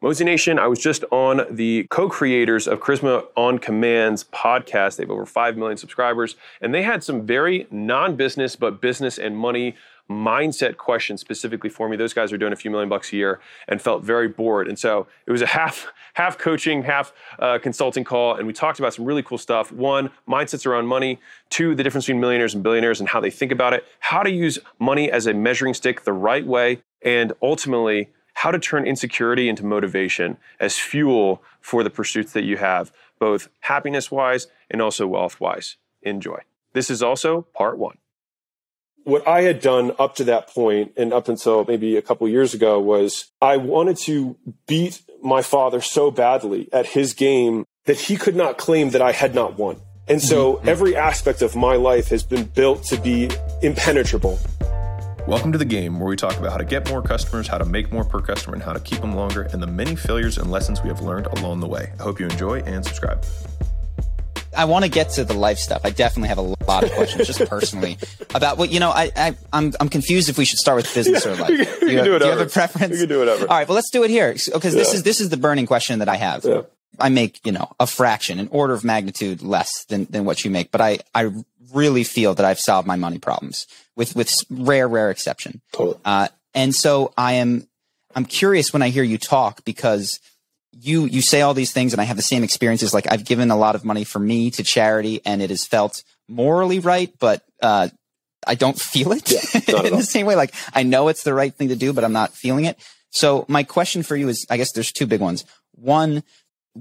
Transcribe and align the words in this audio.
Mozination, 0.00 0.60
I 0.60 0.68
was 0.68 0.78
just 0.78 1.04
on 1.10 1.44
the 1.50 1.84
co 1.90 2.08
creators 2.08 2.68
of 2.68 2.78
Charisma 2.78 3.26
on 3.36 3.58
Command's 3.58 4.22
podcast. 4.22 4.94
They 4.94 5.02
have 5.02 5.10
over 5.10 5.26
5 5.26 5.56
million 5.56 5.76
subscribers, 5.76 6.36
and 6.60 6.72
they 6.72 6.84
had 6.84 7.02
some 7.02 7.26
very 7.26 7.66
non 7.72 8.14
business, 8.14 8.54
but 8.54 8.80
business 8.80 9.18
and 9.18 9.36
money 9.36 9.74
mindset 10.08 10.76
questions 10.76 11.20
specifically 11.20 11.68
for 11.68 11.88
me. 11.88 11.96
Those 11.96 12.14
guys 12.14 12.32
are 12.32 12.38
doing 12.38 12.52
a 12.52 12.56
few 12.56 12.70
million 12.70 12.88
bucks 12.88 13.12
a 13.12 13.16
year 13.16 13.40
and 13.66 13.82
felt 13.82 14.04
very 14.04 14.28
bored. 14.28 14.68
And 14.68 14.78
so 14.78 15.08
it 15.26 15.32
was 15.32 15.42
a 15.42 15.46
half 15.58 15.88
half 16.14 16.38
coaching, 16.38 16.84
half 16.84 17.12
uh, 17.40 17.58
consulting 17.58 18.04
call, 18.04 18.36
and 18.36 18.46
we 18.46 18.52
talked 18.52 18.78
about 18.78 18.94
some 18.94 19.04
really 19.04 19.24
cool 19.24 19.36
stuff. 19.36 19.72
One, 19.72 20.10
mindsets 20.28 20.64
around 20.64 20.86
money. 20.86 21.18
Two, 21.50 21.74
the 21.74 21.82
difference 21.82 22.06
between 22.06 22.20
millionaires 22.20 22.54
and 22.54 22.62
billionaires 22.62 23.00
and 23.00 23.08
how 23.08 23.18
they 23.18 23.30
think 23.30 23.50
about 23.50 23.72
it. 23.72 23.84
How 23.98 24.22
to 24.22 24.30
use 24.30 24.60
money 24.78 25.10
as 25.10 25.26
a 25.26 25.34
measuring 25.34 25.74
stick 25.74 26.04
the 26.04 26.12
right 26.12 26.46
way, 26.46 26.82
and 27.02 27.32
ultimately 27.42 28.10
how 28.38 28.52
to 28.52 28.58
turn 28.60 28.86
insecurity 28.86 29.48
into 29.48 29.66
motivation 29.66 30.36
as 30.60 30.78
fuel 30.78 31.42
for 31.60 31.82
the 31.82 31.90
pursuits 31.90 32.32
that 32.32 32.44
you 32.44 32.56
have, 32.56 32.92
both 33.18 33.48
happiness 33.60 34.12
wise 34.12 34.46
and 34.70 34.80
also 34.80 35.08
wealth 35.08 35.40
wise. 35.40 35.76
Enjoy. 36.02 36.38
This 36.72 36.88
is 36.88 37.02
also 37.02 37.42
part 37.52 37.78
one. 37.78 37.98
What 39.02 39.26
I 39.26 39.40
had 39.40 39.60
done 39.60 39.90
up 39.98 40.14
to 40.16 40.24
that 40.24 40.46
point 40.46 40.92
and 40.96 41.12
up 41.12 41.28
until 41.28 41.64
maybe 41.64 41.96
a 41.96 42.02
couple 42.02 42.28
years 42.28 42.54
ago 42.54 42.78
was 42.78 43.32
I 43.42 43.56
wanted 43.56 43.96
to 44.04 44.36
beat 44.68 45.02
my 45.20 45.42
father 45.42 45.80
so 45.80 46.12
badly 46.12 46.68
at 46.72 46.86
his 46.86 47.14
game 47.14 47.64
that 47.86 48.02
he 48.02 48.16
could 48.16 48.36
not 48.36 48.56
claim 48.56 48.90
that 48.90 49.02
I 49.02 49.10
had 49.10 49.34
not 49.34 49.58
won. 49.58 49.80
And 50.06 50.22
so 50.22 50.54
mm-hmm. 50.54 50.68
every 50.68 50.94
aspect 50.94 51.42
of 51.42 51.56
my 51.56 51.74
life 51.74 52.08
has 52.10 52.22
been 52.22 52.44
built 52.44 52.84
to 52.84 53.00
be 53.00 53.30
impenetrable. 53.62 54.38
Welcome 55.28 55.52
to 55.52 55.58
the 55.58 55.66
game 55.66 56.00
where 56.00 56.08
we 56.08 56.16
talk 56.16 56.38
about 56.38 56.52
how 56.52 56.56
to 56.56 56.64
get 56.64 56.88
more 56.88 57.02
customers, 57.02 57.46
how 57.46 57.58
to 57.58 57.66
make 57.66 57.92
more 57.92 58.02
per 58.02 58.22
customer, 58.22 58.54
and 58.54 58.62
how 58.62 58.72
to 58.72 58.80
keep 58.80 59.02
them 59.02 59.14
longer, 59.14 59.42
and 59.42 59.62
the 59.62 59.66
many 59.66 59.94
failures 59.94 60.38
and 60.38 60.50
lessons 60.50 60.80
we 60.80 60.88
have 60.88 61.02
learned 61.02 61.26
along 61.26 61.60
the 61.60 61.66
way. 61.66 61.92
I 62.00 62.02
hope 62.02 62.18
you 62.18 62.24
enjoy 62.24 62.60
and 62.60 62.82
subscribe. 62.82 63.22
I 64.56 64.64
want 64.64 64.86
to 64.86 64.90
get 64.90 65.10
to 65.10 65.24
the 65.24 65.34
life 65.34 65.58
stuff. 65.58 65.82
I 65.84 65.90
definitely 65.90 66.30
have 66.30 66.38
a 66.38 66.54
lot 66.66 66.82
of 66.82 66.90
questions, 66.92 67.26
just 67.26 67.44
personally, 67.44 67.98
about 68.34 68.56
what 68.56 68.72
you 68.72 68.80
know. 68.80 68.88
I, 68.88 69.12
I 69.14 69.26
am 69.28 69.36
I'm, 69.52 69.72
I'm 69.80 69.88
confused 69.90 70.30
if 70.30 70.38
we 70.38 70.46
should 70.46 70.58
start 70.58 70.76
with 70.76 70.94
business 70.94 71.26
yeah, 71.26 71.32
or 71.32 71.36
life. 71.42 71.50
You, 71.50 71.58
you, 71.58 72.04
do, 72.04 72.18
do 72.18 72.24
you 72.24 72.30
have 72.30 72.40
a 72.40 72.46
preference? 72.46 72.94
You 72.94 73.00
can 73.00 73.08
do 73.10 73.18
whatever. 73.18 73.42
All 73.42 73.58
right, 73.58 73.68
well, 73.68 73.74
let's 73.74 73.90
do 73.90 74.04
it 74.04 74.10
here 74.10 74.32
because 74.32 74.74
yeah. 74.74 74.80
this 74.80 74.94
is 74.94 75.02
this 75.02 75.20
is 75.20 75.28
the 75.28 75.36
burning 75.36 75.66
question 75.66 75.98
that 75.98 76.08
I 76.08 76.16
have. 76.16 76.42
Yeah. 76.42 76.62
I 76.98 77.10
make 77.10 77.44
you 77.44 77.52
know 77.52 77.70
a 77.78 77.86
fraction, 77.86 78.38
an 78.38 78.48
order 78.50 78.72
of 78.72 78.82
magnitude 78.82 79.42
less 79.42 79.84
than 79.84 80.06
than 80.06 80.24
what 80.24 80.42
you 80.42 80.50
make, 80.50 80.70
but 80.70 80.80
I 80.80 81.00
I 81.14 81.30
really 81.72 82.04
feel 82.04 82.34
that 82.34 82.46
I've 82.46 82.60
solved 82.60 82.86
my 82.86 82.96
money 82.96 83.18
problems 83.18 83.66
with 83.96 84.14
with 84.14 84.34
rare 84.50 84.88
rare 84.88 85.10
exception. 85.10 85.60
Totally. 85.72 85.98
Uh, 86.04 86.28
and 86.54 86.74
so 86.74 87.12
I 87.16 87.34
am 87.34 87.68
I'm 88.14 88.24
curious 88.24 88.72
when 88.72 88.82
I 88.82 88.88
hear 88.88 89.02
you 89.02 89.18
talk 89.18 89.64
because 89.64 90.20
you 90.72 91.06
you 91.06 91.22
say 91.22 91.40
all 91.40 91.54
these 91.54 91.72
things 91.72 91.92
and 91.92 92.00
I 92.00 92.04
have 92.04 92.16
the 92.16 92.22
same 92.22 92.44
experiences. 92.44 92.94
Like 92.94 93.10
I've 93.10 93.24
given 93.24 93.50
a 93.50 93.56
lot 93.56 93.74
of 93.74 93.84
money 93.84 94.04
for 94.04 94.18
me 94.18 94.50
to 94.52 94.62
charity 94.62 95.20
and 95.24 95.42
it 95.42 95.50
has 95.50 95.66
felt 95.66 96.02
morally 96.28 96.78
right, 96.78 97.12
but 97.18 97.42
uh, 97.62 97.88
I 98.46 98.54
don't 98.54 98.78
feel 98.78 99.12
it 99.12 99.30
yeah, 99.30 99.82
in 99.84 99.96
the 99.96 100.02
same 100.02 100.26
way. 100.26 100.36
Like 100.36 100.54
I 100.72 100.82
know 100.82 101.08
it's 101.08 101.22
the 101.22 101.34
right 101.34 101.54
thing 101.54 101.68
to 101.68 101.76
do, 101.76 101.92
but 101.92 102.04
I'm 102.04 102.12
not 102.12 102.34
feeling 102.34 102.64
it. 102.64 102.78
So 103.10 103.44
my 103.48 103.62
question 103.62 104.02
for 104.02 104.16
you 104.16 104.28
is, 104.28 104.46
I 104.50 104.56
guess 104.56 104.72
there's 104.72 104.92
two 104.92 105.06
big 105.06 105.20
ones. 105.20 105.44
One, 105.72 106.22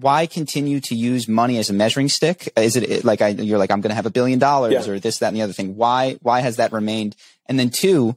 why 0.01 0.25
continue 0.25 0.79
to 0.81 0.95
use 0.95 1.27
money 1.27 1.57
as 1.57 1.69
a 1.69 1.73
measuring 1.73 2.09
stick? 2.09 2.51
Is 2.55 2.75
it 2.75 3.03
like 3.03 3.21
I, 3.21 3.29
you're 3.29 3.57
like, 3.57 3.71
I'm 3.71 3.81
going 3.81 3.89
to 3.89 3.95
have 3.95 4.05
a 4.05 4.11
billion 4.11 4.39
dollars 4.39 4.73
yeah. 4.73 4.93
or 4.93 4.99
this, 4.99 5.19
that, 5.19 5.29
and 5.29 5.37
the 5.37 5.41
other 5.41 5.53
thing? 5.53 5.75
Why, 5.75 6.17
why 6.21 6.41
has 6.41 6.57
that 6.57 6.71
remained? 6.71 7.15
And 7.47 7.59
then 7.59 7.69
two, 7.69 8.15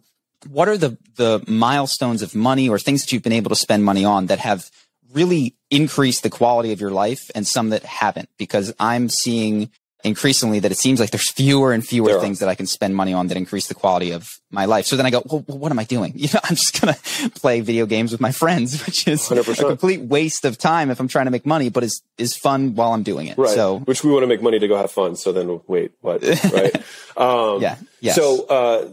what 0.48 0.68
are 0.68 0.76
the, 0.76 0.98
the 1.16 1.42
milestones 1.46 2.22
of 2.22 2.34
money 2.34 2.68
or 2.68 2.78
things 2.78 3.02
that 3.02 3.12
you've 3.12 3.22
been 3.22 3.32
able 3.32 3.50
to 3.50 3.56
spend 3.56 3.84
money 3.84 4.04
on 4.04 4.26
that 4.26 4.38
have 4.38 4.70
really 5.12 5.56
increased 5.70 6.22
the 6.22 6.30
quality 6.30 6.72
of 6.72 6.80
your 6.80 6.90
life 6.90 7.30
and 7.34 7.46
some 7.46 7.70
that 7.70 7.82
haven't? 7.84 8.28
Because 8.38 8.72
I'm 8.78 9.08
seeing 9.08 9.70
increasingly 10.04 10.60
that 10.60 10.72
it 10.72 10.78
seems 10.78 11.00
like 11.00 11.10
there's 11.10 11.30
fewer 11.30 11.72
and 11.72 11.86
fewer 11.86 12.12
there 12.12 12.20
things 12.20 12.40
are. 12.40 12.46
that 12.46 12.50
I 12.50 12.54
can 12.54 12.66
spend 12.66 12.94
money 12.96 13.12
on 13.12 13.28
that 13.28 13.36
increase 13.36 13.66
the 13.66 13.74
quality 13.74 14.12
of 14.12 14.28
my 14.50 14.64
life. 14.64 14.86
So 14.86 14.96
then 14.96 15.06
I 15.06 15.10
go, 15.10 15.22
well, 15.26 15.44
what 15.46 15.72
am 15.72 15.78
I 15.78 15.84
doing? 15.84 16.12
You 16.20 16.28
know, 16.34 16.40
I'm 16.44 16.54
just 16.54 16.78
going 16.78 16.92
to 16.92 17.30
play 17.40 17.60
video 17.60 17.86
games 17.86 18.12
with 18.12 18.20
my 18.20 18.30
friends, 18.30 18.82
which 18.86 19.08
is 19.08 19.22
100%. 19.22 19.58
a 19.58 19.68
complete 19.68 20.02
waste 20.02 20.44
of 20.44 20.58
time 20.58 20.90
if 20.90 21.00
I'm 21.00 21.08
trying 21.08 21.24
to 21.24 21.30
make 21.30 21.46
money, 21.46 21.70
but 21.70 21.82
is, 21.82 22.02
is 22.18 22.36
fun 22.36 22.74
while 22.74 22.92
I'm 22.92 23.02
doing 23.02 23.26
it. 23.26 23.38
Right. 23.38 23.54
So, 23.54 23.78
which 23.80 24.04
we 24.04 24.12
want 24.12 24.22
to 24.22 24.26
make 24.26 24.42
money 24.42 24.58
to 24.58 24.68
go 24.68 24.76
have 24.76 24.90
fun. 24.90 25.16
So 25.16 25.32
then 25.32 25.60
wait, 25.66 25.92
what? 26.00 26.22
Right. 26.52 26.76
Um, 27.16 27.62
yeah. 27.62 27.76
Yes. 28.00 28.16
So, 28.16 28.46
uh, 28.46 28.88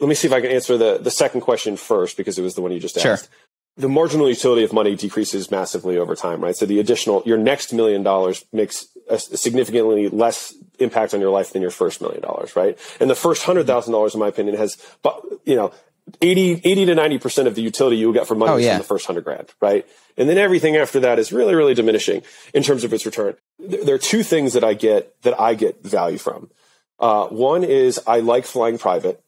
let 0.00 0.08
me 0.08 0.14
see 0.14 0.28
if 0.28 0.32
I 0.32 0.40
can 0.40 0.52
answer 0.52 0.78
the, 0.78 0.98
the 0.98 1.10
second 1.10 1.40
question 1.40 1.76
first 1.76 2.16
because 2.16 2.38
it 2.38 2.42
was 2.42 2.54
the 2.54 2.60
one 2.60 2.70
you 2.70 2.78
just 2.78 2.96
asked. 2.96 3.04
Sure 3.04 3.28
the 3.78 3.88
marginal 3.88 4.28
utility 4.28 4.64
of 4.64 4.72
money 4.72 4.96
decreases 4.96 5.50
massively 5.50 5.96
over 5.96 6.16
time, 6.16 6.42
right? 6.42 6.56
So 6.56 6.66
the 6.66 6.80
additional, 6.80 7.22
your 7.24 7.38
next 7.38 7.72
million 7.72 8.02
dollars 8.02 8.44
makes 8.52 8.88
a 9.08 9.18
significantly 9.18 10.08
less 10.08 10.52
impact 10.80 11.14
on 11.14 11.20
your 11.20 11.30
life 11.30 11.52
than 11.52 11.62
your 11.62 11.70
first 11.70 12.00
million 12.00 12.20
dollars, 12.20 12.56
right? 12.56 12.76
And 13.00 13.08
the 13.08 13.14
first 13.14 13.44
hundred 13.44 13.66
thousand 13.68 13.92
dollars, 13.92 14.14
in 14.14 14.20
my 14.20 14.28
opinion, 14.28 14.56
has, 14.56 14.76
you 15.44 15.54
know, 15.54 15.72
80, 16.20 16.62
80 16.64 16.86
to 16.86 16.94
90% 16.94 17.46
of 17.46 17.54
the 17.54 17.62
utility 17.62 17.96
you 17.96 18.06
will 18.06 18.14
get 18.14 18.26
from 18.26 18.38
money 18.38 18.52
oh, 18.52 18.56
yeah. 18.56 18.72
from 18.72 18.78
the 18.78 18.84
first 18.84 19.06
hundred 19.06 19.24
grand, 19.24 19.48
right? 19.60 19.86
And 20.16 20.28
then 20.28 20.38
everything 20.38 20.76
after 20.76 20.98
that 21.00 21.18
is 21.18 21.32
really, 21.32 21.54
really 21.54 21.74
diminishing 21.74 22.22
in 22.52 22.62
terms 22.62 22.82
of 22.82 22.92
its 22.92 23.06
return. 23.06 23.36
There 23.58 23.94
are 23.94 23.98
two 23.98 24.22
things 24.22 24.54
that 24.54 24.64
I 24.64 24.74
get, 24.74 25.20
that 25.22 25.38
I 25.40 25.54
get 25.54 25.84
value 25.84 26.18
from. 26.18 26.50
Uh, 26.98 27.28
one 27.28 27.62
is 27.62 28.00
I 28.06 28.20
like 28.20 28.44
flying 28.44 28.78
private. 28.78 29.22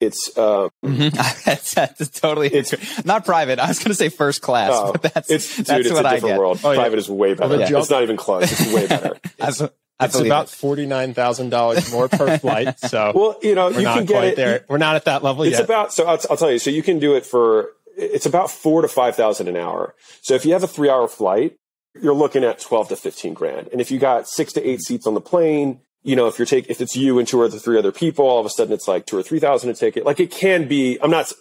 It's 0.00 0.30
uh, 0.36 0.70
mm-hmm. 0.82 1.08
that's, 1.44 1.74
that's, 1.74 2.08
totally 2.08 2.48
it's 2.48 3.04
not 3.04 3.26
private. 3.26 3.58
I 3.58 3.68
was 3.68 3.78
going 3.78 3.90
to 3.90 3.94
say 3.94 4.08
first 4.08 4.40
class, 4.40 4.70
oh, 4.72 4.92
but 4.92 5.02
that's 5.14 5.30
it's, 5.30 5.56
dude, 5.56 5.66
that's 5.66 5.86
it's 5.86 5.92
what 5.92 6.06
a 6.06 6.10
different 6.10 6.38
world. 6.38 6.60
Oh, 6.64 6.74
private 6.74 6.98
is 6.98 7.10
way 7.10 7.34
better. 7.34 7.56
yeah. 7.58 7.68
It's 7.78 7.90
not 7.90 8.02
even 8.02 8.16
close. 8.16 8.50
It's 8.50 8.72
way 8.72 8.86
better. 8.88 9.18
It's, 9.38 9.62
it's 10.00 10.14
about 10.18 10.48
forty 10.48 10.86
nine 10.86 11.12
thousand 11.12 11.50
dollars 11.50 11.92
more 11.92 12.08
per 12.08 12.38
flight. 12.38 12.80
So 12.80 13.12
well, 13.14 13.38
you 13.42 13.54
know, 13.54 13.68
you 13.68 13.84
can 13.84 14.06
get 14.06 14.24
it 14.24 14.36
there. 14.36 14.64
We're 14.68 14.78
not 14.78 14.96
at 14.96 15.04
that 15.04 15.22
level 15.22 15.42
it's 15.44 15.52
yet. 15.52 15.60
It's 15.60 15.68
about 15.68 15.92
so 15.92 16.06
I'll, 16.06 16.18
I'll 16.30 16.36
tell 16.36 16.50
you. 16.50 16.58
So 16.58 16.70
you 16.70 16.82
can 16.82 16.98
do 16.98 17.14
it 17.14 17.26
for 17.26 17.72
it's 17.96 18.26
about 18.26 18.50
four 18.50 18.82
to 18.82 18.88
five 18.88 19.16
thousand 19.16 19.48
an 19.48 19.56
hour. 19.56 19.94
So 20.22 20.34
if 20.34 20.46
you 20.46 20.54
have 20.54 20.62
a 20.62 20.68
three 20.68 20.88
hour 20.88 21.06
flight, 21.08 21.56
you're 22.00 22.14
looking 22.14 22.44
at 22.44 22.58
twelve 22.58 22.88
to 22.88 22.96
fifteen 22.96 23.34
grand. 23.34 23.68
And 23.68 23.80
if 23.80 23.90
you 23.90 23.98
got 23.98 24.28
six 24.28 24.52
to 24.54 24.66
eight 24.66 24.80
seats 24.80 25.06
on 25.06 25.14
the 25.14 25.20
plane, 25.20 25.80
you 26.02 26.16
know, 26.16 26.26
if 26.26 26.38
you're 26.38 26.46
taking, 26.46 26.70
if 26.70 26.80
it's 26.80 26.96
you 26.96 27.18
and 27.18 27.28
two 27.28 27.40
or 27.40 27.48
three 27.48 27.78
other 27.78 27.92
people, 27.92 28.26
all 28.26 28.40
of 28.40 28.46
a 28.46 28.50
sudden 28.50 28.72
it's 28.72 28.88
like 28.88 29.06
two 29.06 29.18
or 29.18 29.22
three 29.22 29.40
thousand 29.40 29.70
a 29.70 29.74
ticket. 29.74 30.06
Like 30.06 30.20
it 30.20 30.30
can 30.30 30.66
be. 30.68 30.98
I'm 31.02 31.10
not. 31.10 31.32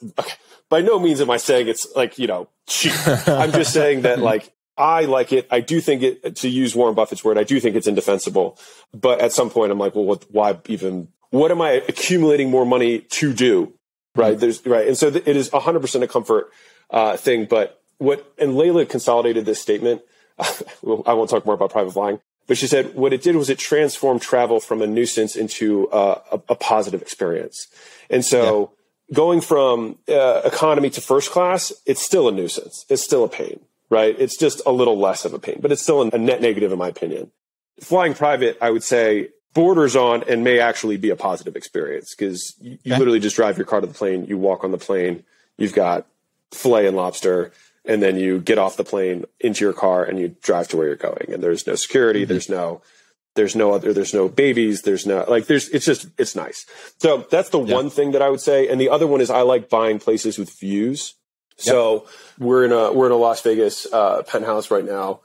By 0.70 0.82
no 0.82 1.00
means 1.00 1.22
am 1.22 1.30
I 1.30 1.38
saying 1.38 1.68
it's 1.68 1.88
like 1.96 2.20
you 2.20 2.28
know 2.28 2.50
cheap. 2.68 2.94
I'm 3.28 3.52
just 3.52 3.74
saying 3.74 4.02
that 4.02 4.20
like 4.20 4.54
I 4.78 5.06
like 5.06 5.34
it. 5.34 5.48
I 5.50 5.62
do 5.62 5.82
think 5.82 6.04
it. 6.04 6.36
To 6.38 6.50
use 6.50 6.76
Warren 6.76 6.96
Buffett's 6.96 7.24
word, 7.24 7.38
I 7.38 7.44
do 7.44 7.60
think 7.60 7.76
it's 7.76 7.88
indefensible. 7.88 8.58
But 8.94 9.22
at 9.22 9.32
some 9.32 9.50
point, 9.50 9.72
I'm 9.72 9.80
like, 9.80 9.96
well, 9.96 10.06
what? 10.06 10.26
Why 10.30 10.58
even? 10.68 11.10
What 11.32 11.52
am 11.52 11.62
I 11.62 11.72
accumulating 11.88 12.50
more 12.50 12.66
money 12.66 13.00
to 13.00 13.34
do? 13.34 13.74
Right. 14.16 14.32
Mm-hmm. 14.32 14.40
There's 14.40 14.66
right, 14.66 14.88
and 14.88 14.98
so 14.98 15.12
th- 15.12 15.28
it 15.28 15.36
is 15.36 15.52
100 15.52 15.80
percent 15.80 16.04
a 16.04 16.08
comfort 16.08 16.52
uh, 16.90 17.18
thing. 17.18 17.46
But 17.46 17.82
what? 17.98 18.30
And 18.38 18.56
Leila 18.56 18.86
consolidated 18.86 19.46
this 19.46 19.62
statement. 19.62 20.02
I 20.40 21.14
won't 21.14 21.30
talk 21.30 21.46
more 21.46 21.56
about 21.56 21.72
private 21.72 21.92
flying. 21.92 22.20
But 22.50 22.58
she 22.58 22.66
said 22.66 22.96
what 22.96 23.14
it 23.14 23.22
did 23.22 23.36
was 23.36 23.48
it 23.52 23.60
transformed 23.60 24.24
travel 24.24 24.60
from 24.60 24.82
a 24.82 24.88
nuisance 24.88 25.36
into 25.36 25.88
uh, 25.90 26.20
a, 26.32 26.42
a, 26.50 26.56
positive 26.56 27.00
experience. 27.00 27.68
And 28.10 28.26
so 28.26 28.72
yeah. 29.08 29.16
going 29.16 29.40
from 29.40 30.00
uh, 30.10 30.42
economy 30.44 30.90
to 30.90 31.00
first 31.00 31.30
class, 31.30 31.72
it's 31.86 32.04
still 32.04 32.28
a 32.28 32.32
nuisance. 32.32 32.88
It's 32.90 33.04
still 33.04 33.24
a 33.24 33.30
pain, 33.30 33.60
right? 33.92 34.16
It's 34.18 34.36
just 34.36 34.64
a 34.66 34.72
little 34.72 34.98
less 34.98 35.26
of 35.26 35.34
a 35.36 35.40
pain, 35.40 35.60
but 35.62 35.72
it's 35.72 35.84
still 35.84 36.02
a 36.02 36.18
net 36.18 36.42
negative 36.42 36.72
in 36.72 36.80
my 36.80 36.88
opinion. 36.88 37.30
Flying 37.82 38.16
private, 38.16 38.58
I 38.60 38.72
would 38.72 38.84
say 38.84 39.30
borders 39.54 39.96
on 39.96 40.24
and 40.28 40.44
may 40.44 40.60
actually 40.60 40.98
be 40.98 41.12
a 41.12 41.16
positive 41.16 41.56
experience 41.56 42.16
because 42.16 42.56
you, 42.60 42.80
you 42.82 42.98
literally 42.98 43.20
just 43.20 43.36
drive 43.36 43.60
your 43.60 43.68
car 43.68 43.80
to 43.80 43.86
the 43.86 43.94
plane, 43.94 44.26
you 44.26 44.40
walk 44.40 44.64
on 44.64 44.72
the 44.72 44.80
plane, 44.80 45.24
you've 45.58 45.74
got 45.74 46.08
filet 46.52 46.88
and 46.88 46.98
lobster 46.98 47.52
and 47.90 48.04
then 48.04 48.18
you 48.18 48.40
get 48.40 48.60
off 48.60 48.78
the 48.78 48.84
plane 48.84 49.26
into 49.40 49.66
your 49.66 49.74
car 49.74 50.06
and 50.06 50.20
you 50.20 50.36
drive 50.44 50.68
to 50.70 50.78
where 50.78 50.86
you're 50.86 50.96
going. 50.96 51.34
And 51.34 51.42
there's 51.42 51.66
no 51.66 51.74
security. 51.74 52.22
Mm-hmm. 52.22 52.30
there's 52.30 52.50
no 52.50 52.82
there's 53.36 53.56
no 53.56 53.72
other 53.72 53.94
there's 53.94 54.14
no 54.14 54.30
babies. 54.30 54.84
There's 54.84 55.08
no 55.08 55.26
like 55.28 55.48
there's 55.48 55.68
it's 55.70 55.86
just 55.86 56.08
it's 56.20 56.36
nice. 56.36 56.68
So 57.00 57.26
that's 57.32 57.50
the 57.50 57.60
yeah. 57.60 57.74
one 57.74 57.90
thing 57.90 58.12
that 58.12 58.22
i 58.22 58.30
would 58.30 58.42
say. 58.42 58.68
And 58.70 58.80
the 58.80 58.90
other 58.90 59.08
one 59.08 59.22
is 59.22 59.32
i 59.32 59.42
like 59.42 59.70
buying 59.70 59.98
places 59.98 60.38
with 60.38 60.58
views. 60.60 61.16
So 61.58 61.94
yep. 61.94 62.08
we're 62.38 62.66
in 62.66 62.72
a 62.72 62.94
we're 62.94 63.08
in 63.08 63.12
a 63.12 63.18
las 63.18 63.42
vegas 63.42 63.88
uh, 63.92 64.22
penthouse 64.24 64.70
right 64.70 64.86
now 64.86 65.22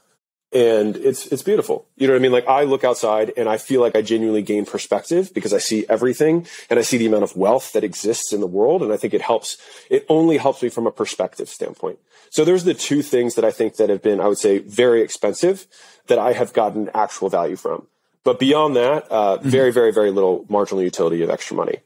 and 0.53 0.95
it's 0.97 1.27
it's 1.27 1.43
beautiful. 1.43 1.85
You 1.97 2.07
know 2.07 2.13
what 2.13 2.19
I 2.19 2.21
mean? 2.21 2.31
Like 2.31 2.47
I 2.47 2.63
look 2.63 2.83
outside 2.83 3.33
and 3.35 3.49
I 3.49 3.57
feel 3.57 3.81
like 3.81 3.95
I 3.95 4.01
genuinely 4.01 4.41
gain 4.41 4.65
perspective 4.65 5.33
because 5.33 5.53
I 5.53 5.57
see 5.57 5.85
everything 5.89 6.47
and 6.69 6.79
I 6.79 6.81
see 6.81 6.97
the 6.97 7.07
amount 7.07 7.23
of 7.23 7.35
wealth 7.35 7.73
that 7.73 7.83
exists 7.83 8.31
in 8.31 8.39
the 8.39 8.47
world 8.47 8.81
and 8.81 8.93
I 8.93 8.97
think 8.97 9.13
it 9.13 9.21
helps 9.21 9.57
it 9.89 10.05
only 10.07 10.37
helps 10.37 10.61
me 10.63 10.69
from 10.69 10.87
a 10.87 10.91
perspective 10.91 11.49
standpoint. 11.49 11.99
So 12.29 12.45
there's 12.45 12.63
the 12.63 12.73
two 12.73 13.01
things 13.01 13.35
that 13.35 13.45
I 13.45 13.51
think 13.51 13.75
that 13.75 13.89
have 13.89 14.01
been 14.01 14.21
I 14.21 14.27
would 14.27 14.37
say 14.37 14.59
very 14.59 15.01
expensive 15.01 15.67
that 16.07 16.19
I 16.19 16.33
have 16.33 16.53
gotten 16.53 16.89
actual 16.93 17.29
value 17.29 17.55
from. 17.55 17.87
But 18.23 18.39
beyond 18.39 18.75
that, 18.75 19.11
uh, 19.11 19.37
mm-hmm. 19.37 19.49
very 19.49 19.71
very 19.71 19.91
very 19.91 20.11
little 20.11 20.45
marginal 20.47 20.83
utility 20.83 21.21
of 21.21 21.29
extra 21.29 21.57
money. 21.57 21.79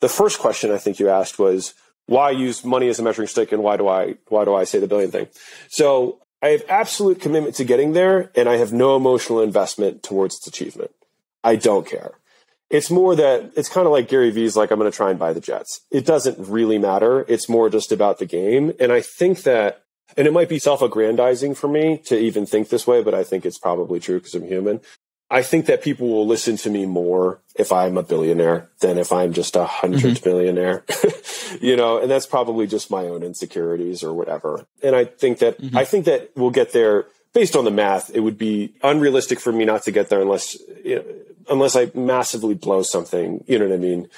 The 0.00 0.08
first 0.08 0.40
question 0.40 0.72
I 0.72 0.78
think 0.78 0.98
you 0.98 1.08
asked 1.08 1.38
was 1.38 1.74
why 2.06 2.30
use 2.30 2.64
money 2.64 2.88
as 2.88 2.98
a 2.98 3.02
measuring 3.02 3.28
stick 3.28 3.52
and 3.52 3.62
why 3.62 3.76
do 3.76 3.86
I 3.86 4.16
why 4.28 4.44
do 4.44 4.54
I 4.54 4.64
say 4.64 4.80
the 4.80 4.88
billion 4.88 5.10
thing? 5.10 5.28
So 5.68 6.21
I 6.42 6.48
have 6.48 6.64
absolute 6.68 7.20
commitment 7.20 7.54
to 7.56 7.64
getting 7.64 7.92
there 7.92 8.30
and 8.34 8.48
I 8.48 8.56
have 8.56 8.72
no 8.72 8.96
emotional 8.96 9.40
investment 9.40 10.02
towards 10.02 10.36
its 10.36 10.46
achievement. 10.48 10.90
I 11.44 11.56
don't 11.56 11.86
care. 11.86 12.12
It's 12.68 12.90
more 12.90 13.14
that 13.14 13.52
it's 13.54 13.68
kind 13.68 13.86
of 13.86 13.92
like 13.92 14.08
Gary 14.08 14.30
Vee's 14.30 14.56
like 14.56 14.70
I'm 14.70 14.78
going 14.78 14.90
to 14.90 14.96
try 14.96 15.10
and 15.10 15.18
buy 15.18 15.32
the 15.32 15.40
Jets. 15.40 15.82
It 15.90 16.04
doesn't 16.04 16.38
really 16.38 16.78
matter. 16.78 17.24
It's 17.28 17.48
more 17.48 17.70
just 17.70 17.92
about 17.92 18.18
the 18.18 18.26
game 18.26 18.72
and 18.80 18.92
I 18.92 19.00
think 19.00 19.42
that 19.42 19.84
and 20.16 20.26
it 20.26 20.32
might 20.32 20.48
be 20.48 20.58
self-aggrandizing 20.58 21.54
for 21.54 21.68
me 21.68 21.98
to 22.06 22.18
even 22.18 22.44
think 22.44 22.68
this 22.68 22.86
way, 22.86 23.02
but 23.02 23.14
I 23.14 23.24
think 23.24 23.46
it's 23.46 23.58
probably 23.58 23.98
true 23.98 24.18
because 24.18 24.34
I'm 24.34 24.46
human. 24.46 24.80
I 25.32 25.40
think 25.40 25.64
that 25.64 25.82
people 25.82 26.08
will 26.08 26.26
listen 26.26 26.58
to 26.58 26.68
me 26.68 26.84
more 26.84 27.40
if 27.56 27.72
I'm 27.72 27.96
a 27.96 28.02
billionaire 28.02 28.68
than 28.80 28.98
if 28.98 29.12
I'm 29.12 29.32
just 29.32 29.56
a 29.56 29.60
100 29.60 30.00
mm-hmm. 30.00 30.28
millionaire, 30.28 30.84
you 31.60 31.74
know, 31.74 31.98
and 31.98 32.10
that's 32.10 32.26
probably 32.26 32.66
just 32.66 32.90
my 32.90 33.04
own 33.04 33.22
insecurities 33.22 34.02
or 34.02 34.12
whatever. 34.12 34.66
And 34.82 34.94
I 34.94 35.06
think 35.06 35.38
that, 35.38 35.58
mm-hmm. 35.58 35.74
I 35.74 35.86
think 35.86 36.04
that 36.04 36.32
we'll 36.36 36.50
get 36.50 36.74
there 36.74 37.06
based 37.32 37.56
on 37.56 37.64
the 37.64 37.70
math. 37.70 38.14
It 38.14 38.20
would 38.20 38.36
be 38.36 38.74
unrealistic 38.82 39.40
for 39.40 39.52
me 39.52 39.64
not 39.64 39.84
to 39.84 39.90
get 39.90 40.10
there 40.10 40.20
unless, 40.20 40.54
you 40.84 40.96
know, 40.96 41.04
unless 41.48 41.76
I 41.76 41.90
massively 41.94 42.54
blow 42.54 42.82
something, 42.82 43.42
you 43.48 43.58
know 43.58 43.66
what 43.68 43.74
I 43.74 43.78
mean? 43.78 44.08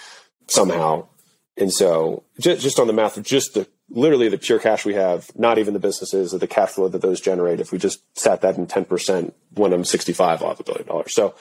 Somehow. 0.48 1.06
And 1.56 1.72
so 1.72 2.24
just, 2.38 2.62
just 2.62 2.78
on 2.78 2.86
the 2.86 2.92
math 2.92 3.16
of 3.16 3.24
just 3.24 3.54
the 3.54 3.68
literally 3.90 4.28
the 4.28 4.38
pure 4.38 4.58
cash 4.58 4.84
we 4.84 4.94
have, 4.94 5.30
not 5.36 5.58
even 5.58 5.74
the 5.74 5.80
businesses 5.80 6.34
or 6.34 6.38
the 6.38 6.46
cash 6.46 6.70
flow 6.70 6.88
that 6.88 7.02
those 7.02 7.20
generate. 7.20 7.60
If 7.60 7.70
we 7.70 7.78
just 7.78 8.02
sat 8.18 8.40
that 8.40 8.56
in 8.56 8.66
10% 8.66 9.32
when 9.54 9.72
I'm 9.72 9.84
65, 9.84 10.42
I'll 10.42 10.48
have 10.48 10.60
a 10.60 10.64
billion 10.64 10.86
dollars. 10.86 11.14
So 11.14 11.34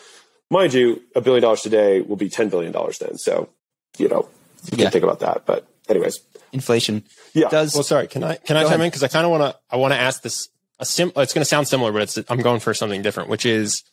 mind 0.50 0.74
you, 0.74 1.02
a 1.16 1.22
billion 1.22 1.42
dollars 1.42 1.62
today 1.62 2.02
will 2.02 2.16
be 2.16 2.30
$10 2.30 2.50
billion 2.52 2.72
then. 2.72 3.18
So, 3.18 3.50
you 3.98 4.08
know, 4.08 4.30
you 4.72 4.78
yeah. 4.78 4.86
can 4.86 4.92
think 4.92 5.04
about 5.04 5.22
that. 5.22 5.46
But 5.46 5.68
anyways, 5.90 6.20
inflation. 6.52 7.04
Yeah. 7.34 7.50
Does, 7.50 7.74
well, 7.74 7.84
sorry. 7.84 8.08
Can 8.08 8.24
I, 8.24 8.36
can 8.36 8.56
I 8.58 8.64
chime 8.66 8.82
in? 8.82 8.92
Cause 8.92 9.04
I 9.04 9.08
kind 9.08 9.26
of 9.26 9.32
want 9.32 9.42
to, 9.42 9.60
I 9.70 9.78
want 9.78 9.94
to 9.94 10.00
ask 10.00 10.22
this 10.22 10.50
a 10.80 10.86
sim, 10.86 11.12
it's 11.16 11.34
going 11.34 11.42
to 11.42 11.46
sound 11.46 11.68
similar, 11.68 11.92
but 11.92 12.04
it's, 12.04 12.20
I'm 12.30 12.40
going 12.40 12.60
for 12.60 12.74
something 12.74 13.02
different, 13.02 13.30
which 13.30 13.46
is, 13.46 13.84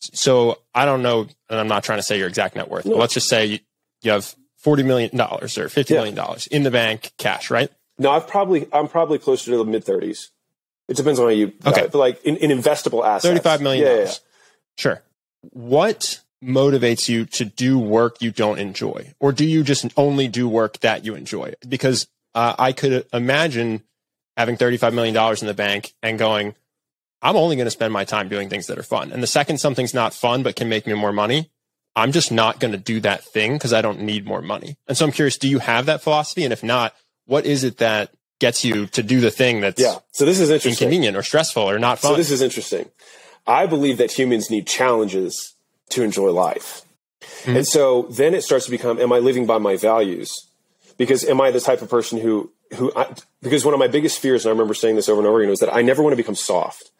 so 0.00 0.58
I 0.74 0.84
don't 0.84 1.02
know, 1.02 1.26
and 1.50 1.60
I'm 1.60 1.68
not 1.68 1.82
trying 1.82 1.98
to 1.98 2.02
say 2.02 2.18
your 2.18 2.28
exact 2.28 2.54
net 2.56 2.70
worth, 2.70 2.84
no. 2.84 2.92
but 2.92 3.00
let's 3.00 3.14
just 3.14 3.28
say 3.28 3.46
you, 3.46 3.58
you 4.02 4.10
have 4.12 4.34
$40 4.66 4.84
million 4.84 5.20
or 5.20 5.48
fifty 5.68 5.94
yeah. 5.94 6.00
million 6.00 6.14
dollars 6.16 6.48
in 6.48 6.64
the 6.64 6.70
bank 6.70 7.12
cash, 7.18 7.50
right? 7.50 7.70
No, 7.98 8.10
I've 8.10 8.26
probably 8.26 8.68
I'm 8.72 8.88
probably 8.88 9.18
closer 9.18 9.52
to 9.52 9.56
the 9.56 9.64
mid 9.64 9.84
thirties. 9.84 10.30
It 10.88 10.96
depends 10.96 11.18
on 11.18 11.26
how 11.26 11.30
you 11.30 11.52
okay, 11.64 11.88
but 11.90 11.94
like 11.94 12.22
in, 12.24 12.36
in 12.36 12.50
investable 12.50 13.04
assets, 13.04 13.24
thirty 13.24 13.40
five 13.40 13.60
million 13.60 13.84
dollars. 13.84 13.98
Yeah, 13.98 14.12
yeah, 14.12 14.18
Sure. 14.78 15.02
What 15.50 16.20
motivates 16.44 17.08
you 17.08 17.24
to 17.26 17.44
do 17.44 17.78
work 17.78 18.20
you 18.20 18.30
don't 18.30 18.58
enjoy, 18.58 19.14
or 19.20 19.32
do 19.32 19.44
you 19.44 19.62
just 19.62 19.86
only 19.96 20.28
do 20.28 20.48
work 20.48 20.80
that 20.80 21.04
you 21.04 21.14
enjoy? 21.14 21.54
Because 21.66 22.08
uh, 22.34 22.54
I 22.58 22.72
could 22.72 23.06
imagine 23.12 23.82
having 24.36 24.56
thirty 24.56 24.76
five 24.76 24.94
million 24.94 25.14
dollars 25.14 25.42
in 25.42 25.48
the 25.48 25.54
bank 25.54 25.94
and 26.02 26.18
going, 26.18 26.54
I'm 27.22 27.36
only 27.36 27.56
going 27.56 27.66
to 27.66 27.70
spend 27.70 27.92
my 27.92 28.04
time 28.04 28.28
doing 28.28 28.48
things 28.48 28.66
that 28.66 28.78
are 28.78 28.82
fun. 28.84 29.12
And 29.12 29.22
the 29.22 29.28
second 29.28 29.58
something's 29.58 29.94
not 29.94 30.12
fun 30.12 30.42
but 30.42 30.56
can 30.56 30.68
make 30.68 30.86
me 30.86 30.94
more 30.94 31.12
money, 31.12 31.50
I'm 31.96 32.12
just 32.12 32.30
not 32.30 32.60
going 32.60 32.72
to 32.72 32.78
do 32.78 33.00
that 33.00 33.24
thing 33.24 33.54
because 33.54 33.72
I 33.72 33.80
don't 33.80 34.02
need 34.02 34.26
more 34.26 34.42
money. 34.42 34.76
And 34.86 34.96
so 34.96 35.06
I'm 35.06 35.12
curious, 35.12 35.38
do 35.38 35.48
you 35.48 35.58
have 35.58 35.86
that 35.86 36.02
philosophy? 36.02 36.44
And 36.44 36.52
if 36.52 36.62
not, 36.62 36.94
what 37.24 37.46
is 37.46 37.64
it 37.64 37.78
that 37.78 38.10
gets 38.38 38.64
you 38.64 38.86
to 38.88 39.02
do 39.02 39.20
the 39.20 39.30
thing 39.30 39.62
that's 39.62 39.80
yeah. 39.80 39.96
So 40.12 40.26
this 40.26 40.38
is 40.38 40.50
interesting. 40.50 40.88
inconvenient 40.88 41.16
or 41.16 41.22
stressful 41.22 41.62
or 41.62 41.78
not 41.78 41.98
fun? 41.98 42.12
So 42.12 42.16
this 42.16 42.30
is 42.30 42.42
interesting. 42.42 42.90
I 43.46 43.64
believe 43.66 43.96
that 43.98 44.12
humans 44.12 44.50
need 44.50 44.66
challenges 44.66 45.54
to 45.90 46.02
enjoy 46.02 46.30
life. 46.30 46.82
Mm-hmm. 47.20 47.56
And 47.56 47.66
so 47.66 48.02
then 48.10 48.34
it 48.34 48.42
starts 48.42 48.66
to 48.66 48.70
become, 48.70 49.00
am 49.00 49.12
I 49.12 49.18
living 49.18 49.46
by 49.46 49.58
my 49.58 49.76
values? 49.76 50.32
Because 50.98 51.24
am 51.24 51.40
I 51.40 51.50
the 51.50 51.60
type 51.60 51.80
of 51.80 51.88
person 51.88 52.18
who, 52.18 52.52
who, 52.74 52.92
I, 52.94 53.14
because 53.40 53.64
one 53.64 53.72
of 53.72 53.80
my 53.80 53.88
biggest 53.88 54.18
fears, 54.18 54.44
and 54.44 54.50
I 54.50 54.52
remember 54.52 54.74
saying 54.74 54.96
this 54.96 55.08
over 55.08 55.20
and 55.20 55.28
over 55.28 55.40
again, 55.40 55.50
was 55.50 55.60
that 55.60 55.74
I 55.74 55.82
never 55.82 56.02
want 56.02 56.12
to 56.12 56.16
become 56.16 56.34
soft. 56.34 56.90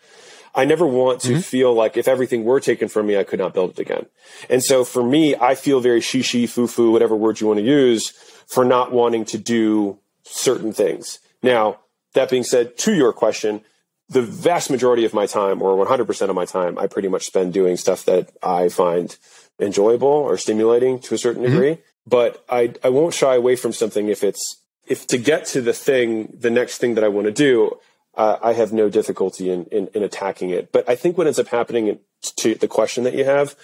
I 0.56 0.64
never 0.64 0.86
want 0.86 1.20
to 1.22 1.32
mm-hmm. 1.32 1.40
feel 1.40 1.74
like 1.74 1.98
if 1.98 2.08
everything 2.08 2.42
were 2.42 2.60
taken 2.60 2.88
from 2.88 3.06
me, 3.06 3.18
I 3.18 3.24
could 3.24 3.38
not 3.38 3.52
build 3.52 3.72
it 3.72 3.78
again. 3.78 4.06
And 4.48 4.64
so 4.64 4.84
for 4.84 5.04
me, 5.04 5.36
I 5.36 5.54
feel 5.54 5.80
very 5.80 6.00
shishi, 6.00 6.48
foo 6.48 6.66
foo, 6.66 6.90
whatever 6.90 7.14
word 7.14 7.40
you 7.40 7.46
want 7.46 7.58
to 7.58 7.64
use 7.64 8.10
for 8.46 8.64
not 8.64 8.90
wanting 8.90 9.26
to 9.26 9.38
do 9.38 9.98
certain 10.22 10.72
things. 10.72 11.18
Now, 11.42 11.80
that 12.14 12.30
being 12.30 12.42
said, 12.42 12.78
to 12.78 12.94
your 12.94 13.12
question, 13.12 13.60
the 14.08 14.22
vast 14.22 14.70
majority 14.70 15.04
of 15.04 15.12
my 15.12 15.26
time, 15.26 15.60
or 15.60 15.84
100% 15.84 16.28
of 16.28 16.34
my 16.34 16.46
time, 16.46 16.78
I 16.78 16.86
pretty 16.86 17.08
much 17.08 17.26
spend 17.26 17.52
doing 17.52 17.76
stuff 17.76 18.04
that 18.06 18.30
I 18.42 18.70
find 18.70 19.14
enjoyable 19.60 20.08
or 20.08 20.38
stimulating 20.38 21.00
to 21.00 21.14
a 21.14 21.18
certain 21.18 21.42
mm-hmm. 21.42 21.52
degree. 21.52 21.78
But 22.06 22.42
I, 22.48 22.72
I 22.82 22.88
won't 22.88 23.14
shy 23.14 23.34
away 23.34 23.56
from 23.56 23.72
something 23.72 24.08
if 24.08 24.24
it's, 24.24 24.62
if 24.86 25.06
to 25.08 25.18
get 25.18 25.44
to 25.46 25.60
the 25.60 25.72
thing, 25.72 26.32
the 26.38 26.50
next 26.50 26.78
thing 26.78 26.94
that 26.94 27.04
I 27.04 27.08
want 27.08 27.26
to 27.26 27.32
do, 27.32 27.78
uh, 28.16 28.38
I 28.42 28.54
have 28.54 28.72
no 28.72 28.88
difficulty 28.88 29.50
in, 29.50 29.66
in, 29.66 29.88
in 29.94 30.02
attacking 30.02 30.50
it. 30.50 30.72
But 30.72 30.88
I 30.88 30.94
think 30.94 31.18
what 31.18 31.26
ends 31.26 31.38
up 31.38 31.48
happening 31.48 31.98
to 32.22 32.54
the 32.54 32.68
question 32.68 33.04
that 33.04 33.14
you 33.14 33.24
have, 33.24 33.54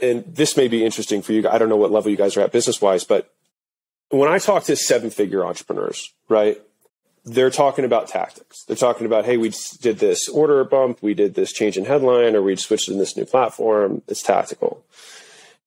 and 0.00 0.24
this 0.26 0.56
may 0.56 0.68
be 0.68 0.84
interesting 0.84 1.22
for 1.22 1.32
you. 1.32 1.48
I 1.48 1.58
don't 1.58 1.68
know 1.68 1.76
what 1.76 1.90
level 1.90 2.10
you 2.10 2.16
guys 2.16 2.36
are 2.36 2.40
at 2.40 2.52
business 2.52 2.80
wise, 2.80 3.04
but 3.04 3.32
when 4.10 4.30
I 4.30 4.38
talk 4.38 4.64
to 4.64 4.76
seven 4.76 5.10
figure 5.10 5.44
entrepreneurs, 5.44 6.12
right? 6.28 6.60
They're 7.24 7.50
talking 7.50 7.84
about 7.84 8.08
tactics. 8.08 8.64
They're 8.64 8.76
talking 8.76 9.06
about, 9.06 9.26
hey, 9.26 9.36
we 9.36 9.52
did 9.82 9.98
this 9.98 10.26
order 10.28 10.64
bump, 10.64 11.02
we 11.02 11.12
did 11.12 11.34
this 11.34 11.52
change 11.52 11.76
in 11.76 11.84
headline, 11.84 12.34
or 12.34 12.42
we 12.42 12.56
switched 12.56 12.88
in 12.88 12.98
this 12.98 13.16
new 13.16 13.26
platform. 13.26 14.02
It's 14.08 14.22
tactical. 14.22 14.84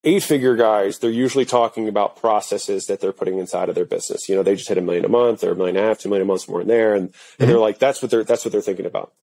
Eight 0.05 0.23
figure 0.23 0.55
guys, 0.57 0.99
they're 0.99 1.09
usually 1.09 1.45
talking 1.45 1.87
about 1.87 2.17
processes 2.17 2.85
that 2.87 2.99
they're 2.99 3.13
putting 3.13 3.37
inside 3.37 3.69
of 3.69 3.75
their 3.75 3.85
business. 3.85 4.27
You 4.27 4.35
know, 4.35 4.43
they 4.43 4.55
just 4.55 4.67
hit 4.67 4.77
a 4.77 4.81
million 4.81 5.05
a 5.05 5.09
month 5.09 5.43
or 5.43 5.51
a 5.51 5.55
million 5.55 5.77
and 5.77 5.85
a 5.85 5.87
half, 5.87 5.99
two 5.99 6.09
million 6.09 6.27
a 6.27 6.31
month, 6.31 6.49
more 6.49 6.61
in 6.61 6.67
there. 6.67 6.93
And, 6.93 7.09
mm-hmm. 7.09 7.43
and 7.43 7.49
they're 7.49 7.59
like, 7.59 7.79
that's 7.79 8.01
what 8.01 8.11
they're, 8.11 8.25
that's 8.25 8.43
what 8.43 8.51
they're 8.51 8.61
thinking 8.61 8.85
about. 8.85 9.13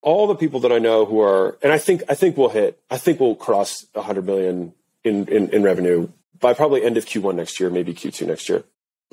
All 0.00 0.28
the 0.28 0.36
people 0.36 0.60
that 0.60 0.70
I 0.70 0.78
know 0.78 1.04
who 1.04 1.20
are, 1.20 1.58
and 1.60 1.72
I 1.72 1.78
think, 1.78 2.02
I 2.08 2.14
think 2.14 2.36
we'll 2.36 2.50
hit, 2.50 2.80
I 2.88 2.98
think 2.98 3.18
we'll 3.18 3.34
cross 3.34 3.84
a 3.96 4.02
hundred 4.02 4.26
million 4.26 4.74
in, 5.02 5.26
in, 5.26 5.50
in 5.50 5.62
revenue 5.64 6.08
by 6.38 6.54
probably 6.54 6.84
end 6.84 6.96
of 6.96 7.04
Q1 7.04 7.34
next 7.34 7.58
year, 7.58 7.68
maybe 7.68 7.92
Q2 7.92 8.28
next 8.28 8.48
year. 8.48 8.62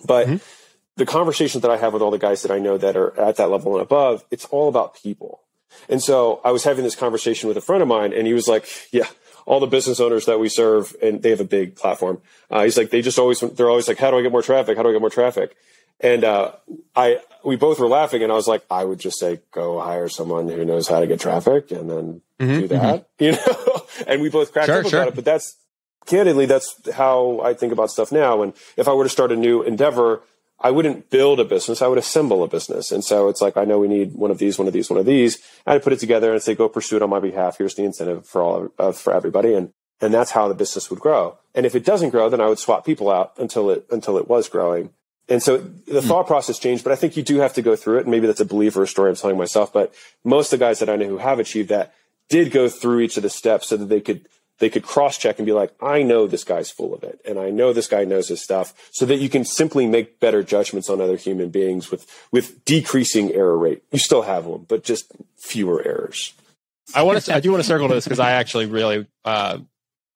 But 0.05 0.27
mm-hmm. 0.27 0.37
the 0.95 1.07
conversations 1.07 1.63
that 1.63 1.71
I 1.71 1.77
have 1.77 1.93
with 1.93 2.03
all 2.03 2.11
the 2.11 2.19
guys 2.19 2.43
that 2.43 2.51
I 2.51 2.59
know 2.59 2.77
that 2.77 2.95
are 2.95 3.19
at 3.19 3.37
that 3.37 3.49
level 3.49 3.73
and 3.73 3.81
above, 3.81 4.23
it's 4.29 4.45
all 4.45 4.69
about 4.69 4.95
people. 5.01 5.41
And 5.89 6.01
so 6.01 6.41
I 6.43 6.51
was 6.51 6.63
having 6.63 6.83
this 6.83 6.95
conversation 6.95 7.47
with 7.47 7.57
a 7.57 7.61
friend 7.61 7.81
of 7.81 7.87
mine 7.87 8.13
and 8.13 8.27
he 8.27 8.33
was 8.33 8.47
like, 8.47 8.67
yeah, 8.91 9.07
all 9.45 9.59
the 9.59 9.67
business 9.67 9.99
owners 9.99 10.25
that 10.25 10.39
we 10.39 10.49
serve 10.49 10.95
and 11.01 11.21
they 11.21 11.29
have 11.29 11.39
a 11.39 11.45
big 11.45 11.75
platform. 11.75 12.21
Uh, 12.49 12.63
he's 12.63 12.77
like, 12.77 12.89
they 12.89 13.01
just 13.01 13.19
always, 13.19 13.39
they're 13.39 13.69
always 13.69 13.87
like, 13.87 13.97
how 13.97 14.11
do 14.11 14.17
I 14.17 14.21
get 14.21 14.31
more 14.31 14.41
traffic? 14.41 14.75
How 14.77 14.83
do 14.83 14.89
I 14.89 14.91
get 14.91 15.01
more 15.01 15.09
traffic? 15.09 15.55
And, 15.99 16.23
uh, 16.23 16.53
I, 16.95 17.21
we 17.43 17.55
both 17.55 17.79
were 17.79 17.87
laughing 17.87 18.23
and 18.23 18.31
I 18.31 18.35
was 18.35 18.47
like, 18.47 18.65
I 18.69 18.83
would 18.83 18.99
just 18.99 19.19
say, 19.19 19.39
go 19.51 19.79
hire 19.79 20.09
someone 20.09 20.49
who 20.49 20.65
knows 20.65 20.87
how 20.87 20.99
to 20.99 21.07
get 21.07 21.19
traffic 21.19 21.71
and 21.71 21.89
then 21.89 22.21
mm-hmm, 22.39 22.59
do 22.61 22.67
that, 22.69 23.07
mm-hmm. 23.17 23.23
you 23.23 23.31
know? 23.31 23.85
and 24.07 24.21
we 24.21 24.29
both 24.29 24.51
cracked 24.51 24.67
sure, 24.67 24.79
up 24.79 24.87
sure. 24.87 24.99
about 24.99 25.09
it, 25.09 25.15
but 25.15 25.25
that's, 25.25 25.55
candidly, 26.05 26.45
that's 26.45 26.77
how 26.93 27.41
I 27.41 27.53
think 27.53 27.73
about 27.73 27.91
stuff 27.91 28.11
now. 28.11 28.41
And 28.41 28.53
if 28.77 28.87
I 28.87 28.93
were 28.93 29.03
to 29.03 29.09
start 29.09 29.31
a 29.31 29.35
new 29.35 29.63
endeavor, 29.63 30.21
I 30.59 30.71
wouldn't 30.71 31.09
build 31.09 31.39
a 31.39 31.45
business. 31.45 31.81
I 31.81 31.87
would 31.87 31.97
assemble 31.97 32.43
a 32.43 32.47
business. 32.47 32.91
And 32.91 33.03
so 33.03 33.27
it's 33.27 33.41
like, 33.41 33.57
I 33.57 33.65
know 33.65 33.77
we 33.77 33.87
need 33.87 34.13
one 34.13 34.31
of 34.31 34.37
these, 34.37 34.57
one 34.57 34.67
of 34.67 34.73
these, 34.73 34.89
one 34.89 34.99
of 34.99 35.05
these. 35.05 35.39
I'd 35.65 35.83
put 35.83 35.93
it 35.93 35.99
together 35.99 36.31
and 36.31 36.41
say, 36.41 36.55
go 36.55 36.69
pursue 36.69 36.95
it 36.95 37.01
on 37.01 37.09
my 37.09 37.19
behalf. 37.19 37.57
Here's 37.57 37.75
the 37.75 37.83
incentive 37.83 38.25
for 38.25 38.41
all, 38.41 38.69
uh, 38.79 38.91
for 38.93 39.13
everybody. 39.13 39.53
And, 39.53 39.71
and 40.01 40.13
that's 40.13 40.31
how 40.31 40.47
the 40.47 40.55
business 40.55 40.89
would 40.89 40.99
grow. 40.99 41.37
And 41.53 41.65
if 41.65 41.75
it 41.75 41.85
doesn't 41.85 42.09
grow, 42.09 42.29
then 42.29 42.41
I 42.41 42.47
would 42.47 42.59
swap 42.59 42.85
people 42.85 43.09
out 43.09 43.33
until 43.37 43.69
it, 43.69 43.85
until 43.91 44.17
it 44.17 44.29
was 44.29 44.47
growing. 44.47 44.91
And 45.27 45.43
so 45.43 45.57
the 45.57 46.01
hmm. 46.01 46.07
thought 46.07 46.27
process 46.27 46.59
changed, 46.59 46.83
but 46.83 46.93
I 46.93 46.95
think 46.95 47.17
you 47.17 47.23
do 47.23 47.39
have 47.39 47.53
to 47.53 47.61
go 47.61 47.75
through 47.75 47.97
it. 47.97 48.01
And 48.01 48.11
maybe 48.11 48.27
that's 48.27 48.41
a 48.41 48.45
belief 48.45 48.77
or 48.77 48.83
a 48.83 48.87
story 48.87 49.09
I'm 49.09 49.15
telling 49.15 49.37
myself. 49.37 49.73
But 49.73 49.93
most 50.23 50.53
of 50.53 50.59
the 50.59 50.65
guys 50.65 50.79
that 50.79 50.89
I 50.89 50.95
know 50.95 51.07
who 51.07 51.17
have 51.17 51.39
achieved 51.39 51.69
that 51.69 51.93
did 52.29 52.51
go 52.51 52.69
through 52.69 53.01
each 53.01 53.17
of 53.17 53.23
the 53.23 53.29
steps 53.29 53.67
so 53.67 53.77
that 53.77 53.85
they 53.85 54.01
could 54.01 54.27
they 54.59 54.69
could 54.69 54.83
cross 54.83 55.17
check 55.17 55.37
and 55.37 55.45
be 55.45 55.51
like, 55.51 55.73
I 55.81 56.01
know 56.01 56.27
this 56.27 56.43
guy's 56.43 56.71
full 56.71 56.93
of 56.93 57.03
it. 57.03 57.19
And 57.27 57.37
I 57.37 57.49
know 57.49 57.73
this 57.73 57.87
guy 57.87 58.05
knows 58.05 58.29
his 58.29 58.41
stuff 58.41 58.73
so 58.91 59.05
that 59.05 59.17
you 59.17 59.29
can 59.29 59.43
simply 59.43 59.85
make 59.85 60.19
better 60.19 60.43
judgments 60.43 60.89
on 60.89 61.01
other 61.01 61.17
human 61.17 61.49
beings 61.49 61.91
with, 61.91 62.07
with 62.31 62.63
decreasing 62.65 63.33
error 63.33 63.57
rate. 63.57 63.83
You 63.91 63.99
still 63.99 64.21
have 64.21 64.45
them, 64.45 64.65
but 64.67 64.83
just 64.83 65.11
fewer 65.37 65.81
errors. 65.85 66.33
I 66.93 67.03
want 67.03 67.21
to, 67.23 67.35
I 67.35 67.39
do 67.39 67.51
want 67.51 67.63
to 67.63 67.67
circle 67.67 67.87
to 67.87 67.93
this 67.93 68.05
because 68.05 68.19
I 68.19 68.31
actually 68.31 68.67
really, 68.67 69.07
uh, 69.23 69.59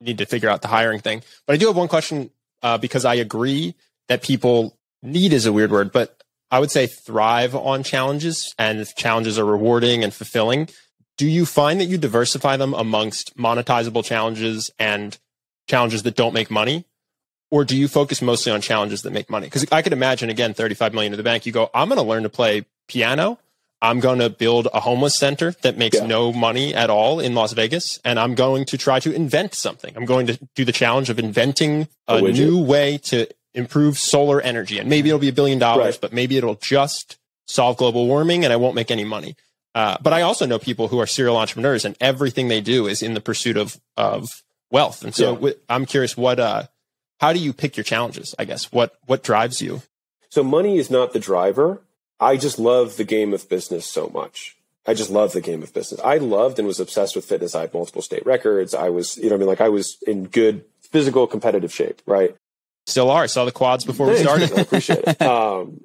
need 0.01 0.19
to 0.19 0.25
figure 0.25 0.49
out 0.49 0.61
the 0.61 0.69
hiring 0.69 1.01
thing, 1.01 1.21
but 1.45 1.53
I 1.53 1.57
do 1.57 1.67
have 1.67 1.75
one 1.75 1.89
question, 1.89 2.29
uh, 2.61 2.77
because 2.77 3.03
I 3.03 3.15
agree 3.15 3.75
that 4.07 4.23
people 4.23 4.77
need 5.03 5.33
is 5.33 5.45
a 5.45 5.51
weird 5.51 5.71
word, 5.71 5.91
but 5.91 6.23
I 6.51 6.59
would 6.59 6.71
say 6.71 6.87
thrive 6.87 7.53
on 7.55 7.83
challenges 7.83 8.53
and 8.57 8.79
if 8.79 8.95
challenges 8.95 9.37
are 9.37 9.45
rewarding 9.45 10.03
and 10.03 10.13
fulfilling 10.13 10.69
do 11.19 11.27
you 11.27 11.45
find 11.45 11.81
that 11.81 11.85
you 11.85 11.97
diversify 11.97 12.55
them 12.55 12.73
amongst 12.73 13.35
monetizable 13.35 14.05
challenges 14.05 14.71
and 14.79 15.17
challenges 15.67 16.03
that 16.03 16.15
don't 16.15 16.33
make 16.33 16.49
money? 16.49 16.85
Or 17.51 17.65
do 17.65 17.75
you 17.75 17.89
focus 17.89 18.21
mostly 18.21 18.53
on 18.53 18.61
challenges 18.61 19.01
that 19.01 19.11
make 19.11 19.29
money? 19.29 19.47
Because 19.47 19.65
I 19.69 19.81
could 19.81 19.91
imagine 19.91 20.29
again, 20.29 20.53
35 20.53 20.93
million 20.93 21.11
in 21.11 21.17
the 21.17 21.23
bank, 21.23 21.45
you 21.45 21.51
go, 21.51 21.69
I'm 21.73 21.89
going 21.89 21.99
to 21.99 22.07
learn 22.07 22.23
to 22.23 22.29
play 22.29 22.65
piano. 22.87 23.37
I'm 23.81 23.99
going 23.99 24.19
to 24.19 24.29
build 24.29 24.69
a 24.73 24.79
homeless 24.79 25.15
center 25.15 25.51
that 25.61 25.77
makes 25.77 25.97
yeah. 25.97 26.05
no 26.05 26.31
money 26.31 26.73
at 26.73 26.89
all 26.89 27.19
in 27.19 27.35
Las 27.35 27.51
Vegas. 27.51 27.99
And 28.05 28.17
I'm 28.17 28.33
going 28.33 28.63
to 28.65 28.77
try 28.77 29.01
to 29.01 29.11
invent 29.13 29.53
something. 29.53 29.93
I'm 29.97 30.05
going 30.05 30.27
to 30.27 30.39
do 30.55 30.63
the 30.63 30.71
challenge 30.71 31.09
of 31.09 31.19
inventing 31.19 31.89
a 32.07 32.21
new 32.21 32.63
way 32.63 32.97
to 33.05 33.27
improve 33.53 33.97
solar 33.97 34.39
energy 34.39 34.79
and 34.79 34.87
maybe 34.87 35.09
it'll 35.09 35.19
be 35.19 35.27
a 35.27 35.33
billion 35.33 35.59
dollars, 35.59 35.95
Right. 35.95 36.01
but 36.01 36.13
maybe 36.13 36.37
it'll 36.37 36.55
just 36.55 37.17
solve 37.45 37.75
global 37.75 38.07
warming 38.07 38.45
and 38.45 38.53
I 38.53 38.55
won't 38.55 38.75
make 38.75 38.89
any 38.89 39.03
money. 39.03 39.35
Uh, 39.75 39.97
but 40.01 40.13
I 40.13 40.21
also 40.21 40.45
know 40.45 40.59
people 40.59 40.87
who 40.87 40.99
are 40.99 41.07
serial 41.07 41.37
entrepreneurs 41.37 41.85
and 41.85 41.95
everything 42.01 42.47
they 42.47 42.61
do 42.61 42.87
is 42.87 43.01
in 43.01 43.13
the 43.13 43.21
pursuit 43.21 43.55
of, 43.57 43.79
of 43.95 44.43
wealth. 44.71 45.03
And 45.03 45.13
so 45.13 45.37
Yeah. 45.39 45.51
I'm 45.69 45.85
curious 45.85 46.17
what, 46.17 46.39
uh, 46.39 46.63
how 47.19 47.33
do 47.33 47.39
you 47.39 47.53
pick 47.53 47.77
your 47.77 47.83
challenges? 47.83 48.33
I 48.39 48.45
guess 48.45 48.71
what, 48.71 48.95
what 49.05 49.23
drives 49.23 49.61
you? 49.61 49.81
So 50.29 50.43
money 50.43 50.77
is 50.77 50.89
not 50.89 51.13
the 51.13 51.19
driver. 51.19 51.81
I 52.19 52.37
just 52.37 52.59
love 52.59 52.97
the 52.97 53.03
game 53.03 53.33
of 53.33 53.47
business 53.47 53.85
so 53.85 54.09
much. 54.13 54.57
I 54.87 54.93
just 54.93 55.09
love 55.09 55.33
the 55.33 55.41
game 55.41 55.61
of 55.61 55.73
business. 55.73 56.01
I 56.03 56.17
loved 56.17 56.57
and 56.57 56.67
was 56.67 56.79
obsessed 56.79 57.15
with 57.15 57.25
fitness. 57.25 57.53
I 57.53 57.61
had 57.61 57.73
multiple 57.73 58.01
state 58.01 58.25
records. 58.25 58.73
I 58.73 58.89
was, 58.89 59.17
you 59.17 59.29
know, 59.29 59.35
I 59.35 59.37
mean, 59.37 59.47
like 59.47 59.61
I 59.61 59.69
was 59.69 59.97
in 60.07 60.25
good 60.25 60.65
physical 60.81 61.27
competitive 61.27 61.71
shape, 61.73 62.01
right? 62.07 62.35
Still 62.87 63.11
are. 63.11 63.23
I 63.23 63.27
saw 63.27 63.45
the 63.45 63.51
quads 63.51 63.85
before 63.85 64.07
we 64.07 64.17
started. 64.17 64.51
I 64.51 64.61
appreciate 64.61 65.03
it. 65.05 65.21
Um, 65.21 65.81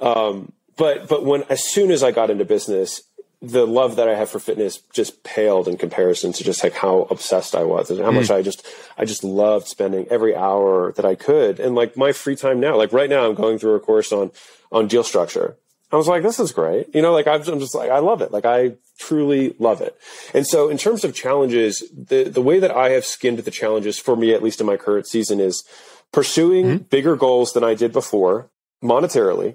um, 0.00 0.52
but 0.78 1.08
but 1.08 1.24
when 1.24 1.42
as 1.50 1.62
soon 1.62 1.90
as 1.90 2.02
I 2.02 2.12
got 2.12 2.30
into 2.30 2.46
business, 2.46 3.02
the 3.42 3.66
love 3.66 3.96
that 3.96 4.08
I 4.08 4.14
have 4.14 4.30
for 4.30 4.38
fitness 4.38 4.78
just 4.92 5.22
paled 5.22 5.68
in 5.68 5.76
comparison 5.76 6.32
to 6.32 6.44
just 6.44 6.62
like 6.62 6.72
how 6.72 7.02
obsessed 7.10 7.54
I 7.54 7.64
was 7.64 7.90
and 7.90 8.00
how 8.00 8.10
much 8.10 8.28
hmm. 8.28 8.34
I 8.34 8.42
just 8.42 8.66
I 8.96 9.04
just 9.04 9.22
loved 9.22 9.66
spending 9.66 10.06
every 10.10 10.34
hour 10.34 10.92
that 10.92 11.04
I 11.04 11.14
could. 11.14 11.60
And 11.60 11.74
like 11.74 11.96
my 11.96 12.12
free 12.12 12.36
time 12.36 12.60
now, 12.60 12.76
like 12.76 12.92
right 12.92 13.10
now, 13.10 13.28
I'm 13.28 13.34
going 13.34 13.58
through 13.58 13.74
a 13.74 13.80
course 13.80 14.12
on 14.12 14.30
on 14.72 14.88
deal 14.88 15.04
structure. 15.04 15.56
I 15.90 15.96
was 15.96 16.06
like, 16.06 16.22
this 16.22 16.38
is 16.38 16.52
great. 16.52 16.94
You 16.94 17.00
know, 17.00 17.12
like 17.12 17.26
I'm, 17.26 17.40
I'm 17.48 17.60
just 17.60 17.74
like, 17.74 17.90
I 17.90 17.98
love 18.00 18.20
it. 18.20 18.30
Like 18.30 18.44
I 18.44 18.74
truly 18.98 19.54
love 19.58 19.80
it. 19.80 19.96
And 20.34 20.46
so 20.46 20.68
in 20.68 20.76
terms 20.76 21.02
of 21.02 21.14
challenges, 21.14 21.82
the, 21.96 22.24
the 22.24 22.42
way 22.42 22.58
that 22.58 22.70
I 22.70 22.90
have 22.90 23.06
skinned 23.06 23.38
the 23.38 23.50
challenges 23.50 23.98
for 23.98 24.14
me, 24.14 24.34
at 24.34 24.42
least 24.42 24.60
in 24.60 24.66
my 24.66 24.76
current 24.76 25.06
season 25.06 25.40
is 25.40 25.64
pursuing 26.12 26.66
hmm. 26.66 26.76
bigger 26.84 27.16
goals 27.16 27.52
than 27.52 27.64
I 27.64 27.74
did 27.74 27.92
before 27.92 28.50
monetarily, 28.82 29.54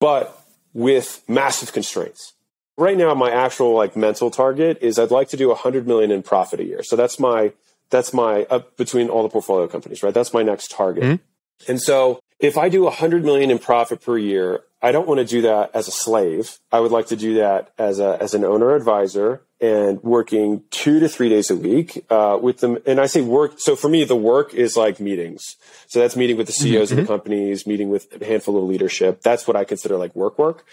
but 0.00 0.43
with 0.74 1.22
massive 1.26 1.72
constraints. 1.72 2.34
Right 2.76 2.98
now, 2.98 3.14
my 3.14 3.30
actual 3.30 3.72
like 3.72 3.96
mental 3.96 4.30
target 4.30 4.78
is 4.82 4.98
I'd 4.98 5.12
like 5.12 5.28
to 5.28 5.36
do 5.36 5.48
100 5.48 5.86
million 5.86 6.10
in 6.10 6.22
profit 6.22 6.60
a 6.60 6.64
year. 6.64 6.82
So 6.82 6.96
that's 6.96 7.18
my, 7.18 7.52
that's 7.90 8.12
my 8.12 8.42
up 8.50 8.76
between 8.76 9.08
all 9.08 9.22
the 9.22 9.28
portfolio 9.28 9.68
companies, 9.68 10.02
right? 10.02 10.12
That's 10.12 10.34
my 10.34 10.42
next 10.42 10.72
target. 10.72 11.04
Mm-hmm. 11.04 11.70
And 11.70 11.80
so 11.80 12.20
if 12.40 12.58
I 12.58 12.68
do 12.68 12.82
100 12.82 13.24
million 13.24 13.50
in 13.50 13.58
profit 13.58 14.02
per 14.02 14.18
year, 14.18 14.64
I 14.82 14.92
don't 14.92 15.08
want 15.08 15.18
to 15.18 15.24
do 15.24 15.42
that 15.42 15.70
as 15.72 15.88
a 15.88 15.92
slave. 15.92 16.58
I 16.70 16.80
would 16.80 16.90
like 16.90 17.06
to 17.06 17.16
do 17.16 17.34
that 17.34 17.72
as 17.78 18.00
a 18.00 18.18
as 18.20 18.34
an 18.34 18.44
owner 18.44 18.74
advisor 18.74 19.40
and 19.64 20.02
working 20.02 20.62
two 20.70 21.00
to 21.00 21.08
three 21.08 21.30
days 21.30 21.48
a 21.50 21.56
week 21.56 22.04
uh, 22.10 22.38
with 22.40 22.58
them. 22.58 22.72
And 22.86 23.00
I 23.00 23.06
say 23.06 23.22
work. 23.22 23.52
So 23.58 23.76
for 23.76 23.88
me, 23.88 24.04
the 24.04 24.16
work 24.16 24.52
is 24.52 24.76
like 24.76 25.00
meetings. 25.00 25.56
So 25.86 26.00
that's 26.00 26.16
meeting 26.16 26.36
with 26.36 26.46
the 26.48 26.52
CEOs 26.52 26.90
of 26.92 26.98
the 26.98 27.06
companies, 27.06 27.66
meeting 27.66 27.88
with 27.88 28.04
a 28.20 28.24
handful 28.24 28.58
of 28.58 28.64
leadership. 28.64 29.22
That's 29.22 29.46
what 29.48 29.56
I 29.56 29.64
consider 29.64 29.96
like 29.96 30.14
work 30.14 30.38
work. 30.38 30.66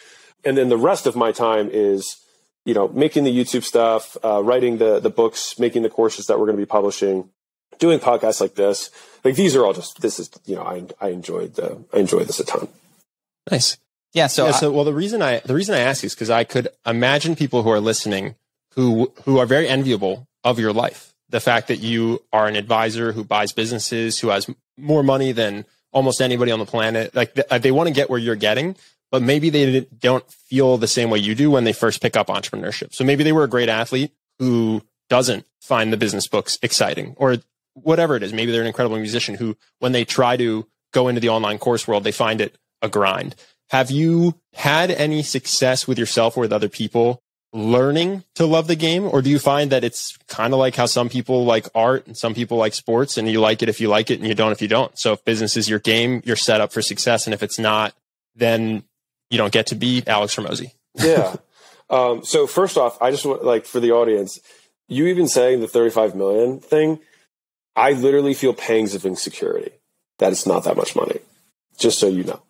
And 0.44 0.58
then 0.58 0.68
the 0.70 0.78
rest 0.78 1.06
of 1.06 1.16
my 1.16 1.32
time 1.32 1.70
is 1.72 2.18
you 2.66 2.74
know 2.74 2.88
making 2.90 3.24
the 3.24 3.36
YouTube 3.40 3.64
stuff, 3.64 4.18
uh, 4.24 4.42
writing 4.44 4.78
the 4.78 5.00
the 5.00 5.10
books, 5.22 5.58
making 5.58 5.84
the 5.84 5.90
courses 5.90 6.26
that 6.26 6.38
we're 6.38 6.48
going 6.48 6.58
to 6.58 6.62
be 6.62 6.74
publishing, 6.80 7.30
doing 7.80 8.00
podcasts 8.00 8.42
like 8.42 8.56
this. 8.56 8.92
Like 9.24 9.36
these 9.36 9.56
are 9.56 9.64
all 9.66 9.74
just 9.74 10.02
this 10.02 10.20
is 10.20 10.30
you 10.46 10.56
know 10.56 10.64
I 10.64 10.84
I 11.00 11.10
enjoyed 11.10 11.56
the 11.56 11.78
I 11.94 11.98
enjoyed 12.00 12.28
this 12.28 12.40
a 12.40 12.46
ton. 12.46 12.68
Nice. 13.50 13.78
Yeah. 14.14 14.28
So, 14.28 14.44
yeah, 14.44 14.50
I- 14.50 14.60
so 14.60 14.72
well, 14.72 14.84
the 14.84 14.94
reason 14.94 15.22
I 15.22 15.40
the 15.46 15.56
reason 15.56 15.76
I 15.76 15.80
ask 15.80 16.04
you 16.04 16.08
is 16.08 16.16
because 16.16 16.30
I 16.30 16.44
could 16.44 16.68
imagine 16.86 17.36
people 17.38 17.64
who 17.64 17.70
are 17.70 17.80
listening 17.80 18.36
who 18.76 19.12
who 19.26 19.40
are 19.40 19.46
very 19.46 19.68
enviable 19.68 20.28
of 20.44 20.60
your 20.60 20.74
life. 20.74 21.14
The 21.30 21.40
fact 21.40 21.68
that 21.70 21.78
you 21.78 22.24
are 22.34 22.48
an 22.48 22.56
advisor 22.56 23.14
who 23.14 23.24
buys 23.24 23.54
businesses, 23.54 24.20
who 24.20 24.30
has 24.30 24.50
more 24.78 25.04
money 25.04 25.32
than 25.32 25.66
almost 25.94 26.22
anybody 26.22 26.52
on 26.52 26.60
the 26.60 26.66
planet. 26.66 27.16
Like 27.16 27.36
th- 27.36 27.48
uh, 27.50 27.58
they 27.58 27.72
want 27.72 27.88
to 27.88 27.94
get 27.94 28.10
where 28.10 28.20
you're 28.20 28.36
getting, 28.36 28.76
but 29.12 29.22
maybe 29.22 29.50
they 29.50 29.82
don't 29.82 30.30
feel 30.32 30.78
the 30.78 30.88
same 30.88 31.10
way 31.10 31.20
you 31.20 31.36
do 31.36 31.52
when 31.52 31.64
they 31.64 31.74
first 31.74 32.02
pick 32.02 32.16
up 32.16 32.28
entrepreneurship. 32.28 32.94
So 32.94 33.04
maybe 33.04 33.24
they 33.24 33.32
were 33.32 33.44
a 33.44 33.50
great 33.50 33.70
athlete 33.70 34.12
who 34.40 34.82
doesn't 35.10 35.46
find 35.62 35.92
the 35.92 35.98
business 35.98 36.28
books 36.28 36.58
exciting 36.62 37.14
or 37.18 37.38
whatever 37.74 38.16
it 38.16 38.24
is. 38.24 38.34
Maybe 38.34 38.52
they're 38.52 38.62
an 38.62 38.68
incredible 38.68 38.98
musician 38.98 39.36
who, 39.36 39.58
when 39.80 39.92
they 39.92 40.06
try 40.06 40.38
to 40.38 40.68
go 40.94 41.08
into 41.08 41.22
the 41.22 41.30
online 41.30 41.58
course 41.58 41.88
world, 41.88 42.04
they 42.04 42.12
find 42.12 42.42
it 42.42 42.58
a 42.82 42.90
grind. 42.90 43.36
Have 43.70 43.92
you 43.92 44.40
had 44.54 44.92
any 44.92 45.24
success 45.24 45.88
with 45.88 45.98
yourself 45.98 46.36
or 46.36 46.42
with 46.42 46.52
other 46.52 46.70
people 46.70 47.22
learning 47.54 48.24
to 48.36 48.46
love 48.46 48.68
the 48.68 48.76
game? 48.76 49.06
Or 49.06 49.22
do 49.22 49.30
you 49.30 49.40
find 49.40 49.72
that 49.72 49.84
it's 49.84 50.18
kind 50.28 50.54
of 50.54 50.60
like 50.60 50.76
how 50.76 50.86
some 50.86 51.10
people 51.10 51.46
like 51.46 51.68
art 51.76 52.08
and 52.08 52.18
some 52.18 52.34
people 52.34 52.58
like 52.58 52.74
sports 52.74 53.18
and 53.18 53.30
you 53.30 53.40
like 53.40 53.62
it 53.62 53.70
if 53.70 53.82
you 53.82 53.88
like 53.90 54.10
it 54.10 54.20
and 54.20 54.28
you 54.28 54.36
don't 54.36 54.52
if 54.52 54.62
you 54.62 54.68
don't? 54.68 54.98
So 54.98 55.14
if 55.14 55.26
business 55.26 55.58
is 55.58 55.70
your 55.70 55.80
game, 55.80 56.22
you're 56.26 56.36
set 56.36 56.62
up 56.62 56.72
for 56.72 56.82
success. 56.82 57.28
And 57.28 57.34
if 57.34 57.44
it's 57.44 57.60
not, 57.60 57.94
then 58.36 58.84
you 59.30 59.38
don't 59.38 59.52
get 59.54 59.68
to 59.68 59.76
be 59.76 60.04
Alex 60.08 60.36
Hormozi. 60.36 60.72
yeah. 60.96 61.36
Um, 61.90 62.24
so 62.24 62.48
first 62.48 62.78
off, 62.78 63.02
I 63.02 63.12
just 63.12 63.26
want 63.26 63.44
like 63.44 63.66
for 63.66 63.80
the 63.80 63.92
audience, 63.92 64.40
you 64.88 65.08
even 65.08 65.28
saying 65.28 65.60
the 65.60 65.68
35 65.68 66.16
million 66.16 66.60
thing, 66.60 67.00
I 67.76 67.92
literally 67.94 68.34
feel 68.34 68.54
pangs 68.54 68.96
of 68.96 69.06
insecurity 69.06 69.72
that 70.20 70.32
it's 70.32 70.46
not 70.46 70.64
that 70.66 70.78
much 70.78 70.96
money. 70.96 71.20
Just 71.78 72.00
so 72.00 72.08
you 72.08 72.24
know. 72.24 72.42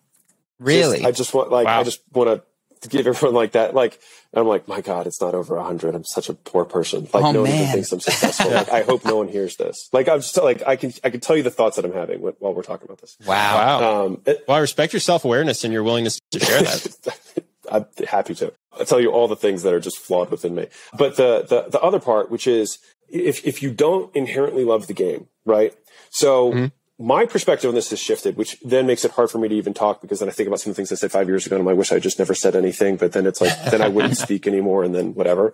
really, 0.58 0.98
Just- 0.98 1.08
I 1.08 1.10
just 1.12 1.34
want 1.34 1.50
like 1.50 1.66
Wow. 1.66 1.80
I 1.80 1.82
just 1.84 2.00
want 2.12 2.28
to 2.28 2.44
give 2.88 3.06
everyone 3.06 3.34
like 3.34 3.52
that. 3.52 3.74
Like 3.74 3.98
I'm 4.34 4.46
like, 4.46 4.66
my 4.68 4.80
God, 4.80 5.06
it's 5.06 5.20
not 5.20 5.34
over 5.34 5.60
hundred. 5.60 5.94
I'm 5.94 6.04
such 6.04 6.28
a 6.28 6.34
poor 6.34 6.64
person. 6.64 7.08
Like 7.12 7.24
Oh, 7.24 7.32
no 7.32 7.42
one 7.42 7.50
even 7.50 7.66
thinks 7.68 7.92
I'm 7.92 8.00
successful. 8.00 8.50
like 8.50 8.70
I 8.70 8.82
hope 8.82 9.04
no 9.04 9.16
one 9.16 9.28
hears 9.28 9.56
this. 9.56 9.88
Like 9.92 10.08
I'm 10.08 10.20
just 10.20 10.36
like 10.36 10.62
I 10.66 10.76
can 10.76 10.92
I 11.04 11.10
can 11.10 11.20
tell 11.20 11.36
you 11.36 11.42
the 11.42 11.50
thoughts 11.50 11.76
that 11.76 11.84
I'm 11.84 11.92
having 11.92 12.20
wh- 12.20 12.40
while 12.42 12.54
we're 12.54 12.62
talking 12.62 12.86
about 12.86 13.00
this. 13.00 13.16
wow. 13.26 13.80
Wow. 13.80 14.04
Um, 14.06 14.22
it- 14.26 14.44
Well, 14.48 14.56
I 14.56 14.60
respect 14.60 14.92
your 14.92 15.00
self 15.00 15.24
awareness 15.24 15.64
and 15.64 15.72
your 15.72 15.82
willingness 15.82 16.20
to 16.32 16.40
share 16.40 16.62
that. 16.62 17.18
I'm 17.70 17.86
happy 18.06 18.34
to. 18.36 18.52
I'll 18.78 18.84
tell 18.84 19.00
you 19.00 19.10
all 19.12 19.28
the 19.28 19.36
things 19.36 19.62
that 19.62 19.72
are 19.72 19.80
just 19.80 19.98
flawed 19.98 20.30
within 20.30 20.54
me. 20.54 20.66
But 20.98 21.16
the, 21.16 21.46
the, 21.48 21.70
the 21.70 21.80
other 21.80 22.00
part, 22.00 22.30
which 22.30 22.46
is 22.46 22.78
if, 23.08 23.46
if 23.46 23.62
you 23.62 23.70
don't 23.70 24.14
inherently 24.16 24.64
love 24.64 24.86
the 24.88 24.94
game, 24.94 25.28
right? 25.46 25.74
So 26.10 26.70
my 26.98 27.26
perspective 27.26 27.68
on 27.68 27.74
this 27.74 27.90
has 27.90 27.98
shifted, 27.98 28.36
which 28.36 28.58
then 28.62 28.86
makes 28.86 29.04
it 29.04 29.12
hard 29.12 29.30
for 29.30 29.38
me 29.38 29.48
to 29.48 29.54
even 29.54 29.74
talk 29.74 30.00
because 30.00 30.20
then 30.20 30.28
I 30.28 30.32
think 30.32 30.46
about 30.46 30.60
some 30.60 30.70
of 30.70 30.76
the 30.76 30.80
things 30.80 30.92
I 30.92 30.96
said 30.96 31.10
five 31.10 31.28
years 31.28 31.46
ago 31.46 31.58
and 31.58 31.68
I 31.68 31.72
wish 31.72 31.90
I 31.90 31.98
just 31.98 32.18
never 32.18 32.34
said 32.34 32.54
anything, 32.54 32.96
but 32.96 33.12
then 33.12 33.26
it's 33.26 33.40
like, 33.40 33.52
then 33.70 33.82
I 33.82 33.88
wouldn't 33.88 34.16
speak 34.18 34.46
anymore 34.46 34.84
and 34.84 34.94
then 34.94 35.14
whatever. 35.14 35.52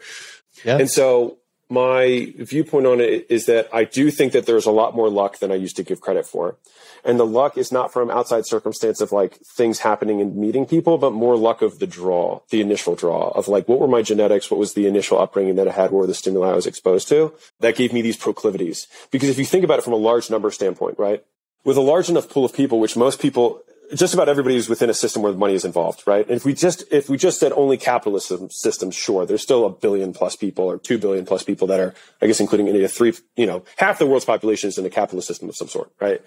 Yeah. 0.65 0.79
And 0.79 0.91
so 0.91 1.39
my 1.71 2.33
viewpoint 2.39 2.87
on 2.87 3.01
it 3.01 3.27
is 3.29 3.47
that 3.47 3.69
I 3.73 3.85
do 3.85 4.11
think 4.11 4.33
that 4.33 4.47
there's 4.47 4.67
a 4.67 4.71
lot 4.71 4.95
more 4.95 5.11
luck 5.11 5.39
than 5.39 5.53
I 5.53 5.57
used 5.57 5.77
to 5.77 5.83
give 5.83 6.01
credit 6.01 6.27
for. 6.27 6.57
And 7.05 7.21
the 7.21 7.27
luck 7.27 7.57
is 7.57 7.71
not 7.71 7.93
from 7.93 8.11
outside 8.11 8.47
circumstance 8.47 9.01
of 9.01 9.13
like 9.13 9.37
things 9.37 9.81
happening 9.81 10.21
and 10.21 10.37
meeting 10.37 10.67
people, 10.67 10.99
but 10.99 11.13
more 11.13 11.37
luck 11.37 11.63
of 11.63 11.79
the 11.79 11.87
draw, 11.87 12.41
the 12.51 12.61
initial 12.61 12.95
draw 12.95 13.29
of 13.31 13.49
like, 13.49 13.69
what 13.69 13.81
were 13.81 13.89
my 13.89 14.03
genetics? 14.03 14.51
What 14.51 14.59
was 14.59 14.75
the 14.75 14.87
initial 14.87 15.19
upbringing 15.19 15.57
that 15.57 15.69
I 15.69 15.73
had? 15.73 15.91
What 15.91 16.01
were 16.01 16.07
the 16.07 16.15
stimuli 16.15 16.51
I 16.51 16.57
was 16.57 16.67
exposed 16.67 17.09
to? 17.09 17.35
That 17.61 17.77
gave 17.77 17.93
me 17.93 18.03
these 18.03 18.17
proclivities. 18.17 18.87
Because 19.11 19.29
if 19.29 19.39
you 19.39 19.45
think 19.45 19.65
about 19.65 19.79
it 19.79 19.83
from 19.83 19.93
a 19.93 19.97
large 19.97 20.31
number 20.31 20.51
standpoint, 20.51 20.99
right? 20.99 21.23
With 21.65 21.77
a 21.77 21.83
large 21.83 22.09
enough 22.09 22.31
pool 22.31 22.45
of 22.45 22.55
people, 22.55 22.81
which 22.81 22.97
most 22.97 23.21
people, 23.21 23.63
just 23.95 24.15
about 24.15 24.29
everybody 24.29 24.57
is 24.57 24.69
within 24.69 24.91
a 24.91 24.95
system 24.95 25.23
where 25.23 25.33
money 25.33 25.55
is 25.55 25.65
involved, 25.65 26.03
right? 26.07 26.27
And 26.27 26.37
if 26.37 26.45
we 26.45 26.53
just, 26.53 26.85
if 26.91 27.09
we 27.09 27.17
just 27.17 27.41
said 27.41 27.53
only 27.53 27.77
capitalist 27.77 28.33
systems, 28.51 28.95
sure, 28.95 29.25
there's 29.25 29.43
still 29.43 29.65
a 29.65 29.71
billion 29.71 30.13
plus 30.13 30.37
people 30.37 30.65
or 30.65 30.79
two 30.79 30.99
billion 30.99 31.25
plus 31.25 31.43
people 31.43 31.67
that 31.69 31.81
are, 31.81 31.95
I 32.21 32.27
guess, 32.27 32.41
including 32.41 32.69
India, 32.69 32.89
three, 32.89 33.15
you 33.37 33.47
know, 33.47 33.65
half 33.77 33.99
the 33.99 34.07
world's 34.07 34.25
population 34.25 34.69
is 34.69 34.79
in 34.79 34.85
a 34.85 34.91
capitalist 34.91 35.29
system 35.29 35.49
of 35.49 35.57
some 35.57 35.69
sort, 35.69 35.91
right? 36.01 36.23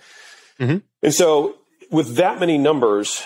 Mm-hmm. 0.59 0.77
And 1.03 1.13
so 1.13 1.55
with 1.91 2.15
that 2.15 2.39
many 2.39 2.57
numbers, 2.57 3.21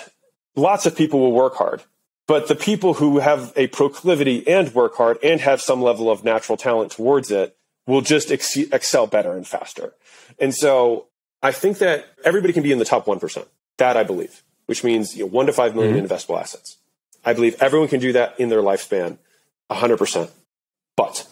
lots 0.56 0.86
of 0.86 0.96
people 0.96 1.20
will 1.20 1.32
work 1.32 1.56
hard. 1.56 1.84
But 2.28 2.48
the 2.48 2.56
people 2.56 2.96
who 2.96 3.20
have 3.20 3.54
a 3.56 3.68
proclivity 3.68 4.48
and 4.48 4.74
work 4.74 4.96
hard 4.96 5.20
and 5.24 5.40
have 5.42 5.62
some 5.62 5.82
level 5.82 6.10
of 6.10 6.24
natural 6.24 6.58
talent 6.58 6.92
towards 6.92 7.30
it 7.30 7.56
will 7.86 8.02
just 8.02 8.32
ex- 8.32 8.58
excel 8.58 9.06
better 9.06 9.34
and 9.34 9.48
faster. 9.48 9.94
And 10.40 10.54
so 10.54 11.08
I 11.44 11.52
think 11.52 11.78
that 11.78 12.06
everybody 12.24 12.52
can 12.52 12.64
be 12.64 12.72
in 12.72 12.80
the 12.80 12.86
top 12.86 13.06
1%. 13.06 13.46
That 13.78 13.98
I 13.98 14.04
believe, 14.04 14.44
which 14.66 14.84
means 14.84 15.16
you 15.16 15.24
know, 15.24 15.30
one 15.30 15.46
to 15.48 15.54
five 15.54 15.76
million 15.76 15.96
in 15.98 16.08
investable 16.08 16.40
assets. 16.40 16.78
I 17.26 17.34
believe 17.34 17.62
everyone 17.62 17.88
can 17.88 18.00
do 18.00 18.14
that 18.14 18.40
in 18.40 18.50
their 18.50 18.62
lifespan, 18.62 19.18
100%. 19.72 20.30
But 20.96 21.28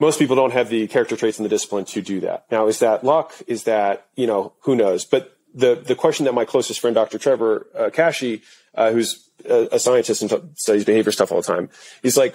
most 0.00 0.18
people 0.18 0.36
don't 0.36 0.52
have 0.52 0.68
the 0.68 0.86
character 0.88 1.16
traits 1.16 1.38
and 1.38 1.44
the 1.44 1.48
discipline 1.48 1.84
to 1.86 2.02
do 2.02 2.20
that. 2.20 2.46
Now, 2.50 2.66
is 2.66 2.80
that 2.80 3.04
luck? 3.04 3.32
Is 3.46 3.64
that, 3.64 4.08
you 4.16 4.26
know, 4.26 4.52
who 4.60 4.74
knows? 4.74 5.04
But 5.04 5.38
the, 5.54 5.76
the 5.76 5.94
question 5.94 6.24
that 6.26 6.34
my 6.34 6.44
closest 6.44 6.80
friend, 6.80 6.94
Dr. 6.94 7.18
Trevor 7.18 7.66
uh, 7.74 7.90
Kashey, 7.90 8.42
uh, 8.74 8.90
who's 8.90 9.30
a, 9.48 9.68
a 9.72 9.78
scientist 9.78 10.20
and 10.22 10.30
t- 10.30 10.40
studies 10.54 10.84
behavior 10.84 11.12
stuff 11.12 11.30
all 11.32 11.40
the 11.40 11.46
time, 11.46 11.70
he's 12.02 12.16
like, 12.16 12.34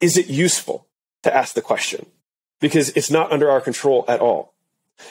is 0.00 0.16
it 0.16 0.26
useful 0.26 0.88
to 1.22 1.34
ask 1.34 1.54
the 1.54 1.62
question? 1.62 2.06
Because 2.60 2.88
it's 2.90 3.10
not 3.10 3.30
under 3.30 3.50
our 3.50 3.60
control 3.60 4.04
at 4.08 4.20
all. 4.20 4.53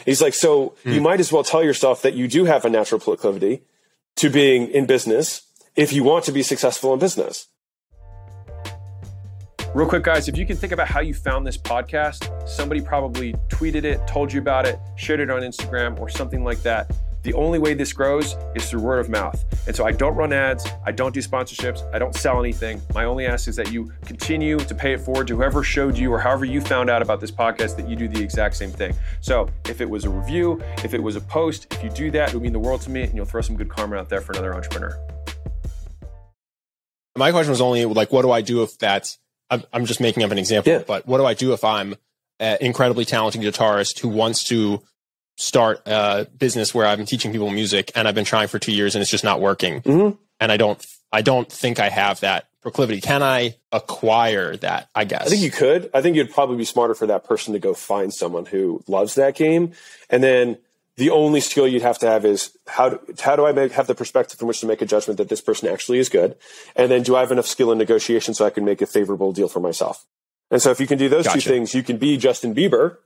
He's 0.06 0.22
like, 0.22 0.34
so 0.34 0.76
hmm. 0.84 0.92
you 0.92 1.02
might 1.02 1.20
as 1.20 1.32
well 1.32 1.44
tell 1.44 1.64
yourself 1.64 2.02
that 2.02 2.14
you 2.14 2.28
do 2.28 2.46
have 2.46 2.66
a 2.66 2.70
natural 2.70 3.00
proclivity 3.00 3.64
to 4.18 4.30
being 4.30 4.70
in 4.70 4.86
business 4.86 5.44
if 5.76 5.92
you 5.92 6.04
want 6.04 6.26
to 6.26 6.32
be 6.32 6.44
successful 6.44 6.94
in 6.94 7.00
business. 7.00 7.48
Real 9.74 9.88
quick, 9.88 10.04
guys, 10.04 10.28
if 10.28 10.38
you 10.38 10.46
can 10.46 10.56
think 10.56 10.72
about 10.72 10.88
how 10.88 11.00
you 11.00 11.16
found 11.16 11.48
this 11.48 11.58
podcast, 11.58 12.48
somebody 12.48 12.80
probably 12.80 13.34
tweeted 13.48 13.84
it, 13.86 14.06
told 14.08 14.32
you 14.32 14.40
about 14.40 14.68
it, 14.68 14.78
shared 14.98 15.20
it 15.20 15.32
on 15.32 15.42
Instagram, 15.42 16.00
or 16.00 16.10
something 16.10 16.44
like 16.44 16.62
that. 16.62 16.92
The 17.24 17.34
only 17.36 17.58
way 17.58 17.74
this 17.74 17.94
grows 17.94 18.36
is 18.54 18.70
through 18.70 18.82
word 18.82 19.00
of 19.00 19.10
mouth. 19.10 19.44
And 19.66 19.74
so 19.74 19.86
I 19.86 19.94
don't 19.94 20.14
run 20.16 20.34
ads, 20.34 20.68
I 20.86 20.92
don't 20.92 21.14
do 21.14 21.22
sponsorships, 21.22 21.82
I 21.94 22.00
don't 22.00 22.14
sell 22.14 22.38
anything. 22.40 22.82
My 22.94 23.06
only 23.06 23.26
ask 23.26 23.48
is 23.48 23.56
that 23.56 23.72
you 23.72 23.92
continue 24.06 24.60
to 24.60 24.76
pay 24.76 24.92
it 24.94 25.00
forward 25.00 25.28
to 25.30 25.38
whoever 25.38 25.64
showed 25.64 25.98
you 25.98 26.12
or 26.12 26.20
however 26.20 26.44
you 26.44 26.60
found 26.60 26.90
out 26.90 27.02
about 27.02 27.22
this 27.22 27.32
podcast 27.32 27.78
that 27.78 27.88
you 27.88 27.96
do 27.96 28.10
the 28.10 28.22
exact 28.22 28.58
same 28.58 28.72
thing. 28.72 28.94
So 29.22 29.50
if 29.70 29.80
it 29.80 29.90
was 29.90 30.04
a 30.04 30.10
review, 30.10 30.62
if 30.84 30.94
it 30.94 31.02
was 31.02 31.16
a 31.16 31.22
post, 31.22 31.68
if 31.74 31.82
you 31.82 31.90
do 31.90 32.12
that, 32.12 32.30
it 32.30 32.34
would 32.34 32.44
mean 32.44 32.52
the 32.52 32.60
world 32.60 32.82
to 32.82 32.90
me 32.90 33.04
and 33.04 33.16
you'll 33.16 33.26
throw 33.26 33.40
some 33.42 33.56
good 33.56 33.70
karma 33.70 33.96
out 33.96 34.10
there 34.10 34.20
for 34.22 34.34
another 34.34 34.54
entrepreneur. 34.54 35.00
My 37.16 37.32
question 37.32 37.52
was 37.52 37.62
only 37.62 37.86
like, 37.86 38.12
what 38.12 38.24
do 38.24 38.32
I 38.32 38.42
do 38.42 38.64
if 38.64 38.78
that's, 38.80 39.18
I'm, 39.50 39.64
I'm 39.72 39.86
just 39.86 40.02
making 40.02 40.24
up 40.24 40.32
an 40.32 40.40
example, 40.40 40.74
Yeah. 40.74 40.84
but 40.86 41.08
what 41.08 41.20
do 41.20 41.26
I 41.26 41.36
do 41.36 41.54
if 41.54 41.64
I'm 41.64 41.96
an 42.40 42.58
incredibly 42.60 43.06
talented 43.06 43.42
guitarist 43.42 44.00
who 44.00 44.10
wants 44.10 44.44
to 44.46 44.82
start 45.36 45.82
a 45.86 46.28
business 46.38 46.74
where 46.74 46.86
I've 46.86 46.98
been 46.98 47.08
teaching 47.08 47.32
people 47.32 47.50
music 47.50 47.92
and 47.96 48.08
I've 48.08 48.16
been 48.16 48.26
trying 48.26 48.48
for 48.48 48.60
two 48.60 48.72
years 48.72 48.96
and 48.96 49.02
it's 49.02 49.12
just 49.12 49.24
not 49.24 49.42
working. 49.42 49.82
Mhm. 49.82 50.18
And 50.40 50.52
I 50.52 50.58
don't, 50.58 50.84
I 51.12 51.22
don't 51.22 51.52
think 51.52 51.80
I 51.80 51.90
have 51.90 52.20
that 52.22 52.48
proclivity. 52.62 53.02
Can 53.02 53.24
I 53.24 53.56
acquire 53.72 54.56
that? 54.58 54.90
I 54.96 55.06
guess. 55.06 55.28
I 55.28 55.30
think 55.30 55.42
you 55.42 55.52
could. 55.52 55.90
I 55.94 56.02
think 56.02 56.16
you'd 56.16 56.32
probably 56.32 56.58
be 56.58 56.66
smarter 56.66 56.94
for 56.96 57.08
that 57.08 57.24
person 57.24 57.54
to 57.54 57.60
go 57.60 57.74
find 57.74 58.14
someone 58.14 58.46
who 58.46 58.84
loves 58.88 59.16
that 59.16 59.36
game. 59.36 59.74
And 60.10 60.24
then 60.24 60.58
the 60.96 61.10
only 61.10 61.40
skill 61.42 61.68
you'd 61.68 61.82
have 61.82 61.98
to 62.00 62.08
have 62.08 62.26
is 62.26 62.56
how 62.68 62.90
do, 62.90 63.00
how 63.20 63.36
do 63.36 63.46
I 63.46 63.52
make, 63.52 63.72
have 63.74 63.88
the 63.88 63.96
perspective 63.96 64.38
from 64.40 64.48
which 64.48 64.60
to 64.62 64.68
make 64.68 64.82
a 64.82 64.86
judgment 64.86 65.18
that 65.18 65.30
this 65.30 65.42
person 65.42 65.68
actually 65.68 65.98
is 66.00 66.10
good? 66.10 66.36
And 66.76 66.92
then 66.92 67.02
do 67.04 67.16
I 67.16 67.22
have 67.22 67.32
enough 67.32 67.48
skill 67.48 67.72
in 67.72 67.78
negotiation 67.80 68.34
so 68.34 68.46
I 68.46 68.50
can 68.52 68.64
make 68.64 68.82
a 68.82 68.86
favorable 68.86 69.34
deal 69.34 69.48
for 69.48 69.60
myself? 69.60 70.06
And 70.52 70.62
so 70.62 70.70
if 70.70 70.80
you 70.80 70.86
can 70.88 71.00
do 71.00 71.10
those 71.10 71.28
two 71.28 71.42
things, 71.42 71.74
you 71.74 71.82
can 71.82 71.98
be 71.98 72.16
Justin 72.18 72.54
Bieber, 72.54 72.98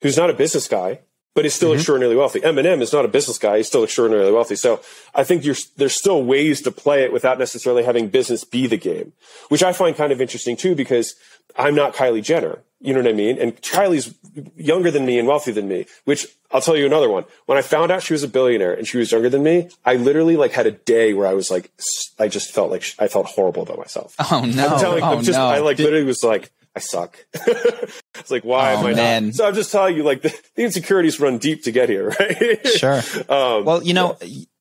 who's 0.00 0.16
not 0.16 0.30
a 0.30 0.34
business 0.34 0.66
guy, 0.66 1.00
but 1.34 1.44
he's 1.44 1.54
still 1.54 1.70
Mm-hmm. 1.70 1.76
extraordinarily 1.78 2.16
wealthy. 2.16 2.40
Eminem 2.40 2.80
is 2.80 2.92
not 2.92 3.04
a 3.04 3.08
business 3.08 3.38
guy; 3.38 3.58
he's 3.58 3.66
still 3.66 3.84
extraordinarily 3.84 4.32
wealthy. 4.32 4.56
So 4.56 4.80
I 5.14 5.24
think 5.24 5.44
you're, 5.44 5.56
there's 5.76 5.94
still 5.94 6.22
ways 6.22 6.62
to 6.62 6.70
play 6.70 7.02
it 7.04 7.12
without 7.12 7.38
necessarily 7.38 7.82
having 7.84 8.08
business 8.08 8.44
be 8.44 8.66
the 8.66 8.76
game, 8.76 9.12
which 9.48 9.62
I 9.62 9.72
find 9.72 9.96
kind 9.96 10.12
of 10.12 10.20
interesting 10.20 10.56
too, 10.56 10.74
because 10.74 11.14
I'm 11.56 11.74
not 11.74 11.94
Kylie 11.94 12.22
Jenner. 12.22 12.60
You 12.80 12.92
know 12.92 13.00
what 13.00 13.08
I 13.08 13.14
mean? 13.14 13.38
And 13.38 13.56
Kylie's 13.62 14.14
younger 14.56 14.90
than 14.90 15.06
me 15.06 15.18
and 15.18 15.26
wealthy 15.26 15.52
than 15.52 15.66
me. 15.68 15.86
Which 16.04 16.26
I'll 16.52 16.60
tell 16.60 16.76
you 16.76 16.84
another 16.84 17.08
one. 17.08 17.24
When 17.46 17.56
I 17.56 17.62
found 17.62 17.90
out 17.90 18.02
she 18.02 18.12
was 18.12 18.22
a 18.22 18.28
billionaire 18.28 18.74
and 18.74 18.86
she 18.86 18.98
was 18.98 19.10
younger 19.10 19.30
than 19.30 19.42
me, 19.42 19.70
I 19.86 19.94
literally 19.96 20.36
like 20.36 20.52
had 20.52 20.66
a 20.66 20.70
day 20.72 21.14
where 21.14 21.26
I 21.26 21.32
was 21.32 21.50
like, 21.50 21.70
I 22.18 22.28
just 22.28 22.52
felt 22.52 22.70
like 22.70 22.84
I 22.98 23.08
felt 23.08 23.24
horrible 23.26 23.62
about 23.62 23.78
myself. 23.78 24.14
Oh 24.30 24.44
no! 24.44 24.66
I'm 24.66 24.78
telling, 24.80 25.02
oh 25.02 25.16
I'm 25.16 25.24
just, 25.24 25.38
no! 25.38 25.46
I 25.46 25.60
like 25.60 25.78
literally 25.78 26.04
was 26.04 26.22
like, 26.22 26.50
I 26.76 26.80
suck. 26.80 27.16
it's 27.34 28.30
like, 28.30 28.44
why 28.44 28.74
Oh, 28.74 28.78
am 28.78 28.86
I 28.86 28.94
man. 28.94 29.24
not? 29.26 29.34
So 29.34 29.46
I'm 29.46 29.54
just 29.54 29.70
telling 29.70 29.96
you, 29.96 30.02
like, 30.02 30.22
the, 30.22 30.34
the 30.56 30.64
insecurities 30.64 31.20
run 31.20 31.38
deep 31.38 31.64
to 31.64 31.70
get 31.72 31.88
here, 31.88 32.08
right? 32.20 32.66
Sure. 32.66 33.00
um, 33.28 33.64
Well, 33.64 33.82
you 33.82 33.94
know, 33.94 34.16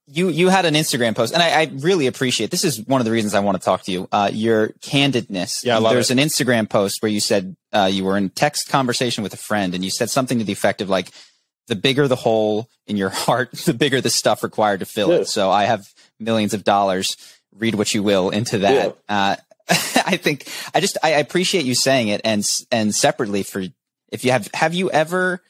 you 0.06 0.28
you 0.30 0.50
had 0.50 0.66
an 0.66 0.74
Instagram 0.76 1.16
post, 1.16 1.34
and 1.34 1.42
I, 1.42 1.62
I 1.62 1.72
really 1.78 2.08
appreciate. 2.08 2.52
This 2.52 2.64
is 2.66 2.80
one 2.86 3.00
of 3.02 3.06
the 3.06 3.12
reasons 3.12 3.34
I 3.34 3.40
want 3.40 3.58
to 3.60 3.64
talk 3.64 3.84
to 3.84 3.92
you. 3.92 4.08
Uh, 4.12 4.30
your 4.34 4.70
candidness. 4.82 5.64
Yeah, 5.64 5.76
I 5.76 5.80
love 5.80 5.94
There's 5.94 6.12
it. 6.12 6.20
an 6.20 6.24
Instagram 6.28 6.70
post 6.70 7.02
where 7.02 7.10
you 7.12 7.20
said 7.22 7.56
uh, 7.72 7.90
you 7.92 8.04
were 8.04 8.18
in 8.18 8.30
text 8.30 8.70
conversation 8.70 9.24
with 9.24 9.34
a 9.34 9.38
friend, 9.38 9.74
and 9.74 9.84
you 9.84 9.90
said 9.90 10.10
something 10.10 10.40
to 10.40 10.44
the 10.44 10.52
effect 10.52 10.82
of 10.82 10.90
like, 10.90 11.10
"The 11.68 11.76
bigger 11.76 12.08
the 12.08 12.18
hole 12.18 12.68
in 12.86 12.98
your 12.98 13.10
heart, 13.26 13.54
the 13.66 13.74
bigger 13.74 14.02
the 14.02 14.10
stuff 14.10 14.44
required 14.44 14.82
to 14.82 14.86
fill 14.86 15.10
Yeah. 15.10 15.20
it." 15.22 15.30
So 15.30 15.50
I 15.50 15.64
have 15.64 15.84
millions 16.20 16.54
of 16.54 16.64
dollars. 16.64 17.16
Read 17.56 17.76
what 17.76 17.94
you 17.94 18.04
will 18.04 18.30
into 18.30 18.60
that. 18.60 18.98
Uh, 19.08 19.38
I 20.06 20.18
think 20.18 20.48
I 20.74 20.80
just 20.80 20.98
I 21.04 21.10
appreciate 21.12 21.66
you 21.66 21.76
saying 21.76 22.10
it, 22.10 22.22
and 22.24 22.46
and 22.72 22.94
separately 22.94 23.44
for 23.44 23.64
if 24.12 24.26
you 24.26 24.32
have 24.32 24.50
have 24.54 24.74
you 24.74 24.92
ever 24.92 25.42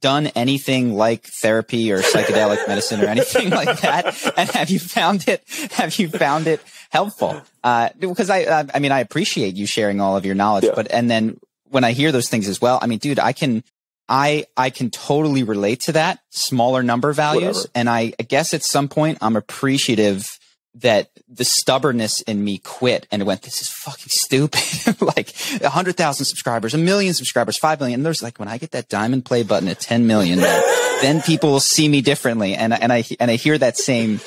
done 0.00 0.26
anything 0.28 0.94
like 0.94 1.24
therapy 1.42 1.90
or 1.90 2.00
psychedelic 2.00 2.64
medicine 2.68 3.00
or 3.02 3.06
anything 3.06 3.50
like 3.50 3.80
that? 3.80 4.14
And 4.36 4.48
have 4.50 4.70
you 4.70 4.78
found 4.78 5.26
it, 5.26 5.42
have 5.72 5.98
you 5.98 6.08
found 6.10 6.46
it 6.46 6.60
helpful? 6.90 7.40
Uh, 7.64 7.88
because 7.98 8.28
I, 8.28 8.40
I, 8.40 8.66
I 8.74 8.78
mean, 8.78 8.92
I 8.92 9.00
appreciate 9.00 9.54
you 9.54 9.66
sharing 9.66 10.00
all 10.00 10.16
of 10.16 10.26
your 10.26 10.34
knowledge, 10.34 10.64
Yeah. 10.64 10.72
but, 10.74 10.90
and 10.92 11.10
then 11.10 11.40
when 11.70 11.82
I 11.82 11.92
hear 11.92 12.12
those 12.12 12.28
things 12.28 12.46
as 12.46 12.60
well, 12.60 12.78
I 12.82 12.86
mean, 12.86 12.98
dude, 12.98 13.18
I 13.18 13.32
can, 13.32 13.64
I, 14.06 14.44
I 14.54 14.68
can 14.68 14.90
totally 14.90 15.42
relate 15.42 15.80
to 15.82 15.92
that 15.92 16.20
smaller 16.30 16.82
number 16.82 17.14
values. 17.14 17.56
Whatever. 17.56 17.72
And 17.74 17.88
I, 17.88 18.12
I 18.20 18.22
guess 18.22 18.52
at 18.52 18.62
some 18.64 18.88
point 18.88 19.18
I'm 19.22 19.34
appreciative 19.34 20.38
that 20.76 21.10
the 21.28 21.44
stubbornness 21.44 22.20
in 22.22 22.44
me 22.44 22.58
quit 22.58 23.06
and 23.10 23.24
went, 23.24 23.42
this 23.42 23.62
is 23.62 23.68
fucking 23.68 24.08
stupid. 24.08 25.00
like 25.16 25.34
a 25.62 25.70
hundred 25.70 25.96
thousand 25.96 26.26
subscribers, 26.26 26.74
a 26.74 26.78
million 26.78 27.14
subscribers, 27.14 27.56
five 27.56 27.80
million. 27.80 28.00
And 28.00 28.06
there's 28.06 28.22
like, 28.22 28.38
when 28.38 28.48
I 28.48 28.58
get 28.58 28.72
that 28.72 28.88
diamond 28.88 29.24
play 29.24 29.42
button 29.42 29.68
at 29.68 29.80
10 29.80 30.06
million, 30.06 30.38
then 31.02 31.22
people 31.22 31.50
will 31.50 31.60
see 31.60 31.88
me 31.88 32.02
differently. 32.02 32.54
And, 32.54 32.72
and 32.74 32.92
I, 32.92 33.04
and 33.18 33.30
I 33.30 33.36
hear 33.36 33.56
that 33.56 33.78
same, 33.78 34.20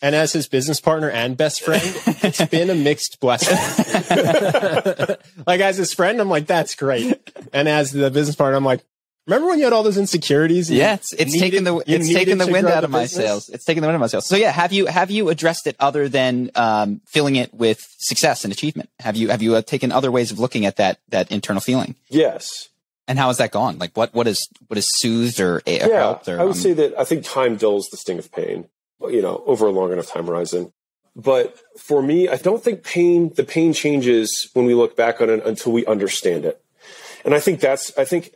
And 0.00 0.16
as 0.16 0.32
his 0.32 0.48
business 0.48 0.80
partner 0.80 1.08
and 1.08 1.36
best 1.36 1.62
friend, 1.62 1.82
it's 2.22 2.44
been 2.50 2.70
a 2.70 2.74
mixed 2.74 3.20
blessing. 3.20 3.56
like 5.46 5.60
as 5.60 5.76
his 5.76 5.94
friend, 5.94 6.20
I'm 6.20 6.28
like, 6.28 6.48
that's 6.48 6.74
great. 6.74 7.16
And 7.52 7.68
as 7.68 7.92
the 7.92 8.10
business 8.10 8.34
partner, 8.34 8.56
I'm 8.56 8.64
like, 8.64 8.84
remember 9.26 9.48
when 9.48 9.58
you 9.58 9.64
had 9.64 9.72
all 9.72 9.82
those 9.82 9.98
insecurities? 9.98 10.70
yeah, 10.70 10.94
it's, 10.94 11.12
it's 11.12 11.32
needed- 11.32 11.40
taking 11.40 11.64
the, 11.64 11.76
it's 11.86 12.12
taking 12.12 12.38
the 12.38 12.46
wind 12.46 12.66
out 12.66 12.84
of 12.84 12.90
my 12.90 13.02
business? 13.02 13.24
sails. 13.26 13.48
It's 13.48 13.64
taken 13.64 13.82
the 13.82 13.86
wind 13.86 13.94
out 13.94 13.96
of 13.96 14.00
my 14.02 14.06
sails. 14.08 14.26
So 14.26 14.36
yeah, 14.36 14.50
have 14.52 14.72
you, 14.72 14.86
have 14.86 15.10
you 15.10 15.28
addressed 15.28 15.66
it 15.66 15.76
other 15.80 16.08
than, 16.08 16.50
um, 16.54 17.00
filling 17.06 17.36
it 17.36 17.52
with 17.54 17.86
success 17.98 18.44
and 18.44 18.52
achievement? 18.52 18.90
Have 19.00 19.16
you, 19.16 19.28
have 19.28 19.42
you 19.42 19.54
uh, 19.56 19.62
taken 19.62 19.92
other 19.92 20.10
ways 20.10 20.30
of 20.30 20.38
looking 20.38 20.66
at 20.66 20.76
that, 20.76 20.98
that 21.08 21.30
internal 21.30 21.60
feeling? 21.60 21.94
yes. 22.08 22.68
And 23.08 23.18
how 23.18 23.26
has 23.26 23.38
that 23.38 23.50
gone? 23.50 23.78
Like 23.78 23.96
what, 23.96 24.14
what 24.14 24.28
is, 24.28 24.48
what 24.68 24.78
is 24.78 24.86
soothed 24.88 25.40
or, 25.40 25.56
or 25.56 25.62
Yeah. 25.66 25.88
helped 25.88 26.28
or, 26.28 26.40
I 26.40 26.44
would 26.44 26.52
um, 26.52 26.56
say 26.56 26.72
that 26.72 26.96
I 26.96 27.02
think 27.02 27.24
time 27.24 27.56
dulls 27.56 27.88
the 27.90 27.96
sting 27.96 28.16
of 28.18 28.30
pain, 28.30 28.68
you 29.02 29.20
know, 29.20 29.42
over 29.44 29.66
a 29.66 29.70
long 29.70 29.92
enough 29.92 30.06
time 30.06 30.26
horizon. 30.26 30.72
But 31.16 31.58
for 31.78 32.00
me, 32.00 32.28
I 32.28 32.36
don't 32.36 32.62
think 32.62 32.84
pain, 32.84 33.32
the 33.34 33.42
pain 33.42 33.72
changes 33.72 34.48
when 34.54 34.66
we 34.66 34.74
look 34.74 34.96
back 34.96 35.20
on 35.20 35.28
it 35.30 35.44
until 35.44 35.72
we 35.72 35.84
understand 35.84 36.44
it. 36.44 36.62
And 37.24 37.34
I 37.34 37.40
think 37.40 37.58
that's, 37.60 37.92
I 37.98 38.04
think 38.04 38.30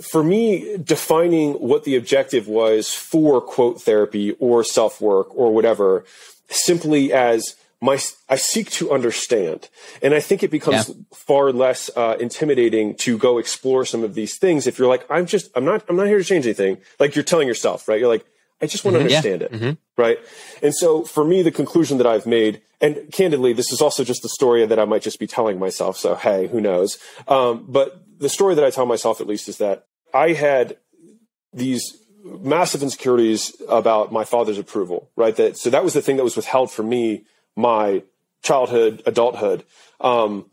for 0.00 0.22
me, 0.24 0.76
defining 0.78 1.54
what 1.54 1.84
the 1.84 1.96
objective 1.96 2.48
was 2.48 2.92
for 2.94 3.40
quote 3.40 3.80
therapy 3.82 4.32
or 4.38 4.64
self 4.64 5.00
work 5.00 5.28
or 5.36 5.52
whatever, 5.52 6.04
simply 6.48 7.12
as 7.12 7.56
my, 7.80 7.98
I 8.28 8.36
seek 8.36 8.70
to 8.72 8.92
understand. 8.92 9.68
And 10.02 10.14
I 10.14 10.20
think 10.20 10.42
it 10.42 10.50
becomes 10.50 10.88
Yeah. 10.88 10.94
far 11.12 11.52
less 11.52 11.90
uh, 11.96 12.16
intimidating 12.20 12.94
to 12.96 13.18
go 13.18 13.38
explore 13.38 13.84
some 13.84 14.04
of 14.04 14.14
these 14.14 14.38
things. 14.38 14.66
If 14.66 14.78
you're 14.78 14.88
like, 14.88 15.04
I'm 15.10 15.26
just, 15.26 15.50
I'm 15.56 15.64
not, 15.64 15.84
I'm 15.88 15.96
not 15.96 16.06
here 16.06 16.18
to 16.18 16.24
change 16.24 16.46
anything. 16.46 16.78
Like 17.00 17.14
you're 17.14 17.24
telling 17.24 17.48
yourself, 17.48 17.88
right? 17.88 17.98
You're 17.98 18.08
like, 18.08 18.24
I 18.60 18.66
just 18.66 18.84
want 18.84 18.94
to 18.94 19.00
Yeah. 19.00 19.06
understand 19.06 19.42
it. 19.42 19.78
Right. 19.96 20.18
And 20.62 20.74
so 20.74 21.02
for 21.02 21.24
me, 21.24 21.42
the 21.42 21.50
conclusion 21.50 21.98
that 21.98 22.06
I've 22.06 22.24
made, 22.24 22.62
and 22.80 23.10
candidly, 23.12 23.52
this 23.52 23.72
is 23.72 23.80
also 23.82 24.04
just 24.04 24.22
the 24.22 24.28
story 24.28 24.64
that 24.64 24.78
I 24.78 24.84
might 24.84 25.02
just 25.02 25.18
be 25.18 25.26
telling 25.26 25.58
myself. 25.58 25.98
So, 25.98 26.14
hey, 26.14 26.46
who 26.46 26.60
knows? 26.60 26.98
Um, 27.28 27.66
but 27.68 28.00
the 28.22 28.28
story 28.28 28.54
that 28.54 28.64
I 28.64 28.70
tell 28.70 28.86
myself, 28.86 29.20
at 29.20 29.26
least, 29.26 29.48
is 29.48 29.58
that 29.58 29.86
I 30.14 30.32
had 30.32 30.76
these 31.52 31.98
massive 32.24 32.82
insecurities 32.82 33.60
about 33.68 34.12
my 34.12 34.22
father's 34.24 34.58
approval, 34.58 35.10
right? 35.16 35.34
That 35.34 35.58
so 35.58 35.70
that 35.70 35.82
was 35.82 35.92
the 35.92 36.00
thing 36.00 36.16
that 36.16 36.24
was 36.24 36.36
withheld 36.36 36.70
from 36.70 36.88
me 36.88 37.24
my 37.56 38.04
childhood, 38.42 39.02
adulthood. 39.06 39.64
Um, 40.00 40.46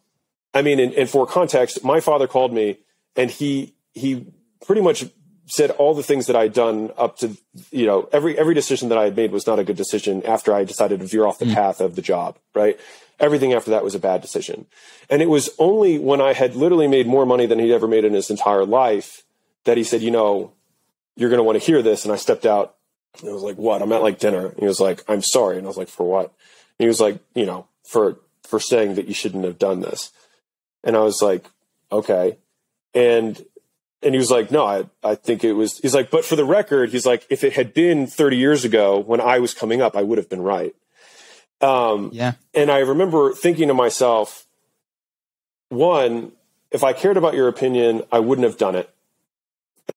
I 0.54 0.64
mean, 0.64 0.80
and, 0.80 0.94
and 0.94 1.08
for 1.08 1.28
context, 1.28 1.84
my 1.84 2.00
father 2.00 2.28
called 2.28 2.52
me 2.52 2.80
and 3.16 3.30
he 3.30 3.76
he 3.94 4.26
pretty 4.66 4.82
much 4.82 5.06
said 5.50 5.72
all 5.72 5.94
the 5.94 6.04
things 6.04 6.28
that 6.28 6.36
I'd 6.36 6.54
done 6.54 6.92
up 6.98 7.18
to 7.20 7.38
you 7.72 7.86
know 7.86 8.08
every 8.12 8.38
every 8.38 8.54
decision 8.54 8.90
that 8.90 8.98
I 8.98 9.06
had 9.06 9.16
made 9.16 9.32
was 9.32 9.48
not 9.48 9.60
a 9.60 9.64
good 9.64 9.78
decision 9.78 10.26
after 10.26 10.54
I 10.54 10.64
decided 10.64 11.00
to 11.00 11.06
veer 11.06 11.26
off 11.26 11.40
the 11.40 11.46
hmm. 11.46 11.54
path 11.54 11.82
of 11.82 11.96
the 11.96 12.02
job, 12.02 12.38
right? 12.54 12.80
Everything 13.20 13.54
after 13.54 13.72
that 13.72 13.84
was 13.84 13.96
a 13.96 14.00
bad 14.00 14.22
decision. 14.22 14.66
And 15.10 15.22
it 15.22 15.30
was 15.30 15.50
only 15.60 16.00
when 16.00 16.22
I 16.22 16.34
had 16.34 16.56
literally 16.56 16.88
made 16.88 17.06
more 17.06 17.26
money 17.26 17.46
than 17.46 17.60
he'd 17.60 17.74
ever 17.74 17.88
made 17.88 18.06
in 18.06 18.14
his 18.14 18.30
entire 18.30 18.66
life 18.66 19.24
that 19.66 19.76
he 19.76 19.84
said, 19.84 20.02
you 20.02 20.12
know, 20.12 20.54
you're 21.16 21.30
going 21.30 21.40
to 21.40 21.44
want 21.44 21.60
to 21.60 21.66
hear 21.66 21.82
this. 21.82 22.06
And 22.06 22.14
I 22.14 22.16
stepped 22.16 22.46
out 22.46 22.76
and 23.20 23.30
I 23.30 23.34
was 23.34 23.44
like, 23.44 23.58
what? 23.58 23.82
I'm 23.82 23.92
at 23.92 24.02
like 24.02 24.20
dinner. 24.20 24.48
And 24.48 24.60
he 24.60 24.66
was 24.66 24.80
like, 24.80 25.04
I'm 25.10 25.22
sorry. 25.22 25.58
And 25.58 25.66
I 25.66 25.68
was 25.68 25.78
like, 25.78 25.90
for 25.90 26.08
what? 26.08 26.28
And 26.28 26.86
he 26.86 26.88
was 26.88 27.02
like, 27.02 27.20
you 27.36 27.46
know, 27.46 27.68
for, 27.86 28.20
for 28.44 28.60
saying 28.60 28.96
that 28.96 29.08
you 29.08 29.14
shouldn't 29.14 29.44
have 29.44 29.60
done 29.60 29.82
this. 29.82 30.12
And 30.84 30.96
I 30.96 31.00
was 31.00 31.22
like, 31.22 31.46
okay. 31.92 32.38
And, 32.94 33.44
and 34.02 34.14
he 34.14 34.18
was 34.18 34.32
like, 34.32 34.52
no, 34.52 34.66
I, 34.66 34.86
I 35.04 35.16
think 35.16 35.44
it 35.44 35.54
was, 35.54 35.80
he's 35.80 35.94
like, 35.94 36.10
but 36.10 36.24
for 36.24 36.36
the 36.36 36.46
record, 36.46 36.92
he's 36.92 37.06
like, 37.06 37.26
if 37.30 37.44
it 37.44 37.54
had 37.54 37.74
been 37.74 38.08
30 38.08 38.38
years 38.38 38.64
ago 38.64 39.00
when 39.00 39.20
I 39.20 39.40
was 39.40 39.54
coming 39.54 39.82
up, 39.82 39.96
I 39.96 40.04
would 40.04 40.18
have 40.18 40.30
been 40.30 40.42
right. 40.42 40.74
Um, 41.62 42.12
yeah. 42.14 42.34
and 42.54 42.72
I 42.72 42.80
remember 42.80 43.34
thinking 43.34 43.68
to 43.68 43.74
myself, 43.74 44.46
one, 45.68 46.32
if 46.72 46.84
I 46.84 46.94
cared 46.94 47.18
about 47.18 47.34
your 47.34 47.48
opinion, 47.48 48.04
I 48.12 48.20
wouldn't 48.20 48.48
have 48.48 48.58
done 48.58 48.76
it. 48.76 48.90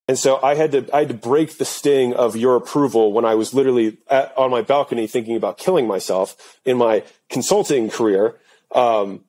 And 0.09 0.19
so 0.19 0.41
I 0.43 0.55
had 0.55 0.73
to 0.73 0.89
I 0.93 1.01
had 1.01 1.09
to 1.09 1.15
break 1.15 1.59
the 1.59 1.65
sting 1.67 2.15
of 2.15 2.35
your 2.35 2.57
approval 2.57 3.13
when 3.13 3.25
I 3.25 3.35
was 3.35 3.53
literally 3.53 3.99
at, 4.09 4.37
on 4.39 4.51
my 4.51 4.63
balcony 4.63 5.07
thinking 5.07 5.37
about 5.37 5.59
killing 5.59 5.87
myself 5.87 6.59
in 6.65 6.79
my 6.79 7.05
consulting 7.29 7.91
career. 7.91 8.37
Um, 8.75 9.25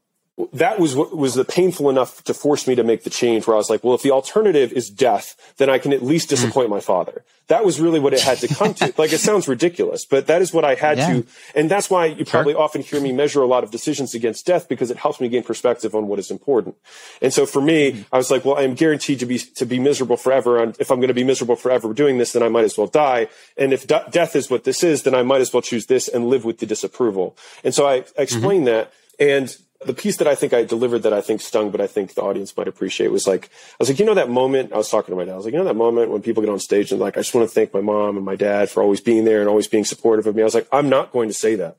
that 0.51 0.79
was 0.79 0.95
what 0.95 1.15
was 1.15 1.35
the 1.35 1.45
painful 1.45 1.91
enough 1.91 2.23
to 2.23 2.33
force 2.33 2.67
me 2.67 2.73
to 2.73 2.83
make 2.83 3.03
the 3.03 3.09
change 3.11 3.45
where 3.45 3.55
I 3.55 3.57
was 3.57 3.69
like, 3.69 3.83
well, 3.83 3.93
if 3.93 4.01
the 4.01 4.09
alternative 4.09 4.71
is 4.73 4.89
death, 4.89 5.35
then 5.57 5.69
I 5.69 5.77
can 5.77 5.93
at 5.93 6.01
least 6.01 6.29
Hmm. 6.29 6.35
disappoint 6.35 6.69
my 6.71 6.79
father. 6.79 7.23
That 7.49 7.63
was 7.65 7.79
really 7.79 7.99
what 7.99 8.13
it 8.13 8.21
had 8.21 8.39
to 8.39 8.47
come 8.47 8.73
to. 8.75 8.91
like 8.97 9.13
it 9.13 9.19
sounds 9.19 9.47
ridiculous, 9.47 10.05
but 10.05 10.25
that 10.25 10.41
is 10.41 10.51
what 10.51 10.65
I 10.65 10.73
had 10.73 10.97
Yeah. 10.97 11.07
to. 11.13 11.25
And 11.53 11.69
that's 11.69 11.87
why 11.87 12.07
you 12.07 12.25
probably 12.25 12.55
often 12.55 12.81
hear 12.81 12.99
me 12.99 13.11
measure 13.11 13.43
a 13.43 13.45
lot 13.45 13.63
of 13.63 13.69
decisions 13.69 14.15
against 14.15 14.45
death 14.47 14.67
because 14.67 14.89
it 14.89 14.97
helps 14.97 15.21
me 15.21 15.27
gain 15.29 15.43
perspective 15.43 15.93
on 15.93 16.07
what 16.07 16.17
is 16.17 16.31
important. 16.31 16.77
And 17.21 17.31
so 17.31 17.45
for 17.45 17.61
me, 17.61 17.91
Hmm. 17.91 18.01
I 18.11 18.17
was 18.17 18.31
like, 18.31 18.43
well, 18.43 18.57
I'm 18.57 18.73
guaranteed 18.73 19.19
to 19.19 19.27
be, 19.27 19.37
to 19.37 19.65
be 19.67 19.77
miserable 19.77 20.17
forever. 20.17 20.57
And 20.63 20.75
if 20.79 20.89
I'm 20.89 20.97
going 20.97 21.09
to 21.09 21.13
be 21.13 21.23
miserable 21.23 21.55
forever 21.57 21.93
doing 21.93 22.17
this, 22.17 22.31
then 22.31 22.41
I 22.41 22.49
might 22.49 22.65
as 22.65 22.75
well 22.75 22.87
die. 22.87 23.27
And 23.55 23.71
if 23.71 23.85
de- 23.85 24.07
death 24.09 24.35
is 24.35 24.49
what 24.49 24.63
this 24.63 24.83
is, 24.83 25.03
then 25.03 25.13
I 25.13 25.21
might 25.21 25.41
as 25.41 25.53
well 25.53 25.61
choose 25.61 25.85
this 25.85 26.07
and 26.07 26.25
live 26.27 26.43
with 26.43 26.57
the 26.57 26.65
disapproval. 26.65 27.37
And 27.63 27.75
so 27.75 27.85
I, 27.85 27.97
I 28.17 28.23
explained 28.23 28.65
that. 28.65 28.91
And 29.19 29.55
the 29.85 29.93
piece 29.93 30.17
that 30.17 30.27
I 30.27 30.35
think 30.35 30.53
I 30.53 30.63
delivered 30.63 30.99
that 30.99 31.13
I 31.13 31.21
think 31.21 31.41
stung, 31.41 31.71
but 31.71 31.79
I 31.81 31.87
think 31.87 32.13
the 32.13 32.21
audience 32.21 32.55
might 32.55 32.67
appreciate 32.67 33.11
was 33.11 33.27
like, 33.27 33.45
I 33.45 33.75
was 33.79 33.89
like, 33.89 33.99
you 33.99 34.05
know, 34.05 34.13
that 34.13 34.29
moment 34.29 34.73
I 34.73 34.77
was 34.77 34.89
talking 34.89 35.11
to 35.13 35.15
my 35.15 35.25
dad. 35.25 35.33
I 35.33 35.35
was 35.35 35.45
like, 35.45 35.53
you 35.53 35.59
know, 35.59 35.65
that 35.65 35.75
moment 35.75 36.11
when 36.11 36.21
people 36.21 36.41
get 36.43 36.49
on 36.51 36.59
stage 36.59 36.91
and 36.91 36.99
like, 36.99 37.17
I 37.17 37.21
just 37.21 37.33
want 37.33 37.47
to 37.47 37.53
thank 37.53 37.73
my 37.73 37.81
mom 37.81 38.17
and 38.17 38.25
my 38.25 38.35
dad 38.35 38.69
for 38.69 38.81
always 38.83 39.01
being 39.01 39.25
there 39.25 39.39
and 39.39 39.49
always 39.49 39.67
being 39.67 39.85
supportive 39.85 40.27
of 40.27 40.35
me. 40.35 40.41
I 40.41 40.45
was 40.45 40.53
like, 40.55 40.67
I'm 40.71 40.89
not 40.89 41.11
going 41.11 41.27
to 41.29 41.33
say 41.33 41.55
that. 41.55 41.77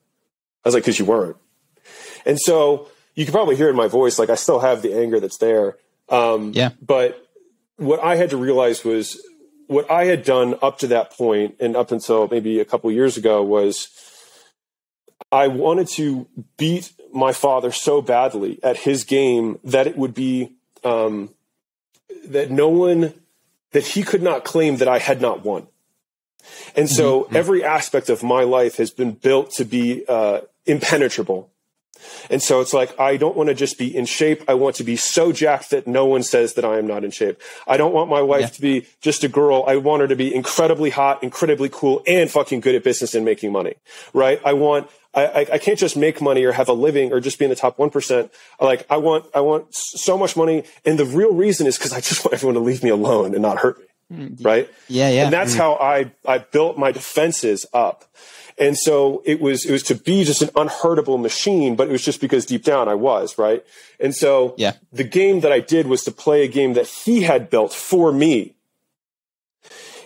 I 0.64 0.68
was 0.68 0.74
like, 0.74 0.84
cause 0.84 0.98
you 0.98 1.04
weren't. 1.04 1.36
And 2.24 2.38
so 2.40 2.88
you 3.14 3.24
can 3.24 3.32
probably 3.32 3.56
hear 3.56 3.68
in 3.68 3.76
my 3.76 3.88
voice, 3.88 4.18
like 4.18 4.30
I 4.30 4.34
still 4.34 4.60
have 4.60 4.82
the 4.82 4.94
anger 4.94 5.20
that's 5.20 5.38
there. 5.38 5.76
Um, 6.08 6.52
Yeah. 6.54 6.70
but 6.80 7.20
what 7.76 8.00
I 8.00 8.16
had 8.16 8.30
to 8.30 8.36
realize 8.36 8.84
was 8.84 9.20
what 9.66 9.90
I 9.90 10.04
had 10.04 10.24
done 10.24 10.56
up 10.62 10.78
to 10.80 10.86
that 10.88 11.12
point 11.12 11.56
and 11.60 11.76
up 11.76 11.90
until 11.90 12.28
maybe 12.28 12.60
a 12.60 12.64
couple 12.64 12.90
years 12.92 13.16
ago 13.16 13.42
was 13.42 13.88
I 15.32 15.48
wanted 15.48 15.88
to 15.88 16.26
beat 16.56 16.92
my 17.14 17.32
father 17.32 17.70
so 17.72 18.02
badly 18.02 18.58
at 18.62 18.78
his 18.78 19.04
game 19.04 19.58
that 19.64 19.86
it 19.86 19.96
would 19.96 20.14
be 20.14 20.52
um, 20.82 21.30
that 22.26 22.50
no 22.50 22.68
one 22.68 23.14
that 23.72 23.86
he 23.88 24.02
could 24.02 24.22
not 24.22 24.44
claim 24.44 24.76
that 24.78 24.88
I 24.88 24.98
had 24.98 25.20
not 25.20 25.44
won. 25.44 25.66
And 26.76 26.90
so 26.90 27.24
every 27.32 27.64
aspect 27.64 28.08
of 28.10 28.22
my 28.22 28.42
life 28.42 28.76
has 28.76 28.90
been 28.90 29.12
built 29.12 29.50
to 29.52 29.64
be 29.64 30.04
uh, 30.08 30.40
impenetrable. 30.66 31.50
And 32.28 32.42
so 32.42 32.60
it's 32.60 32.74
like, 32.74 32.98
I 33.00 33.16
don't 33.16 33.34
want 33.36 33.48
to 33.48 33.54
just 33.54 33.78
be 33.78 33.94
in 33.96 34.04
shape. 34.04 34.42
I 34.46 34.54
want 34.54 34.76
to 34.76 34.84
be 34.84 34.94
so 34.96 35.32
jacked 35.32 35.70
that 35.70 35.86
no 35.86 36.04
one 36.04 36.22
says 36.22 36.52
that 36.54 36.64
I 36.64 36.76
am 36.76 36.86
not 36.86 37.02
in 37.02 37.10
shape. 37.10 37.40
I 37.66 37.78
don't 37.78 37.94
want 37.94 38.10
my 38.10 38.20
wife 38.20 38.40
Yeah. 38.42 38.46
to 38.48 38.60
be 38.60 38.86
just 39.00 39.24
a 39.24 39.28
girl. 39.28 39.64
I 39.66 39.76
want 39.76 40.02
her 40.02 40.08
to 40.08 40.16
be 40.16 40.34
incredibly 40.34 40.90
hot, 40.90 41.22
incredibly 41.22 41.70
cool, 41.70 42.02
and 42.06 42.30
fucking 42.30 42.60
good 42.60 42.74
at 42.74 42.84
business 42.84 43.14
and 43.14 43.24
making 43.24 43.52
money. 43.52 43.74
Right? 44.12 44.38
I 44.44 44.52
want, 44.52 44.90
I, 45.14 45.46
I, 45.52 45.58
can't 45.58 45.78
just 45.78 45.96
make 45.96 46.20
money 46.20 46.44
or 46.44 46.52
have 46.52 46.68
a 46.68 46.72
living 46.72 47.12
or 47.12 47.20
just 47.20 47.38
be 47.38 47.44
in 47.44 47.48
the 47.48 47.56
top 47.56 47.76
1%. 47.76 48.30
Like, 48.60 48.86
I 48.90 48.96
want, 48.96 49.26
I 49.34 49.40
want 49.40 49.66
so 49.70 50.18
much 50.18 50.36
money. 50.36 50.64
And 50.84 50.98
the 50.98 51.04
real 51.04 51.32
reason 51.32 51.66
is 51.66 51.78
because 51.78 51.92
I 51.92 52.00
just 52.00 52.24
want 52.24 52.34
everyone 52.34 52.54
to 52.54 52.60
leave 52.60 52.82
me 52.82 52.90
alone 52.90 53.32
and 53.32 53.42
not 53.42 53.58
hurt 53.58 53.78
me. 53.78 53.84
Mm, 54.12 54.44
right? 54.44 54.68
Yeah, 54.88 55.08
yeah. 55.08 55.24
And 55.24 55.32
that's 55.32 55.54
mm. 55.54 55.58
how 55.58 55.74
I, 55.74 56.12
I 56.26 56.38
built 56.38 56.76
my 56.76 56.92
defenses 56.92 57.64
up. 57.72 58.04
And 58.58 58.76
so 58.78 59.22
it 59.24 59.40
was, 59.40 59.64
it 59.64 59.72
was 59.72 59.82
to 59.84 59.94
be 59.94 60.24
just 60.24 60.42
an 60.42 60.50
unhurtable 60.54 61.18
machine, 61.18 61.74
but 61.74 61.88
it 61.88 61.92
was 61.92 62.04
just 62.04 62.20
because 62.20 62.46
deep 62.46 62.62
down 62.62 62.88
I 62.88 62.94
was, 62.94 63.36
right? 63.38 63.64
And 63.98 64.14
so 64.14 64.54
Yeah. 64.56 64.74
the 64.92 65.04
game 65.04 65.40
that 65.40 65.52
I 65.52 65.60
did 65.60 65.86
was 65.86 66.04
to 66.04 66.12
play 66.12 66.44
a 66.44 66.48
game 66.48 66.74
that 66.74 66.86
he 66.86 67.22
had 67.22 67.50
built 67.50 67.72
for 67.72 68.12
me. 68.12 68.54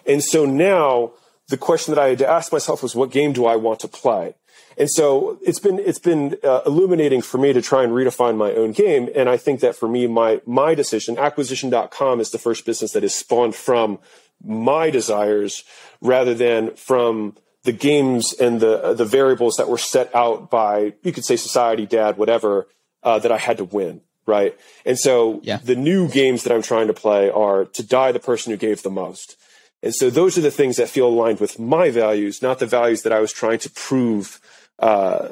And 0.06 0.24
so 0.24 0.46
now 0.46 1.12
the 1.48 1.56
question 1.56 1.94
that 1.94 2.00
I 2.02 2.08
had 2.08 2.18
to 2.18 2.28
ask 2.28 2.52
myself 2.52 2.82
was, 2.82 2.94
what 2.94 3.10
game 3.10 3.32
do 3.32 3.46
I 3.46 3.56
want 3.56 3.80
to 3.80 3.88
play? 3.88 4.34
And 4.76 4.90
so 4.90 5.38
it's 5.42 5.58
been 5.58 5.78
it's 5.80 5.98
been 5.98 6.36
uh, 6.44 6.60
illuminating 6.64 7.20
for 7.22 7.38
me 7.38 7.52
to 7.52 7.60
try 7.60 7.82
and 7.82 7.92
redefine 7.92 8.36
my 8.36 8.52
own 8.52 8.72
game. 8.72 9.08
And 9.14 9.28
I 9.28 9.36
think 9.36 9.60
that 9.60 9.74
for 9.74 9.88
me, 9.88 10.06
my 10.06 10.40
my 10.46 10.74
decision, 10.74 11.18
acquisition.com 11.18 12.20
is 12.20 12.30
the 12.30 12.38
first 12.38 12.64
business 12.64 12.92
that 12.92 13.02
is 13.02 13.14
spawned 13.14 13.54
from 13.56 13.98
my 14.44 14.90
desires 14.90 15.64
rather 16.00 16.32
than 16.34 16.74
from 16.76 17.36
the 17.64 17.72
games 17.72 18.32
and 18.38 18.60
the 18.60 18.82
uh, 18.82 18.94
the 18.94 19.04
variables 19.04 19.56
that 19.56 19.68
were 19.68 19.78
set 19.78 20.14
out 20.14 20.48
by 20.50 20.94
you 21.02 21.12
could 21.12 21.24
say 21.24 21.36
society, 21.36 21.86
dad, 21.86 22.16
whatever 22.16 22.68
uh, 23.02 23.18
that 23.18 23.32
I 23.32 23.38
had 23.38 23.56
to 23.56 23.64
win. 23.64 24.02
Right. 24.26 24.56
And 24.84 24.98
so 24.98 25.40
Yeah. 25.42 25.56
the 25.64 25.74
new 25.74 26.06
games 26.08 26.44
that 26.44 26.52
I'm 26.52 26.62
trying 26.62 26.86
to 26.88 26.92
play 26.94 27.30
are 27.30 27.64
to 27.64 27.82
die 27.82 28.12
the 28.12 28.20
person 28.20 28.52
who 28.52 28.56
gave 28.58 28.82
the 28.82 28.90
most. 28.90 29.36
And 29.82 29.94
so 29.94 30.10
those 30.10 30.36
are 30.36 30.40
the 30.40 30.50
things 30.50 30.76
that 30.76 30.88
feel 30.88 31.06
aligned 31.08 31.38
with 31.40 31.58
my 31.58 31.90
values, 31.90 32.42
not 32.42 32.58
the 32.58 32.66
values 32.66 33.02
that 33.02 33.12
I 33.12 33.20
was 33.20 33.32
trying 33.32 33.58
to 33.60 33.70
prove 33.70 34.40
uh, 34.78 35.28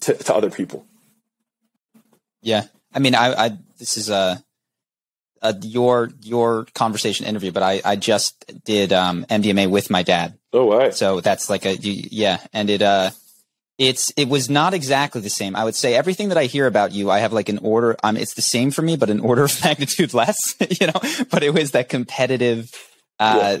to, 0.00 0.14
to 0.14 0.34
other 0.34 0.50
people. 0.50 0.86
Yeah, 2.42 2.66
I 2.92 2.98
mean, 2.98 3.14
I, 3.14 3.46
I 3.46 3.58
this 3.78 3.96
is 3.96 4.10
a, 4.10 4.44
a 5.42 5.56
your 5.62 6.10
your 6.22 6.66
conversation 6.74 7.26
interview, 7.26 7.50
but 7.52 7.62
I 7.62 7.80
I 7.84 7.96
just 7.96 8.44
did 8.64 8.92
um, 8.92 9.24
MDMA 9.24 9.68
with 9.70 9.90
my 9.90 10.02
dad, 10.02 10.38
Oh, 10.52 10.66
way. 10.66 10.90
so 10.92 11.20
that's 11.20 11.48
like 11.50 11.64
a 11.64 11.74
you, 11.76 12.06
yeah, 12.12 12.38
and 12.52 12.68
it 12.70 12.82
uh, 12.82 13.10
it's 13.78 14.10
it 14.16 14.28
was 14.28 14.48
not 14.50 14.74
exactly 14.74 15.20
the 15.20 15.30
same. 15.30 15.56
I 15.56 15.64
would 15.64 15.74
say 15.74 15.94
everything 15.94 16.28
that 16.28 16.38
I 16.38 16.44
hear 16.44 16.66
about 16.66 16.92
you, 16.92 17.10
I 17.10 17.18
have 17.20 17.32
like 17.32 17.48
an 17.48 17.58
order. 17.58 17.96
Um, 18.04 18.16
it's 18.16 18.34
the 18.34 18.42
same 18.42 18.70
for 18.70 18.82
me, 18.82 18.96
but 18.96 19.10
an 19.10 19.20
order 19.20 19.44
of 19.44 19.58
magnitude 19.64 20.12
less, 20.14 20.54
you 20.80 20.86
know. 20.86 21.00
But 21.30 21.42
it 21.42 21.52
was 21.54 21.72
that 21.72 21.88
competitive. 21.88 22.70
Uh, 23.18 23.58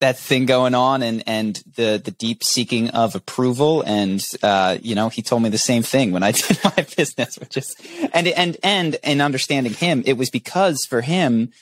that 0.00 0.16
thing 0.16 0.46
going 0.46 0.74
on 0.74 1.02
and 1.02 1.24
and 1.26 1.62
the 1.74 2.00
the 2.02 2.12
deep 2.12 2.44
seeking 2.44 2.90
of 2.90 3.14
approval. 3.14 3.82
And 3.82 4.24
uh 4.42 4.78
you 4.80 4.94
know 4.94 5.08
he 5.08 5.22
told 5.22 5.42
me 5.42 5.48
the 5.48 5.58
same 5.58 5.82
thing 5.82 6.12
when 6.12 6.22
I 6.22 6.32
did 6.32 6.58
my 6.64 6.86
business 6.96 7.38
which 7.38 7.56
is 7.56 7.74
and 8.12 8.28
and 8.28 8.56
and 8.62 8.96
in 9.02 9.20
understanding 9.20 9.74
him 9.74 10.02
it 10.06 10.14
was 10.14 10.30
because 10.30 10.84
for 10.88 11.00
him 11.00 11.52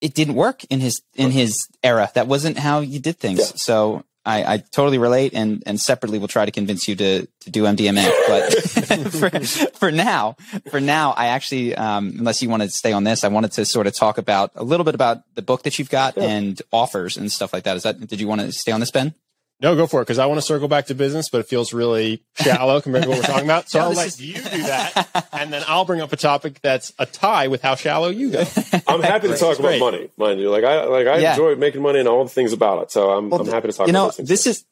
it 0.00 0.14
didn't 0.14 0.34
work 0.34 0.64
in 0.64 0.80
his 0.80 1.02
in 1.14 1.30
his 1.30 1.68
era. 1.82 2.10
That 2.14 2.26
wasn't 2.26 2.58
how 2.58 2.80
you 2.80 3.00
did 3.00 3.18
things. 3.18 3.40
Yeah. 3.40 3.56
so 3.56 4.04
I, 4.28 4.54
I 4.54 4.56
totally 4.58 4.98
relate 4.98 5.32
and 5.34 5.62
and 5.64 5.80
separately 5.80 6.18
we'll 6.18 6.28
try 6.28 6.44
to 6.44 6.50
convince 6.50 6.86
you 6.86 6.94
to 6.96 7.26
to 7.26 7.50
do 7.50 7.64
MDMA 7.64 8.10
but 8.28 9.70
for, 9.70 9.78
for 9.78 9.90
now 9.90 10.36
for 10.70 10.80
now 10.80 11.12
I 11.12 11.28
actually 11.28 11.74
um 11.74 12.14
unless 12.18 12.42
you 12.42 12.50
want 12.50 12.62
to 12.62 12.70
stay 12.70 12.92
on 12.92 13.04
this 13.04 13.24
I 13.24 13.28
wanted 13.28 13.52
to 13.52 13.64
sort 13.64 13.86
of 13.86 13.94
talk 13.94 14.18
about 14.18 14.52
a 14.54 14.62
little 14.62 14.84
bit 14.84 14.94
about 14.94 15.22
the 15.34 15.42
book 15.42 15.62
that 15.62 15.78
you've 15.78 15.90
got 15.90 16.18
and 16.18 16.60
offers 16.72 17.16
and 17.16 17.32
stuff 17.32 17.52
like 17.52 17.64
that. 17.64 17.76
Is 17.76 17.84
that 17.84 18.06
did 18.06 18.20
you 18.20 18.28
want 18.28 18.42
to 18.42 18.52
stay 18.52 18.72
on 18.72 18.80
this 18.80 18.90
Ben 18.90 19.14
No, 19.60 19.74
go 19.74 19.86
for 19.88 20.00
it 20.00 20.04
because 20.04 20.18
I 20.20 20.26
want 20.26 20.38
to 20.38 20.46
circle 20.46 20.68
back 20.68 20.86
to 20.86 20.94
business, 20.94 21.28
but 21.30 21.38
it 21.40 21.48
feels 21.48 21.72
really 21.72 22.22
shallow 22.34 22.80
compared 22.80 23.04
to 23.04 23.10
what 23.10 23.18
we're 23.18 23.24
talking 23.24 23.44
about. 23.44 23.68
So 23.68 23.80
No, 23.80 23.84
I'll 23.86 23.92
let 23.92 24.06
is- 24.06 24.20
you 24.20 24.34
do 24.34 24.40
that, 24.62 25.26
and 25.32 25.52
then 25.52 25.64
I'll 25.66 25.84
bring 25.84 26.00
up 26.00 26.12
a 26.12 26.16
topic 26.16 26.60
that's 26.62 26.92
a 26.98 27.06
tie 27.06 27.48
with 27.48 27.62
how 27.62 27.74
shallow 27.74 28.08
you 28.08 28.30
go. 28.30 28.44
I'm 28.86 29.02
happy 29.02 29.28
to 29.28 29.36
talk 29.36 29.58
about 29.58 29.78
money, 29.80 30.10
mind 30.16 30.38
you. 30.40 30.50
Like 30.50 30.62
I 30.64 30.84
like 30.84 31.06
I 31.08 31.18
Yeah. 31.18 31.30
enjoy 31.32 31.56
making 31.56 31.82
money 31.82 31.98
and 31.98 32.08
all 32.08 32.22
the 32.24 32.30
things 32.30 32.52
about 32.52 32.82
it. 32.84 32.92
So 32.92 33.10
I'm 33.10 33.30
Well, 33.30 33.40
I'm 33.40 33.48
happy 33.48 33.68
to 33.68 33.72
talk 33.76 33.88
you 33.88 33.90
about 33.90 33.98
know 34.00 34.04
those 34.06 34.16
things. 34.18 34.28
this 34.28 34.46
is 34.46 34.64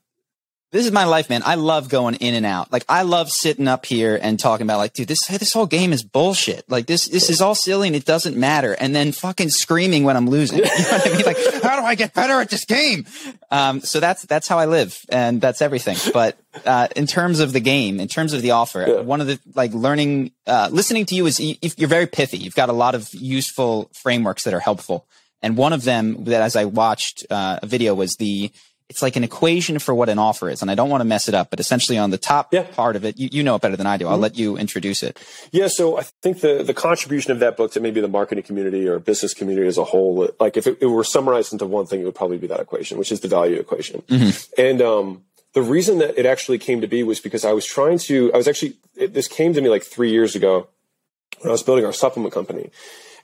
this 0.76 0.86
is 0.86 0.92
my 0.92 1.04
life 1.04 1.28
man. 1.30 1.42
I 1.44 1.54
love 1.54 1.88
going 1.88 2.16
in 2.16 2.34
and 2.34 2.44
out. 2.44 2.70
Like 2.70 2.84
i 2.88 3.02
love 3.02 3.30
sitting 3.30 3.66
up 3.66 3.86
here 3.86 4.18
and 4.20 4.38
talking 4.38 4.66
about 4.66 4.78
like 4.78 4.92
dude 4.92 5.08
this 5.08 5.26
this 5.26 5.52
whole 5.52 5.66
game 5.66 5.92
is 5.92 6.02
bullshit. 6.02 6.68
Like 6.70 6.86
this 6.86 7.06
this 7.08 7.30
is 7.30 7.40
all 7.40 7.54
silly 7.54 7.86
and 7.88 7.96
it 7.96 8.04
doesn't 8.04 8.36
matter. 8.36 8.72
And 8.74 8.94
then 8.94 9.12
fucking 9.12 9.48
screaming 9.50 10.04
when 10.04 10.16
i'm 10.16 10.28
losing. 10.28 10.58
You 10.64 10.64
know 10.64 10.70
what 10.70 11.06
i 11.06 11.10
mean? 11.16 11.26
Like 11.26 11.62
how 11.62 11.80
do 11.80 11.86
i 11.86 11.94
get 11.94 12.12
better 12.14 12.40
at 12.40 12.50
this 12.50 12.64
game? 12.64 13.06
Um 13.50 13.80
so 13.80 14.00
that's 14.00 14.22
that's 14.26 14.48
how 14.48 14.58
i 14.58 14.66
live 14.66 14.98
and 15.08 15.40
that's 15.40 15.62
everything. 15.62 15.96
But 16.12 16.36
uh 16.64 16.88
in 16.94 17.06
terms 17.06 17.40
of 17.40 17.52
the 17.52 17.60
game 17.60 17.98
in 18.00 18.08
terms 18.08 18.32
of 18.32 18.42
the 18.42 18.50
offer 18.52 18.84
Yeah. 18.86 19.00
one 19.00 19.20
of 19.20 19.26
the 19.26 19.38
like 19.54 19.72
learning 19.72 20.32
uh 20.46 20.68
listening 20.70 21.06
to 21.06 21.14
you 21.14 21.26
is 21.26 21.40
you're 21.40 21.88
very 21.88 22.06
pithy. 22.06 22.38
You've 22.38 22.54
got 22.54 22.68
a 22.68 22.74
lot 22.84 22.94
of 22.94 23.08
useful 23.14 23.90
frameworks 23.94 24.44
that 24.44 24.54
are 24.54 24.60
helpful. 24.60 25.06
And 25.42 25.56
one 25.56 25.72
of 25.72 25.84
them 25.84 26.24
that 26.24 26.42
as 26.42 26.54
i 26.56 26.64
watched 26.66 27.24
uh, 27.30 27.60
a 27.62 27.66
video 27.66 27.94
was 27.94 28.16
the 28.16 28.50
it's 28.88 29.02
like 29.02 29.16
an 29.16 29.24
equation 29.24 29.78
for 29.80 29.94
what 29.94 30.08
an 30.08 30.18
offer 30.18 30.48
is. 30.48 30.62
And 30.62 30.70
I 30.70 30.76
don't 30.76 30.88
want 30.88 31.00
to 31.00 31.04
mess 31.04 31.28
it 31.28 31.34
up, 31.34 31.50
but 31.50 31.58
essentially 31.58 31.98
on 31.98 32.10
the 32.10 32.18
top 32.18 32.52
Yeah. 32.52 32.62
Mm-hmm. 32.62 32.72
part 32.74 32.94
of 32.96 33.04
it, 33.04 33.18
you, 33.18 33.28
you 33.32 33.42
know 33.42 33.56
it 33.56 33.62
better 33.62 33.76
than 33.76 33.86
I 33.86 33.96
do. 33.96 34.06
I'll 34.06 34.16
let 34.16 34.38
you 34.38 34.56
introduce 34.56 35.02
it. 35.02 35.18
Yeah, 35.50 35.66
so 35.68 35.98
I 35.98 36.04
think 36.22 36.40
the 36.40 36.62
the 36.62 36.74
contribution 36.74 37.32
of 37.32 37.40
that 37.40 37.56
book 37.56 37.72
to 37.72 37.80
maybe 37.80 38.00
the 38.00 38.08
marketing 38.08 38.44
community 38.44 38.86
or 38.86 38.98
business 39.00 39.34
community 39.34 39.66
as 39.66 39.76
a 39.76 39.84
whole, 39.84 40.28
like 40.38 40.56
if 40.56 40.66
it, 40.66 40.78
it 40.80 40.86
were 40.86 41.02
summarized 41.04 41.52
into 41.52 41.66
one 41.66 41.86
thing, 41.86 42.00
it 42.00 42.04
would 42.04 42.14
probably 42.14 42.38
be 42.38 42.46
that 42.46 42.60
equation, 42.60 42.96
which 42.98 43.10
is 43.10 43.20
the 43.20 43.28
value 43.28 43.58
equation. 43.58 44.02
And 44.56 44.80
um, 44.80 45.22
the 45.54 45.62
reason 45.62 45.98
that 45.98 46.16
it 46.18 46.26
actually 46.26 46.58
came 46.58 46.80
to 46.80 46.86
be 46.86 47.02
was 47.02 47.18
because 47.18 47.44
I 47.44 47.52
was 47.52 47.66
trying 47.66 47.98
to. 48.06 48.32
I 48.32 48.36
was 48.36 48.46
actually 48.46 48.76
it, 48.94 49.14
this 49.14 49.26
came 49.26 49.52
to 49.54 49.60
me 49.60 49.68
like 49.68 49.82
three 49.82 50.10
years 50.10 50.36
ago 50.36 50.68
when 51.40 51.48
I 51.50 51.52
was 51.52 51.62
building 51.64 51.84
our 51.84 51.92
supplement 51.92 52.32
company, 52.32 52.70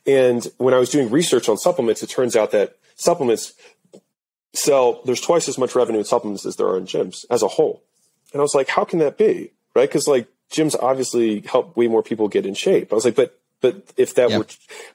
and 0.06 0.44
when 0.58 0.74
I 0.74 0.78
was 0.78 0.90
doing 0.90 1.08
research 1.10 1.48
on 1.48 1.56
supplements, 1.56 2.02
it 2.02 2.08
turns 2.10 2.34
out 2.34 2.50
that 2.50 2.76
supplements 2.96 3.54
sell. 4.54 5.00
There's 5.04 5.20
twice 5.20 5.48
as 5.48 5.58
much 5.58 5.74
revenue 5.74 5.98
in 6.00 6.04
supplements 6.04 6.44
as 6.46 6.56
there 6.56 6.66
are 6.66 6.76
in 6.76 6.84
gyms 6.86 7.24
as 7.30 7.42
a 7.42 7.48
whole. 7.48 7.82
And 8.32 8.40
I 8.40 8.42
was 8.42 8.54
like, 8.54 8.68
how 8.68 8.84
can 8.84 8.98
that 9.00 9.18
be? 9.18 9.52
Right? 9.74 9.88
Because 9.88 10.06
like 10.06 10.28
gyms 10.50 10.76
obviously 10.80 11.40
help 11.40 11.76
way 11.76 11.88
more 11.88 12.02
people 12.02 12.28
get 12.28 12.46
in 12.46 12.54
shape. 12.54 12.92
I 12.92 12.94
was 12.94 13.04
like, 13.04 13.14
but 13.16 13.38
but 13.60 13.92
if 13.96 14.14
that 14.16 14.30
Yeah. 14.30 14.38
were, 14.38 14.46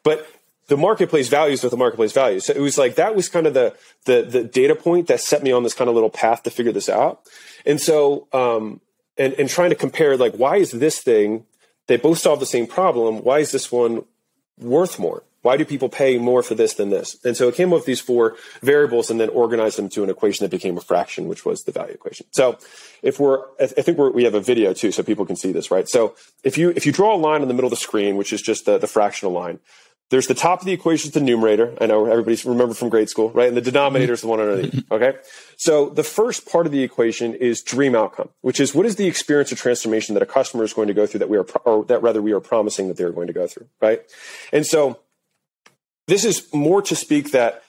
but 0.03 0.27
the 0.67 0.77
marketplace 0.77 1.29
values 1.29 1.63
what 1.63 1.71
the 1.71 1.77
marketplace 1.77 2.11
values. 2.11 2.45
So 2.45 2.53
it 2.53 2.59
was 2.59 2.77
like 2.77 2.95
that 2.95 3.15
was 3.15 3.29
kind 3.29 3.47
of 3.47 3.53
the 3.53 3.75
the 4.05 4.21
the 4.23 4.43
data 4.43 4.75
point 4.75 5.07
that 5.07 5.21
set 5.21 5.41
me 5.43 5.51
on 5.51 5.63
this 5.63 5.73
kind 5.73 5.87
of 5.89 5.95
little 5.95 6.09
path 6.09 6.43
to 6.43 6.49
figure 6.51 6.73
this 6.73 6.89
out. 6.89 7.21
And 7.65 7.79
so 7.81 8.27
um 8.33 8.81
and 9.17 9.33
and 9.33 9.49
trying 9.49 9.69
to 9.69 9.75
compare 9.75 10.17
like 10.17 10.35
why 10.35 10.57
is 10.57 10.71
this 10.71 10.99
thing 11.01 11.45
They 11.87 11.95
both 11.97 12.19
solve 12.19 12.39
the 12.41 12.45
same 12.45 12.67
problem. 12.67 13.23
Why 13.23 13.39
is 13.39 13.51
this 13.51 13.71
one 13.71 14.03
worth 14.59 14.99
more? 14.99 15.23
Why 15.47 15.55
do 15.55 15.63
people 15.63 15.87
pay 15.87 16.17
more 16.17 16.43
for 16.43 16.55
this 16.55 16.73
than 16.73 16.89
this? 16.89 17.15
And 17.23 17.37
so 17.37 17.47
it 17.47 17.55
came 17.55 17.71
up 17.71 17.77
with 17.79 17.85
these 17.85 18.01
four 18.01 18.35
variables 18.61 19.09
and 19.09 19.17
then 19.17 19.29
organized 19.29 19.77
them 19.77 19.87
to 19.91 20.03
an 20.03 20.09
equation 20.09 20.43
that 20.43 20.51
became 20.51 20.75
a 20.75 20.81
fraction, 20.81 21.29
which 21.29 21.45
was 21.45 21.63
the 21.63 21.71
value 21.71 21.93
equation. 21.93 22.25
So 22.31 22.57
if 23.01 23.17
we're, 23.17 23.45
I 23.57 23.67
think 23.67 23.97
we're, 23.97 24.11
we 24.11 24.25
have 24.25 24.33
a 24.33 24.41
video 24.41 24.73
too, 24.73 24.91
so 24.91 25.03
people 25.03 25.25
can 25.25 25.37
see 25.37 25.53
this, 25.53 25.71
right? 25.71 25.87
So 25.87 26.15
if 26.43 26.57
you, 26.57 26.73
if 26.75 26.85
you 26.85 26.91
draw 26.91 27.15
a 27.15 27.21
line 27.29 27.43
in 27.43 27.47
the 27.47 27.53
middle 27.53 27.67
of 27.67 27.71
the 27.71 27.77
screen, 27.77 28.17
which 28.17 28.33
is 28.33 28.41
just 28.41 28.65
the, 28.65 28.77
the 28.77 28.87
fractional 28.87 29.31
line, 29.31 29.59
there's 30.09 30.27
the 30.27 30.33
top 30.33 30.59
of 30.59 30.65
the 30.65 30.73
equation 30.73 31.07
is 31.07 31.13
the 31.13 31.21
numerator. 31.21 31.77
I 31.79 31.85
know 31.85 32.07
everybody's 32.07 32.43
remember 32.45 32.73
from 32.73 32.89
grade 32.89 33.07
school, 33.07 33.29
right? 33.29 33.47
And 33.47 33.55
the 33.55 33.61
denominator 33.61 34.11
is 34.11 34.21
the 34.21 34.27
one 34.27 34.41
underneath. 34.41 34.83
Okay. 34.91 35.13
So 35.55 35.89
the 35.89 36.03
first 36.03 36.45
part 36.45 36.65
of 36.65 36.73
the 36.73 36.83
equation 36.83 37.33
is 37.33 37.61
dream 37.61 37.95
outcome, 37.95 38.31
which 38.41 38.59
is 38.59 38.75
what 38.75 38.85
is 38.85 38.97
the 38.97 39.07
experience 39.07 39.53
of 39.53 39.59
transformation 39.59 40.13
that 40.15 40.23
a 40.23 40.25
customer 40.25 40.65
is 40.65 40.73
going 40.73 40.89
to 40.89 40.93
go 40.93 41.05
through 41.05 41.19
that 41.19 41.29
we 41.29 41.37
are, 41.37 41.45
or 41.63 41.85
that 41.85 42.01
rather 42.01 42.21
we 42.21 42.33
are 42.33 42.41
promising 42.41 42.89
that 42.89 42.97
they're 42.97 43.13
going 43.13 43.27
to 43.27 43.33
go 43.33 43.47
through, 43.47 43.67
right? 43.81 44.01
And 44.51 44.65
so 44.65 44.99
this 46.07 46.25
is 46.25 46.51
more 46.53 46.81
to 46.83 46.95
speak 46.95 47.31
that 47.31 47.63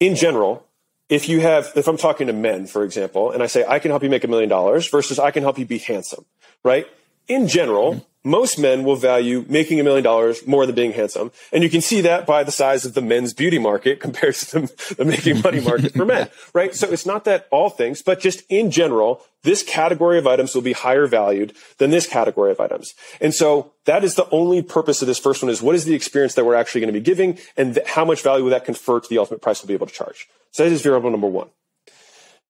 in 0.00 0.14
general, 0.14 0.66
if 1.08 1.28
you 1.28 1.40
have, 1.40 1.72
if 1.76 1.88
I'm 1.88 1.96
talking 1.96 2.26
to 2.26 2.32
men, 2.32 2.66
for 2.66 2.84
example, 2.84 3.30
and 3.30 3.42
I 3.42 3.46
say, 3.46 3.64
I 3.66 3.78
can 3.78 3.90
help 3.90 4.02
you 4.02 4.10
make 4.10 4.24
a 4.24 4.28
million 4.28 4.48
dollars 4.48 4.88
versus 4.88 5.18
I 5.18 5.30
can 5.30 5.42
help 5.42 5.58
you 5.58 5.64
be 5.64 5.78
handsome, 5.78 6.24
right? 6.62 6.86
In 7.28 7.48
general, 7.48 8.06
most 8.26 8.58
men 8.58 8.82
will 8.82 8.96
value 8.96 9.44
making 9.48 9.78
a 9.78 9.84
million 9.84 10.02
dollars 10.02 10.44
more 10.48 10.66
than 10.66 10.74
being 10.74 10.92
handsome. 10.92 11.30
And 11.52 11.62
you 11.62 11.70
can 11.70 11.80
see 11.80 12.00
that 12.00 12.26
by 12.26 12.42
the 12.42 12.50
size 12.50 12.84
of 12.84 12.94
the 12.94 13.00
men's 13.00 13.32
beauty 13.32 13.58
market 13.58 14.00
compared 14.06 14.34
to 14.34 14.60
the, 14.60 14.94
the 14.98 15.04
making 15.04 15.42
money 15.42 15.60
market 15.60 15.92
for 15.94 16.04
men, 16.04 16.28
right? 16.52 16.74
So 16.74 16.88
it's 16.88 17.06
not 17.06 17.24
that 17.24 17.46
all 17.52 17.70
things, 17.70 18.02
but 18.02 18.18
just 18.18 18.42
in 18.48 18.72
general, 18.72 19.22
this 19.44 19.62
category 19.62 20.18
of 20.18 20.26
items 20.26 20.56
will 20.56 20.62
be 20.62 20.72
higher 20.72 21.06
valued 21.06 21.54
than 21.78 21.90
this 21.90 22.08
category 22.08 22.50
of 22.50 22.58
items. 22.58 22.94
And 23.20 23.32
so 23.32 23.72
that 23.84 24.02
is 24.02 24.16
the 24.16 24.28
only 24.30 24.60
purpose 24.60 25.00
of 25.02 25.06
this 25.06 25.20
first 25.20 25.40
one 25.40 25.50
is 25.50 25.62
what 25.62 25.76
is 25.76 25.84
the 25.84 25.94
experience 25.94 26.34
that 26.34 26.44
we're 26.44 26.56
actually 26.56 26.80
going 26.80 26.92
to 26.92 26.98
be 26.98 27.04
giving 27.04 27.38
and 27.56 27.74
th- 27.74 27.86
how 27.86 28.04
much 28.04 28.22
value 28.22 28.42
will 28.42 28.50
that 28.50 28.64
confer 28.64 28.98
to 28.98 29.08
the 29.08 29.18
ultimate 29.18 29.40
price 29.40 29.62
we'll 29.62 29.68
be 29.68 29.74
able 29.74 29.86
to 29.86 29.94
charge. 29.94 30.26
So 30.50 30.64
that 30.64 30.72
is 30.72 30.82
variable 30.82 31.10
number 31.10 31.28
one. 31.28 31.48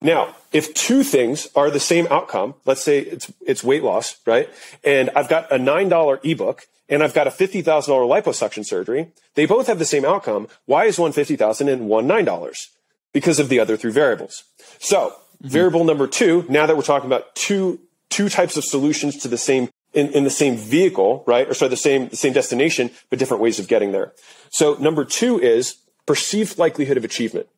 Now, 0.06 0.36
if 0.52 0.72
two 0.72 1.02
things 1.02 1.48
are 1.56 1.68
the 1.68 1.80
same 1.80 2.06
outcome, 2.12 2.54
let's 2.64 2.84
say 2.84 3.00
it's, 3.00 3.32
it's 3.44 3.64
weight 3.64 3.82
loss, 3.82 4.18
right? 4.24 4.48
And 4.84 5.10
I've 5.16 5.28
got 5.28 5.50
a 5.50 5.56
$9 5.56 6.24
ebook 6.24 6.68
and 6.88 7.02
I've 7.02 7.12
got 7.12 7.26
a 7.26 7.30
$50,000 7.30 7.64
liposuction 7.64 8.64
surgery. 8.64 9.08
They 9.34 9.46
both 9.46 9.66
have 9.66 9.80
the 9.80 9.84
same 9.84 10.04
outcome. 10.04 10.46
Why 10.64 10.84
is 10.84 10.96
one 10.96 11.10
50,000 11.10 11.68
and 11.68 11.88
one 11.88 12.06
$9? 12.06 12.66
Because 13.12 13.40
of 13.40 13.48
the 13.48 13.58
other 13.58 13.76
three 13.76 13.90
variables. 13.90 14.44
So 14.78 15.08
mm-hmm. 15.08 15.48
variable 15.48 15.82
number 15.82 16.06
two, 16.06 16.46
now 16.48 16.66
that 16.66 16.76
we're 16.76 16.82
talking 16.84 17.08
about 17.08 17.34
two, 17.34 17.80
two 18.08 18.28
types 18.28 18.56
of 18.56 18.62
solutions 18.62 19.16
to 19.16 19.28
the 19.28 19.36
same 19.36 19.70
in, 19.92 20.10
in, 20.10 20.22
the 20.22 20.30
same 20.30 20.56
vehicle, 20.56 21.24
right? 21.26 21.48
Or 21.48 21.54
sorry, 21.54 21.70
the 21.70 21.76
same, 21.76 22.10
the 22.10 22.16
same 22.16 22.32
destination, 22.32 22.92
but 23.10 23.18
different 23.18 23.42
ways 23.42 23.58
of 23.58 23.66
getting 23.66 23.90
there. 23.90 24.12
So 24.50 24.74
number 24.74 25.04
two 25.04 25.40
is 25.40 25.78
perceived 26.06 26.58
likelihood 26.58 26.96
of 26.96 27.02
achievement. 27.02 27.48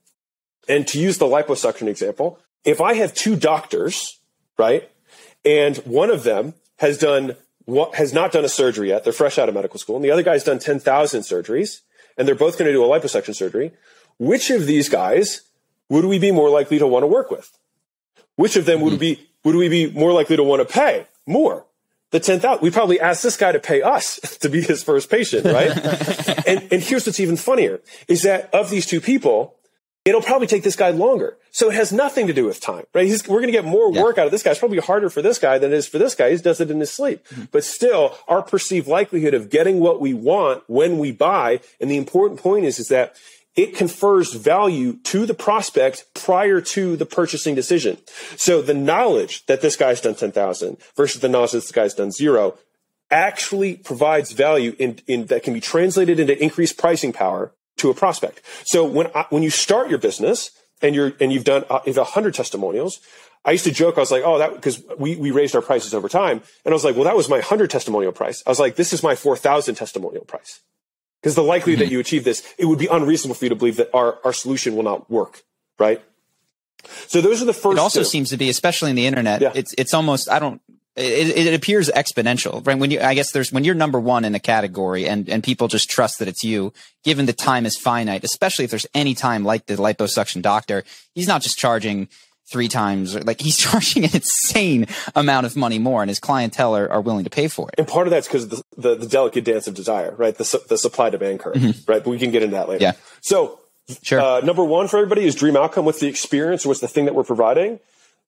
And 0.69 0.87
to 0.89 1.01
use 1.01 1.19
the 1.19 1.27
liposuction 1.27 1.89
example, 1.89 2.39
if 2.65 2.81
I 2.81 2.95
have 2.95 3.15
two 3.15 3.37
doctors, 3.37 4.21
right, 4.59 4.91
and 5.45 5.79
one 5.79 6.11
of 6.11 6.25
them 6.25 6.55
has 6.77 6.99
done 6.99 7.37
has 7.95 8.15
not 8.15 8.33
done 8.33 8.47
a 8.47 8.49
surgery 8.49 8.89
yet, 8.89 9.05
they're 9.05 9.13
fresh 9.13 9.39
out 9.39 9.49
of 9.49 9.55
medical 9.55 9.79
school, 9.79 9.97
and 9.97 10.05
the 10.05 10.11
other 10.11 10.23
guy's 10.23 10.43
done 10.43 10.59
10,000 10.59 11.21
surgeries, 11.21 11.81
and 12.17 12.27
they're 12.27 12.35
both 12.35 12.57
going 12.57 12.67
to 12.67 12.73
do 12.73 12.83
a 12.83 12.89
liposuction 12.89 13.35
surgery, 13.35 13.73
which 14.19 14.51
of 14.51 14.67
these 14.67 14.89
guys 14.89 15.43
would 15.91 16.07
we 16.07 16.19
be 16.19 16.31
more 16.31 16.49
likely 16.49 16.79
to 16.79 16.87
want 16.87 17.03
to 17.03 17.07
work 17.07 17.31
with? 17.31 17.51
Which 18.37 18.57
of 18.57 18.65
them 18.65 18.81
would 18.81 18.95
mm-hmm. 18.95 19.01
be 19.01 19.29
would 19.45 19.55
we 19.55 19.69
be 19.69 19.91
more 19.91 20.13
likely 20.13 20.37
to 20.37 20.43
want 20.43 20.67
to 20.67 20.73
pay 20.73 21.07
more? 21.27 21.67
The 22.11 22.21
10,000. 22.21 22.63
We 22.63 22.71
probably 22.71 22.99
ask 22.99 23.23
this 23.23 23.37
guy 23.37 23.53
to 23.53 23.59
pay 23.59 23.83
us 23.83 24.19
to 24.41 24.49
be 24.49 24.63
his 24.63 24.83
first 24.83 25.11
patient, 25.11 25.45
right? 25.45 25.71
and, 26.47 26.67
and 26.73 26.83
here's 26.83 27.07
what's 27.07 27.21
even 27.21 27.37
funnier 27.37 27.81
is 28.09 28.23
that 28.23 28.53
of 28.55 28.71
these 28.71 28.87
two 28.87 29.01
people, 29.01 29.58
it'll 30.09 30.23
probably 30.23 30.47
take 30.47 30.63
this 30.63 30.77
guy 30.77 30.91
longer. 30.91 31.37
So 31.51 31.71
it 31.71 31.75
has 31.75 31.93
nothing 31.93 32.27
to 32.29 32.33
do 32.33 32.47
with 32.47 32.61
time, 32.61 32.85
right? 32.95 33.07
He's, 33.07 33.27
we're 33.29 33.41
going 33.41 33.53
to 33.53 33.53
get 33.53 33.65
more 33.65 33.93
yeah. 33.93 34.03
work 34.03 34.17
out 34.17 34.27
of 34.27 34.33
this 34.33 34.43
guy. 34.43 34.51
It's 34.51 34.59
probably 34.59 34.79
harder 34.79 35.11
for 35.11 35.23
this 35.23 35.39
guy 35.39 35.59
than 35.59 35.73
it 35.73 35.77
is 35.77 35.87
for 35.87 35.99
this 35.99 36.15
guy. 36.15 36.31
He 36.31 36.37
does 36.37 36.61
it 36.61 36.71
in 36.71 36.81
his 36.81 36.91
sleep. 36.91 37.27
Mm-hmm. 37.29 37.45
But 37.53 37.65
still, 37.65 38.17
our 38.27 38.43
perceived 38.43 38.89
likelihood 38.89 39.35
of 39.35 39.51
getting 39.51 39.81
what 39.81 40.01
we 40.01 40.15
want 40.15 40.63
when 40.67 40.99
we 40.99 41.13
buy, 41.13 41.61
and 41.81 41.91
the 41.91 41.97
important 41.97 42.41
point 42.41 42.65
is, 42.65 42.79
is 42.79 42.89
that 42.89 43.17
it 43.57 43.75
confers 43.75 44.35
value 44.35 44.95
to 45.03 45.27
the 45.27 45.35
prospect 45.35 46.05
prior 46.15 46.61
to 46.61 46.97
the 46.97 47.07
purchasing 47.07 47.57
decision. 47.57 47.99
So 48.37 48.63
the 48.63 48.75
knowledge 48.75 49.45
that 49.47 49.61
this 49.61 49.75
guy's 49.75 50.01
done 50.01 50.15
10,000 50.15 50.77
versus 50.97 51.21
the 51.21 51.29
knowledge 51.29 51.53
that 51.53 51.59
this 51.59 51.73
guy's 51.73 51.95
done 51.95 52.13
zero 52.13 52.57
actually 53.11 53.75
provides 53.75 54.33
value 54.33 54.77
in, 54.79 55.01
in 55.07 55.27
that 55.27 55.43
can 55.43 55.55
be 55.55 55.61
translated 55.61 56.21
into 56.21 56.41
increased 56.41 56.79
pricing 56.79 57.13
power 57.13 57.53
to 57.79 57.91
a 57.91 57.95
prospect. 57.95 58.43
So 58.65 58.85
when 58.85 59.09
I, 59.15 59.27
when 59.31 59.43
you 59.43 59.51
start 59.51 59.89
your 59.89 59.99
business 59.99 60.51
and 60.83 60.95
you're 60.95 61.13
and 61.21 61.33
you've 61.33 61.45
done 61.45 61.65
uh, 61.71 61.81
a 61.87 62.05
hundred 62.05 62.35
testimonials, 62.35 63.01
I 63.45 63.53
used 63.53 63.65
to 63.65 63.73
joke. 63.73 63.97
I 63.97 64.01
was 64.01 64.11
like, 64.11 64.23
oh, 64.25 64.39
that 64.39 64.55
because 64.55 64.83
we 64.99 65.17
we 65.17 65.31
raised 65.31 65.57
our 65.57 65.63
prices 65.63 65.95
over 65.95 66.09
time, 66.09 66.43
and 66.65 66.73
I 66.73 66.75
was 66.75 66.85
like, 66.85 66.95
well, 66.95 67.05
that 67.05 67.17
was 67.17 67.29
my 67.29 67.41
hundred 67.41 67.71
testimonial 67.71 68.13
price. 68.13 68.43
I 68.47 68.51
was 68.51 68.61
like, 68.61 68.77
this 68.77 68.93
is 68.93 69.03
my 69.03 69.15
four 69.15 69.37
thousand 69.37 69.77
testimonial 69.77 70.25
price 70.25 70.61
because 71.23 71.35
the 71.35 71.43
likelihood 71.43 71.81
mm-hmm. 71.81 71.89
that 71.89 71.93
you 71.93 72.01
achieve 72.01 72.25
this, 72.25 72.47
it 72.59 72.67
would 72.67 72.79
be 72.79 72.87
unreasonable 72.87 73.35
for 73.35 73.45
you 73.45 73.49
to 73.51 73.57
believe 73.57 73.77
that 73.77 73.91
our 73.95 74.19
our 74.25 74.33
solution 74.33 74.77
will 74.77 74.83
not 74.83 75.11
work, 75.11 75.43
right? 75.79 76.03
So 77.07 77.21
those 77.21 77.43
are 77.43 77.45
the 77.45 77.53
first. 77.53 77.77
It 77.77 77.81
also 77.81 78.01
two. 78.01 78.05
seems 78.05 78.31
to 78.31 78.37
be, 78.37 78.49
especially 78.49 78.91
in 78.91 78.97
the 78.97 79.07
internet, 79.07 79.41
yeah. 79.41 79.53
it's 79.55 79.75
it's 79.79 79.95
almost 79.95 80.31
I 80.31 80.39
don't 80.39 80.61
it, 80.99 81.47
it, 81.47 81.55
appears 81.55 81.89
exponential, 81.89 82.67
right? 82.67 82.79
When 82.79 82.91
you, 82.91 83.01
I 83.01 83.15
guess 83.15 83.33
there's, 83.33 83.53
when 83.53 83.65
you're 83.65 83.75
number 83.75 84.01
one 84.01 84.25
in 84.25 84.35
a 84.35 84.41
category 84.41 85.09
and, 85.09 85.29
and 85.29 85.43
people 85.43 85.69
just 85.69 85.89
trust 85.89 86.19
that 86.19 86.29
it's 86.29 86.43
you, 86.43 86.73
given 87.05 87.27
the 87.27 87.33
time 87.33 87.67
is 87.67 87.77
finite, 87.77 88.25
especially 88.25 88.65
if 88.65 88.71
there's 88.71 88.87
any 88.95 89.15
time 89.15 89.45
like 89.45 89.67
the 89.67 89.77
liposuction 89.77 90.43
doctor, 90.43 90.85
he's 91.15 91.29
not 91.29 91.43
just 91.43 91.59
charging 91.59 92.09
three 92.51 92.69
times, 92.69 93.15
like 93.27 93.41
he's 93.41 93.57
charging 93.59 94.05
an 94.05 94.11
insane 94.13 94.87
amount 95.15 95.47
of 95.47 95.57
money 95.57 95.79
more 95.79 96.03
and 96.03 96.09
his 96.09 96.19
clientele 96.19 96.77
are, 96.77 96.91
are 96.91 97.01
willing 97.01 97.25
to 97.25 97.31
pay 97.31 97.49
for 97.49 97.69
it. 97.69 97.75
And 97.79 97.87
part 97.87 98.07
of 98.07 98.11
that's 98.11 98.27
because 98.27 98.49
the, 98.49 98.63
the, 98.77 98.95
the, 98.97 99.07
delicate 99.07 99.45
dance 99.45 99.67
of 99.67 99.75
desire, 99.75 100.15
right? 100.17 100.37
The, 100.37 100.63
the 100.69 100.79
supply 100.79 101.11
demand 101.11 101.41
curve, 101.41 101.57
mm-hmm. 101.57 101.91
right? 101.91 102.03
But 102.03 102.11
we 102.11 102.19
can 102.19 102.31
get 102.31 102.43
into 102.43 102.57
that 102.57 102.69
later. 102.69 102.83
Yeah. 102.83 102.93
So, 103.21 103.61
sure. 104.03 104.21
Uh, 104.21 104.41
number 104.41 104.65
one 104.65 104.89
for 104.89 104.97
everybody 104.97 105.25
is 105.25 105.35
dream 105.35 105.57
outcome. 105.57 105.85
What's 105.85 106.01
the 106.01 106.09
experience 106.09 106.65
or 106.65 106.71
what's 106.71 106.81
the 106.81 106.89
thing 106.89 107.05
that 107.05 107.15
we're 107.15 107.25
providing? 107.25 107.81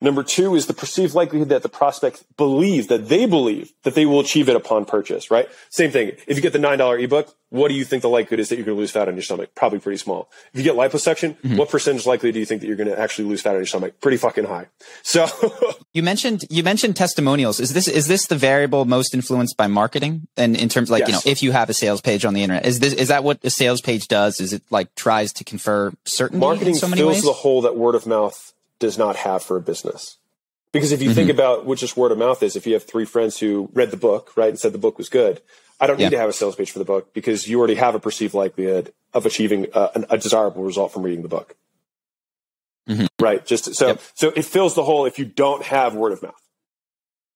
Number 0.02 0.22
two 0.22 0.54
is 0.54 0.66
the 0.66 0.72
perceived 0.72 1.14
likelihood 1.14 1.50
that 1.50 1.62
the 1.62 1.68
prospect 1.68 2.24
believes 2.38 2.86
that 2.86 3.08
they 3.08 3.26
believe 3.26 3.72
that 3.82 3.94
they 3.94 4.06
will 4.06 4.20
achieve 4.20 4.48
it 4.48 4.56
upon 4.56 4.86
purchase, 4.86 5.30
right? 5.30 5.48
Same 5.68 5.90
thing. 5.90 6.12
If 6.26 6.36
you 6.36 6.42
get 6.42 6.54
the 6.54 6.58
$9 6.58 7.02
ebook, 7.04 7.34
what 7.50 7.68
do 7.68 7.74
you 7.74 7.84
think 7.84 8.02
the 8.02 8.08
likelihood 8.08 8.40
is 8.40 8.48
that 8.48 8.56
you're 8.56 8.64
going 8.64 8.76
to 8.76 8.80
lose 8.80 8.92
fat 8.92 9.08
on 9.08 9.14
your 9.14 9.22
stomach? 9.22 9.54
Probably 9.54 9.78
pretty 9.78 9.98
small. 9.98 10.30
If 10.54 10.58
you 10.58 10.62
get 10.62 10.74
liposuction, 10.74 11.36
mm-hmm. 11.36 11.56
what 11.56 11.68
percentage 11.68 12.06
likely 12.06 12.32
do 12.32 12.38
you 12.38 12.46
think 12.46 12.62
that 12.62 12.66
you're 12.66 12.76
going 12.76 12.88
to 12.88 12.98
actually 12.98 13.28
lose 13.28 13.42
fat 13.42 13.50
on 13.50 13.56
your 13.56 13.66
stomach? 13.66 14.00
Pretty 14.00 14.16
fucking 14.16 14.44
high. 14.44 14.68
So 15.02 15.26
you 15.92 16.02
mentioned, 16.02 16.44
you 16.48 16.62
mentioned 16.62 16.96
testimonials. 16.96 17.60
Is 17.60 17.74
this, 17.74 17.86
is 17.86 18.06
this 18.06 18.26
the 18.26 18.36
variable 18.36 18.86
most 18.86 19.14
influenced 19.14 19.56
by 19.58 19.66
marketing? 19.66 20.28
And 20.36 20.56
in 20.56 20.70
terms 20.70 20.88
of 20.88 20.92
like, 20.92 21.00
yes. 21.00 21.08
you 21.08 21.14
know, 21.14 21.32
if 21.32 21.42
you 21.42 21.52
have 21.52 21.68
a 21.68 21.74
sales 21.74 22.00
page 22.00 22.24
on 22.24 22.32
the 22.32 22.42
internet, 22.42 22.64
is 22.64 22.78
this, 22.78 22.94
is 22.94 23.08
that 23.08 23.22
what 23.22 23.40
a 23.42 23.50
sales 23.50 23.82
page 23.82 24.08
does? 24.08 24.40
Is 24.40 24.54
it 24.54 24.62
like 24.70 24.94
tries 24.94 25.32
to 25.34 25.44
confer 25.44 25.92
certainty 26.06 26.40
marketing 26.40 26.74
in 26.74 26.80
so 26.80 26.88
many 26.88 27.00
fills 27.02 27.16
ways? 27.16 27.22
the 27.24 27.32
hole 27.32 27.60
that 27.62 27.76
word 27.76 27.94
of 27.94 28.06
mouth 28.06 28.54
does 28.80 28.98
not 28.98 29.14
have 29.14 29.44
for 29.44 29.56
a 29.56 29.60
business. 29.60 30.16
Because 30.72 30.92
if 30.92 31.02
you 31.02 31.08
mm-hmm. 31.08 31.14
think 31.14 31.30
about 31.30 31.66
what 31.66 31.78
just 31.78 31.96
word 31.96 32.12
of 32.12 32.18
mouth 32.18 32.42
is, 32.42 32.56
if 32.56 32.66
you 32.66 32.74
have 32.74 32.84
three 32.84 33.04
friends 33.04 33.38
who 33.38 33.70
read 33.72 33.90
the 33.90 33.96
book, 33.96 34.32
right, 34.36 34.48
and 34.48 34.58
said 34.58 34.72
the 34.72 34.78
book 34.78 34.98
was 34.98 35.08
good, 35.08 35.40
I 35.80 35.86
don't 35.86 35.98
yeah. 35.98 36.06
need 36.06 36.12
to 36.12 36.18
have 36.18 36.28
a 36.28 36.32
sales 36.32 36.56
page 36.56 36.70
for 36.70 36.78
the 36.78 36.84
book 36.84 37.12
because 37.14 37.48
you 37.48 37.58
already 37.58 37.74
have 37.76 37.94
a 37.94 38.00
perceived 38.00 38.34
likelihood 38.34 38.92
of 39.12 39.26
achieving 39.26 39.66
a, 39.74 40.04
a 40.10 40.18
desirable 40.18 40.62
result 40.62 40.92
from 40.92 41.02
reading 41.02 41.22
the 41.22 41.28
book. 41.28 41.56
Mm-hmm. 42.88 43.06
Right. 43.18 43.44
Just 43.44 43.74
so, 43.74 43.88
yep. 43.88 44.02
so 44.14 44.32
it 44.34 44.44
fills 44.44 44.74
the 44.74 44.84
hole 44.84 45.06
if 45.06 45.18
you 45.18 45.24
don't 45.24 45.64
have 45.64 45.94
word 45.94 46.12
of 46.12 46.22
mouth. 46.22 46.40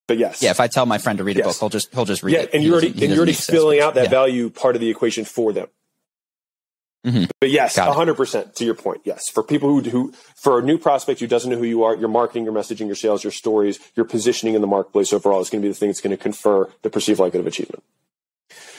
But 0.07 0.19
yes. 0.19 0.43
Yeah. 0.43 0.51
If 0.51 0.61
I 0.61 0.67
tell 0.67 0.87
my 0.87 0.99
friend 0.99 1.19
to 1.19 1.25
read 1.25 1.37
yes. 1.37 1.45
a 1.45 1.49
book, 1.49 1.57
he'll 1.61 1.69
just, 1.71 1.95
he'll 1.95 2.05
just 2.05 2.23
read 2.23 2.35
yeah, 2.35 2.41
it. 2.41 2.51
And 2.53 2.63
you're 2.63 2.75
already, 2.75 2.89
and 2.89 2.99
you're 3.01 3.17
already 3.17 3.33
filling 3.33 3.81
out 3.81 3.95
that 3.95 4.05
yeah. 4.05 4.11
value 4.11 4.51
part 4.51 4.77
of 4.77 4.81
the 4.81 4.91
equation 4.91 5.25
for 5.25 5.53
them. 5.53 5.69
Mm-hmm. 7.05 7.25
But 7.39 7.51
yes, 7.51 7.77
hundred 7.77 8.15
percent 8.15 8.57
to 8.57 8.65
your 8.65 8.75
point. 8.75 9.03
Yes, 9.05 9.29
for 9.29 9.43
people 9.43 9.69
who 9.69 9.81
who 9.91 10.13
for 10.37 10.59
a 10.59 10.63
new 10.63 10.79
prospect 10.79 11.21
who 11.21 11.27
doesn't 11.27 11.51
know 11.51 11.59
who 11.59 11.65
you 11.65 11.85
are, 11.85 11.95
your 11.95 12.09
marketing, 12.09 12.45
your 12.45 12.55
messaging, 12.55 12.87
your 12.87 12.97
sales, 12.97 13.23
your 13.23 13.31
stories, 13.31 13.79
your 13.95 14.07
positioning 14.07 14.55
in 14.55 14.63
the 14.63 14.67
marketplace 14.67 15.13
overall 15.13 15.41
is 15.41 15.51
going 15.51 15.61
to 15.61 15.67
be 15.67 15.71
the 15.71 15.79
thing 15.79 15.91
that's 15.91 16.01
going 16.01 16.17
to 16.17 16.23
confer 16.23 16.71
the 16.83 16.91
perceived 16.91 17.21
likelihood 17.21 17.47
of 17.47 17.53
achievement. 17.53 17.83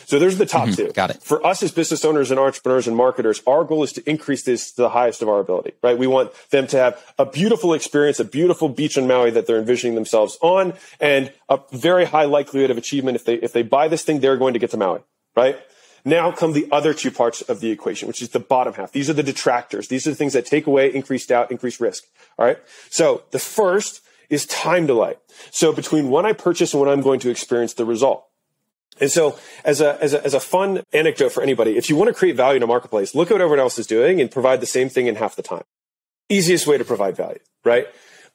So 0.07 0.19
there's 0.19 0.37
the 0.37 0.45
top 0.45 0.69
mm-hmm. 0.69 0.87
two. 0.87 0.91
Got 0.93 1.11
it. 1.11 1.23
For 1.23 1.45
us 1.45 1.63
as 1.63 1.71
business 1.71 2.05
owners 2.05 2.29
and 2.31 2.39
entrepreneurs 2.39 2.87
and 2.87 2.95
marketers, 2.95 3.41
our 3.47 3.63
goal 3.63 3.83
is 3.83 3.91
to 3.93 4.07
increase 4.09 4.43
this 4.43 4.71
to 4.73 4.83
the 4.83 4.89
highest 4.89 5.21
of 5.21 5.29
our 5.29 5.39
ability, 5.39 5.73
right? 5.81 5.97
We 5.97 6.07
want 6.07 6.31
them 6.51 6.67
to 6.67 6.77
have 6.77 7.13
a 7.17 7.25
beautiful 7.25 7.73
experience, 7.73 8.19
a 8.19 8.25
beautiful 8.25 8.69
beach 8.69 8.97
in 8.97 9.07
Maui 9.07 9.31
that 9.31 9.47
they're 9.47 9.57
envisioning 9.57 9.95
themselves 9.95 10.37
on, 10.41 10.73
and 10.99 11.33
a 11.49 11.59
very 11.71 12.05
high 12.05 12.25
likelihood 12.25 12.69
of 12.69 12.77
achievement. 12.77 13.15
If 13.15 13.25
they, 13.25 13.35
if 13.35 13.51
they 13.51 13.63
buy 13.63 13.87
this 13.87 14.03
thing, 14.03 14.19
they're 14.19 14.37
going 14.37 14.53
to 14.53 14.59
get 14.59 14.71
to 14.71 14.77
Maui, 14.77 14.99
right? 15.35 15.57
Now 16.05 16.31
come 16.31 16.53
the 16.53 16.67
other 16.71 16.93
two 16.93 17.09
parts 17.09 17.41
of 17.41 17.59
the 17.59 17.71
equation, 17.71 18.07
which 18.07 18.21
is 18.21 18.29
the 18.29 18.39
bottom 18.39 18.73
half. 18.73 18.91
These 18.91 19.09
are 19.09 19.13
the 19.13 19.23
detractors. 19.23 19.87
These 19.87 20.05
are 20.05 20.11
the 20.11 20.15
things 20.15 20.33
that 20.33 20.45
take 20.45 20.67
away, 20.67 20.93
increased 20.93 21.29
doubt, 21.29 21.49
increased 21.49 21.79
risk. 21.79 22.03
All 22.37 22.45
right. 22.45 22.59
So 22.91 23.23
the 23.31 23.39
first 23.39 24.01
is 24.29 24.45
time 24.45 24.85
delay. 24.85 25.15
So 25.49 25.73
between 25.73 26.09
when 26.11 26.25
I 26.25 26.33
purchase 26.33 26.73
and 26.73 26.81
when 26.81 26.89
I'm 26.89 27.01
going 27.01 27.19
to 27.21 27.29
experience 27.29 27.73
the 27.73 27.85
result. 27.85 28.25
And 28.99 29.11
so, 29.11 29.37
as 29.65 29.81
a, 29.81 30.01
as 30.01 30.13
a, 30.13 30.23
as 30.23 30.33
a 30.33 30.39
fun 30.39 30.81
anecdote 30.93 31.33
for 31.33 31.43
anybody, 31.43 31.75
if 31.75 31.89
you 31.89 31.97
want 31.97 32.07
to 32.07 32.13
create 32.13 32.37
value 32.37 32.57
in 32.57 32.63
a 32.63 32.67
marketplace, 32.67 33.13
look 33.13 33.29
at 33.29 33.33
what 33.33 33.41
everyone 33.41 33.59
else 33.59 33.77
is 33.77 33.87
doing 33.87 34.21
and 34.21 34.31
provide 34.31 34.61
the 34.61 34.65
same 34.65 34.87
thing 34.87 35.07
in 35.07 35.15
half 35.15 35.35
the 35.35 35.41
time. 35.41 35.63
Easiest 36.29 36.65
way 36.65 36.77
to 36.77 36.85
provide 36.85 37.17
value, 37.17 37.39
right? 37.65 37.87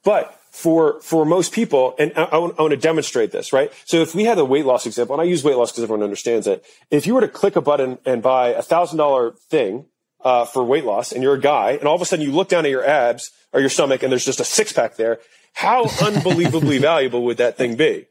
But 0.04 0.38
for 0.50 1.00
for 1.00 1.24
most 1.24 1.52
people, 1.52 1.94
and 1.98 2.12
I, 2.16 2.24
I, 2.24 2.38
want, 2.38 2.54
I, 2.58 2.62
want, 2.62 2.72
to 2.72 2.76
demonstrate 2.76 3.30
this, 3.30 3.52
right? 3.52 3.72
So 3.84 3.98
if 3.98 4.14
we 4.14 4.24
had 4.24 4.38
a 4.38 4.44
weight 4.44 4.66
loss 4.66 4.86
example, 4.86 5.14
and 5.14 5.22
I 5.22 5.24
use 5.24 5.44
weight 5.44 5.56
loss 5.56 5.70
because 5.70 5.84
everyone 5.84 6.02
understands 6.02 6.46
it. 6.46 6.64
If 6.90 7.06
you 7.06 7.14
were 7.14 7.20
to 7.20 7.28
click 7.28 7.56
a 7.56 7.60
button 7.60 7.98
and 8.04 8.22
buy 8.22 8.48
a 8.48 8.62
thousand 8.62 8.98
dollar 8.98 9.32
thing 9.32 9.86
uh, 10.24 10.44
for 10.44 10.64
weight 10.64 10.84
loss, 10.84 11.12
and 11.12 11.22
you're 11.22 11.34
a 11.34 11.40
guy, 11.40 11.72
and 11.72 11.84
all 11.84 11.94
of 11.94 12.02
a 12.02 12.04
sudden 12.04 12.24
you 12.24 12.32
look 12.32 12.48
down 12.48 12.64
at 12.64 12.70
your 12.70 12.84
abs 12.84 13.30
or 13.52 13.60
your 13.60 13.70
stomach, 13.70 14.02
and 14.02 14.10
there's 14.10 14.24
just 14.24 14.40
a 14.40 14.44
six 14.44 14.72
pack 14.72 14.96
there, 14.96 15.20
how 15.54 15.86
unbelievably 16.02 16.78
valuable 16.78 17.24
would 17.24 17.36
that 17.36 17.56
thing 17.56 17.76
be? 17.76 18.06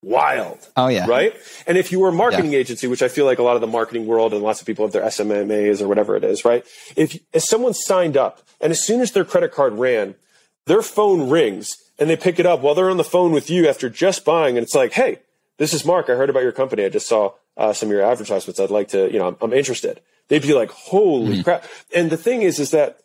Wild. 0.00 0.58
Oh 0.76 0.86
yeah. 0.86 1.06
Right. 1.08 1.34
And 1.66 1.76
if 1.76 1.90
you 1.90 1.98
were 1.98 2.10
a 2.10 2.12
marketing 2.12 2.52
yeah. 2.52 2.60
agency, 2.60 2.86
which 2.86 3.02
I 3.02 3.08
feel 3.08 3.24
like 3.24 3.40
a 3.40 3.42
lot 3.42 3.56
of 3.56 3.60
the 3.60 3.66
marketing 3.66 4.06
world 4.06 4.32
and 4.32 4.42
lots 4.42 4.60
of 4.60 4.66
people 4.66 4.84
have 4.84 4.92
their 4.92 5.02
SMMAs 5.02 5.82
or 5.82 5.88
whatever 5.88 6.14
it 6.14 6.22
is, 6.22 6.44
right? 6.44 6.64
If 6.94 7.18
if 7.32 7.42
someone 7.42 7.74
signed 7.74 8.16
up 8.16 8.40
and 8.60 8.70
as 8.70 8.84
soon 8.84 9.00
as 9.00 9.10
their 9.10 9.24
credit 9.24 9.50
card 9.50 9.72
ran, 9.74 10.14
their 10.68 10.82
phone 10.82 11.28
rings 11.28 11.76
and 11.98 12.08
they 12.08 12.16
pick 12.16 12.38
it 12.38 12.46
up 12.46 12.60
while 12.60 12.74
they're 12.74 12.90
on 12.90 12.96
the 12.96 13.04
phone 13.04 13.32
with 13.32 13.50
you 13.50 13.68
after 13.68 13.90
just 13.90 14.24
buying, 14.24 14.56
and 14.56 14.64
it's 14.64 14.74
like, 14.74 14.92
hey, 14.92 15.18
this 15.56 15.74
is 15.74 15.84
Mark. 15.84 16.08
I 16.08 16.14
heard 16.14 16.30
about 16.30 16.44
your 16.44 16.52
company. 16.52 16.84
I 16.84 16.88
just 16.88 17.08
saw 17.08 17.32
uh, 17.56 17.72
some 17.72 17.88
of 17.88 17.92
your 17.92 18.02
advertisements. 18.02 18.60
I'd 18.60 18.70
like 18.70 18.88
to, 18.88 19.10
you 19.12 19.18
know, 19.18 19.28
I'm, 19.28 19.36
I'm 19.40 19.52
interested. 19.52 20.00
They'd 20.28 20.42
be 20.42 20.54
like, 20.54 20.70
holy 20.70 21.38
mm. 21.38 21.44
crap. 21.44 21.64
And 21.94 22.10
the 22.10 22.16
thing 22.16 22.42
is, 22.42 22.60
is 22.60 22.70
that 22.70 23.00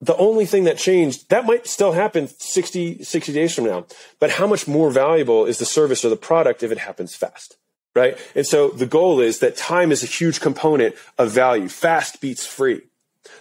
the 0.00 0.16
only 0.16 0.46
thing 0.46 0.64
that 0.64 0.78
changed, 0.78 1.28
that 1.30 1.44
might 1.44 1.66
still 1.66 1.92
happen 1.92 2.28
60, 2.28 3.02
60 3.02 3.32
days 3.32 3.54
from 3.54 3.64
now. 3.64 3.86
But 4.18 4.30
how 4.30 4.46
much 4.46 4.66
more 4.66 4.90
valuable 4.90 5.44
is 5.44 5.58
the 5.58 5.64
service 5.64 6.04
or 6.04 6.08
the 6.08 6.16
product 6.16 6.62
if 6.62 6.72
it 6.72 6.78
happens 6.78 7.14
fast? 7.14 7.56
Right. 7.94 8.16
And 8.34 8.46
so 8.46 8.68
the 8.68 8.86
goal 8.86 9.20
is 9.20 9.38
that 9.38 9.56
time 9.56 9.90
is 9.90 10.02
a 10.02 10.06
huge 10.06 10.40
component 10.40 10.94
of 11.18 11.30
value. 11.30 11.68
Fast 11.68 12.20
beats 12.20 12.46
free. 12.46 12.82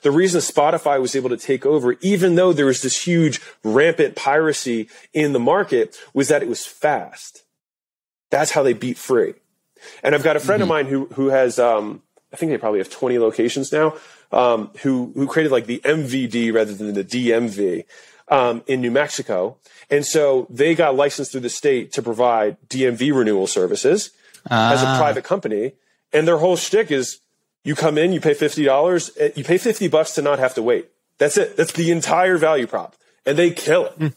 The 0.02 0.12
reason 0.12 0.42
Spotify 0.42 1.00
was 1.02 1.16
able 1.16 1.30
to 1.30 1.38
take 1.38 1.66
over, 1.66 1.94
even 2.02 2.36
though 2.36 2.54
there 2.54 2.66
was 2.66 2.82
this 2.82 3.06
huge 3.06 3.42
rampant 3.64 4.16
piracy 4.16 4.90
in 5.14 5.34
the 5.34 5.40
market, 5.40 5.98
was 6.14 6.28
that 6.28 6.44
it 6.44 6.50
was 6.50 6.66
fast. 6.66 7.44
That's 8.30 8.52
how 8.52 8.64
they 8.64 8.74
beat 8.74 8.98
free. 8.98 9.34
And 10.04 10.16
I've 10.16 10.24
got 10.24 10.36
a 10.36 10.40
friend 10.40 10.62
mm-hmm. 10.62 10.72
of 10.72 10.76
mine 10.76 10.86
who 10.88 11.06
who 11.14 11.28
has, 11.28 11.60
um, 11.60 12.02
I 12.34 12.38
think 12.38 12.52
they 12.52 12.58
probably 12.58 12.80
have 12.80 12.90
20 12.90 13.20
locations 13.20 13.72
now, 13.72 13.96
um, 14.32 14.72
who 14.82 15.12
who 15.16 15.28
created 15.28 15.52
like 15.52 15.68
the 15.68 15.80
MVD 15.80 16.54
rather 16.54 16.74
than 16.74 16.94
the 16.94 17.04
DMV 17.04 17.86
um, 18.28 18.64
in 18.68 18.82
New 18.82 18.92
Mexico, 18.92 19.58
and 19.90 20.06
so 20.06 20.48
they 20.50 20.76
got 20.76 20.96
licensed 20.96 21.32
through 21.32 21.42
the 21.42 21.50
state 21.50 21.92
to 21.94 22.02
provide 22.02 22.58
DMV 22.68 23.16
renewal 23.16 23.48
services 23.48 24.12
as 24.50 24.84
a 24.84 24.88
ah. 24.88 24.98
private 24.98 25.24
company, 25.24 25.74
and 26.12 26.28
their 26.28 26.38
whole 26.38 26.56
shtick 26.56 26.92
is 26.92 27.20
you 27.66 27.76
come 27.76 27.98
in, 27.98 28.14
you 28.14 28.22
pay 28.22 28.34
$50, 28.34 29.12
eh, 29.20 29.32
you 29.36 29.44
pay 29.44 29.58
50 29.58 29.90
bucks 29.90 30.14
to 30.14 30.22
not 30.22 30.40
have 30.40 30.54
to 30.54 30.62
wait. 30.62 30.88
That's 31.18 31.38
it. 31.38 31.58
That's 31.58 31.74
the 31.74 31.92
entire 31.92 32.38
value 32.38 32.68
prop. 32.68 32.96
And 33.26 33.38
they 33.38 33.52
kill 33.52 33.88
it. 33.88 33.94
Hmm. 33.94 34.08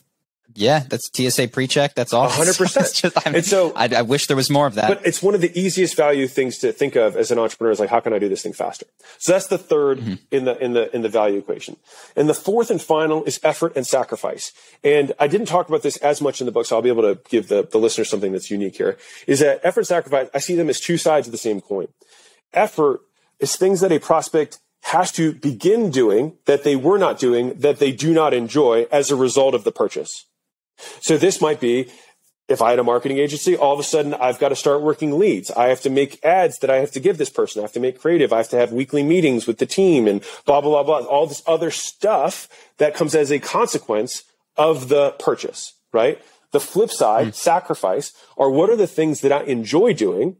Yeah, 0.54 0.84
that's 0.88 1.10
TSA 1.14 1.48
pre-check. 1.48 1.94
That's 1.94 2.12
all. 2.12 2.28
100%. 2.30 2.94
Just, 2.94 3.16
I 3.16 3.30
mean, 3.30 3.36
and 3.36 3.44
so 3.44 3.72
I, 3.76 3.88
I, 3.88 4.02
wish 4.02 4.26
there 4.26 4.36
was 4.36 4.50
more 4.50 4.66
of 4.66 4.74
that. 4.74 4.88
But 4.88 5.06
it's 5.06 5.22
one 5.22 5.34
of 5.34 5.40
the 5.40 5.56
easiest 5.58 5.94
value 5.94 6.26
things 6.26 6.58
to 6.58 6.72
think 6.72 6.96
of 6.96 7.16
as 7.16 7.30
an 7.30 7.38
entrepreneur 7.38 7.70
is 7.70 7.78
like, 7.78 7.90
how 7.90 8.00
can 8.00 8.12
I 8.12 8.18
do 8.18 8.28
this 8.28 8.42
thing 8.42 8.54
faster? 8.54 8.86
So 9.18 9.32
that's 9.32 9.46
the 9.46 9.58
3rd 9.58 9.96
mm-hmm. 9.96 10.14
in 10.30 10.44
the, 10.46 10.64
in 10.64 10.72
the, 10.72 10.94
in 10.94 11.02
the 11.02 11.08
value 11.08 11.38
equation. 11.38 11.76
And 12.16 12.28
the 12.28 12.34
fourth 12.34 12.70
and 12.70 12.82
final 12.82 13.22
is 13.24 13.38
effort 13.44 13.76
and 13.76 13.86
sacrifice. 13.86 14.52
And 14.82 15.12
I 15.20 15.28
didn't 15.28 15.46
talk 15.46 15.68
about 15.68 15.82
this 15.82 15.96
as 15.98 16.20
much 16.20 16.40
in 16.40 16.46
the 16.46 16.52
book, 16.52 16.66
so 16.66 16.76
I'll 16.76 16.82
be 16.82 16.88
able 16.88 17.02
to 17.02 17.20
give 17.28 17.48
the, 17.48 17.62
the 17.70 17.78
listeners 17.78 18.08
something 18.10 18.32
that's 18.32 18.50
unique 18.50 18.76
here 18.76 18.98
is 19.26 19.40
that 19.40 19.60
effort 19.62 19.80
and 19.80 19.86
sacrifice, 19.86 20.28
I 20.34 20.38
see 20.38 20.56
them 20.56 20.68
as 20.68 20.80
two 20.80 20.96
sides 20.96 21.28
of 21.28 21.32
the 21.32 21.38
same 21.38 21.60
coin. 21.60 21.88
Effort 22.52 23.00
is 23.40 23.56
things 23.56 23.80
that 23.80 23.92
a 23.92 23.98
prospect 23.98 24.58
has 24.82 25.12
to 25.12 25.32
begin 25.32 25.90
doing 25.90 26.36
that 26.46 26.64
they 26.64 26.76
were 26.76 26.98
not 26.98 27.18
doing 27.18 27.54
that 27.58 27.78
they 27.78 27.92
do 27.92 28.12
not 28.12 28.32
enjoy 28.32 28.86
as 28.90 29.10
a 29.10 29.16
result 29.16 29.54
of 29.54 29.64
the 29.64 29.72
purchase. 29.72 30.26
So 31.00 31.18
this 31.18 31.40
might 31.40 31.60
be 31.60 31.90
if 32.48 32.62
I 32.62 32.70
had 32.70 32.78
a 32.78 32.84
marketing 32.84 33.18
agency, 33.18 33.56
all 33.56 33.74
of 33.74 33.78
a 33.78 33.84
sudden 33.84 34.14
I've 34.14 34.38
got 34.38 34.48
to 34.48 34.56
start 34.56 34.80
working 34.80 35.18
leads. 35.18 35.50
I 35.50 35.66
have 35.66 35.82
to 35.82 35.90
make 35.90 36.24
ads 36.24 36.58
that 36.60 36.70
I 36.70 36.76
have 36.76 36.90
to 36.92 37.00
give 37.00 37.18
this 37.18 37.28
person. 37.28 37.60
I 37.60 37.64
have 37.64 37.72
to 37.72 37.80
make 37.80 38.00
creative. 38.00 38.32
I 38.32 38.38
have 38.38 38.48
to 38.50 38.56
have 38.56 38.72
weekly 38.72 39.02
meetings 39.02 39.46
with 39.46 39.58
the 39.58 39.66
team 39.66 40.08
and 40.08 40.22
blah, 40.46 40.62
blah, 40.62 40.82
blah, 40.82 41.00
blah. 41.00 41.08
All 41.08 41.26
this 41.26 41.42
other 41.46 41.70
stuff 41.70 42.48
that 42.78 42.94
comes 42.94 43.14
as 43.14 43.30
a 43.30 43.38
consequence 43.38 44.22
of 44.56 44.88
the 44.88 45.10
purchase, 45.18 45.74
right? 45.92 46.20
The 46.52 46.60
flip 46.60 46.90
side, 46.90 47.28
mm. 47.28 47.34
sacrifice, 47.34 48.12
are 48.38 48.50
what 48.50 48.70
are 48.70 48.76
the 48.76 48.86
things 48.86 49.20
that 49.20 49.32
I 49.32 49.42
enjoy 49.42 49.92
doing 49.92 50.36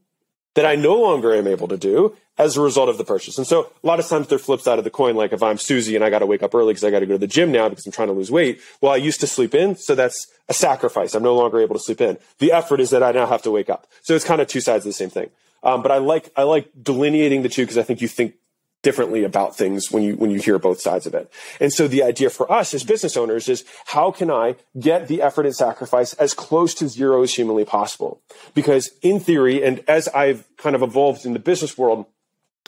that 0.55 0.65
I 0.65 0.77
no 0.77 0.95
longer 0.95 1.35
am 1.35 1.47
able 1.47 1.69
to 1.69 1.77
do 1.77 2.17
as 2.39 2.57
a 2.57 2.61
result 2.61 2.89
of 2.89 2.97
the 2.97 3.05
purchase. 3.05 3.37
And 3.37 3.47
so 3.47 3.73
a 3.83 3.87
lot 3.87 3.99
of 3.99 4.07
times 4.07 4.29
they're 4.29 4.39
flips 4.39 4.67
out 4.67 4.79
of 4.79 4.85
the 4.85 4.91
coin. 4.91 5.17
Like 5.17 5.33
if 5.33 5.43
I'm 5.43 5.59
Susie 5.59 5.97
and 5.97 6.05
I 6.05 6.11
got 6.11 6.21
to 6.21 6.27
wake 6.27 6.43
up 6.43 6.55
early 6.55 6.73
because 6.73 6.85
I 6.85 6.91
got 6.91 7.01
to 7.01 7.07
go 7.07 7.15
to 7.15 7.19
the 7.19 7.27
gym 7.27 7.51
now 7.53 7.69
because 7.69 7.85
I'm 7.85 7.93
trying 7.93 8.09
to 8.09 8.15
lose 8.15 8.31
weight. 8.31 8.61
Well, 8.81 8.93
I 8.93 8.97
used 8.97 9.21
to 9.21 9.27
sleep 9.27 9.55
in. 9.55 9.77
So 9.77 9.95
that's 9.95 10.29
a 10.49 10.55
sacrifice. 10.55 11.15
I'm 11.15 11.23
no 11.23 11.35
longer 11.35 11.61
able 11.61 11.75
to 11.75 11.83
sleep 11.83 12.01
in. 12.01 12.17
The 12.39 12.53
effort 12.53 12.81
is 12.81 12.91
that 12.91 13.03
I 13.03 13.13
now 13.13 13.27
have 13.27 13.43
to 13.43 13.51
wake 13.51 13.69
up. 13.69 13.87
So 14.03 14.15
it's 14.15 14.25
kind 14.25 14.41
of 14.41 14.47
two 14.47 14.61
sides 14.61 14.87
of 14.87 14.91
the 14.91 14.95
same 14.95 15.11
thing. 15.11 15.31
Um, 15.63 15.83
but 15.83 15.91
I 15.91 15.99
like, 15.99 16.31
I 16.37 16.45
like 16.45 16.71
delineating 16.81 17.43
the 17.43 17.49
two 17.49 17.63
because 17.63 17.79
I 17.79 17.83
think 17.83 18.01
you 18.01 18.09
think 18.09 18.35
differently 18.83 19.25
about 19.25 19.57
things 19.57 19.91
when 19.91 20.05
you 20.05 20.15
when 20.17 20.31
you 20.31 20.39
hear 20.39 20.59
both 20.59 20.81
sides 20.81 21.07
of 21.07 21.15
it. 21.15 21.31
And 21.61 21.73
so 21.73 21.89
the 21.89 22.03
idea 22.03 22.31
for 22.31 22.51
us 22.51 22.73
as 22.75 22.85
business 22.85 23.17
owners 23.17 23.49
is 23.49 23.65
how 23.87 24.13
can 24.13 24.31
I 24.31 24.55
get 24.79 25.09
the 25.09 25.21
effort 25.21 25.47
and 25.47 25.55
sacrifice 25.55 26.13
as 26.15 26.33
close 26.33 26.75
to 26.75 26.89
zero 26.89 27.23
as 27.23 27.35
humanly 27.35 27.65
possible? 27.65 28.23
Because 28.55 28.91
in 29.03 29.19
theory, 29.19 29.65
and 29.65 29.83
as 29.89 30.07
I've 30.09 30.45
kind 30.57 30.77
of 30.77 30.83
evolved 30.83 31.27
in 31.27 31.33
the 31.33 31.39
business 31.41 31.77
world, 31.77 32.07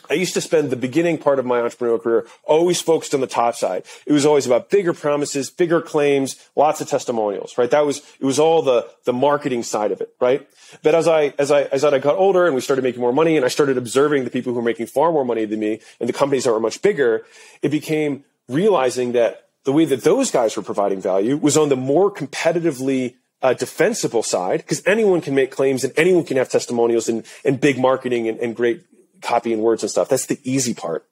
I 0.09 0.15
used 0.15 0.35
to 0.35 0.41
spend 0.41 0.71
the 0.71 0.77
beginning 0.77 1.19
part 1.19 1.39
of 1.39 1.45
my 1.45 1.61
entrepreneurial 1.61 2.01
career 2.01 2.27
always 2.45 2.81
focused 2.81 3.15
on 3.15 3.21
the 3.21 3.27
top 3.27 3.55
side. 3.57 3.85
It 4.07 4.13
was 4.13 4.25
always 4.25 4.47
about 4.47 4.71
bigger 4.71 4.95
promises, 4.95 5.51
bigger 5.51 5.81
claims, 5.81 6.37
lots 6.57 6.81
of 6.81 6.89
testimonials, 6.89 7.59
right? 7.59 7.71
That 7.71 7.85
was, 7.85 7.99
it 8.19 8.25
was 8.25 8.39
all 8.39 8.63
the, 8.63 8.89
the 9.05 9.13
marketing 9.13 9.63
side 9.63 9.93
of 9.93 10.01
it, 10.01 10.15
right? 10.21 10.49
But 10.83 10.95
as 10.95 11.07
I, 11.07 11.35
as 11.39 11.51
I, 11.51 11.63
as 11.65 11.85
I 11.85 11.99
got 11.99 12.17
older 12.17 12.47
and 12.47 12.55
we 12.55 12.61
started 12.61 12.83
making 12.83 13.01
more 13.01 13.13
money 13.13 13.37
and 13.37 13.45
I 13.45 13.49
started 13.49 13.77
observing 13.77 14.25
the 14.25 14.31
people 14.31 14.53
who 14.53 14.59
were 14.59 14.65
making 14.65 14.87
far 14.87 15.13
more 15.13 15.25
money 15.25 15.45
than 15.45 15.61
me 15.61 15.81
and 15.99 16.09
the 16.09 16.13
companies 16.13 16.45
that 16.45 16.53
were 16.53 16.61
much 16.61 16.81
bigger, 16.81 17.25
it 17.63 17.71
became 17.71 18.25
realizing 18.49 19.13
that 19.13 19.49
the 19.65 19.73
way 19.73 19.85
that 19.85 20.03
those 20.03 20.31
guys 20.31 20.57
were 20.57 20.63
providing 20.63 21.01
value 21.01 21.37
was 21.37 21.57
on 21.57 21.69
the 21.69 21.77
more 21.77 22.11
competitively 22.11 23.17
uh, 23.43 23.55
defensible 23.55 24.23
side, 24.23 24.59
because 24.59 24.83
anyone 24.87 25.21
can 25.21 25.35
make 25.35 25.51
claims 25.51 25.85
and 25.85 25.93
anyone 25.97 26.25
can 26.25 26.37
have 26.37 26.49
testimonials 26.49 27.09
and, 27.09 27.25
and 27.45 27.61
big 27.61 27.79
marketing 27.79 28.29
and, 28.29 28.39
and 28.39 28.55
great 28.55 28.85
copying 29.21 29.61
words 29.61 29.83
and 29.83 29.91
stuff. 29.91 30.09
That's 30.09 30.27
the 30.27 30.41
easy 30.45 30.75
part. 30.75 31.07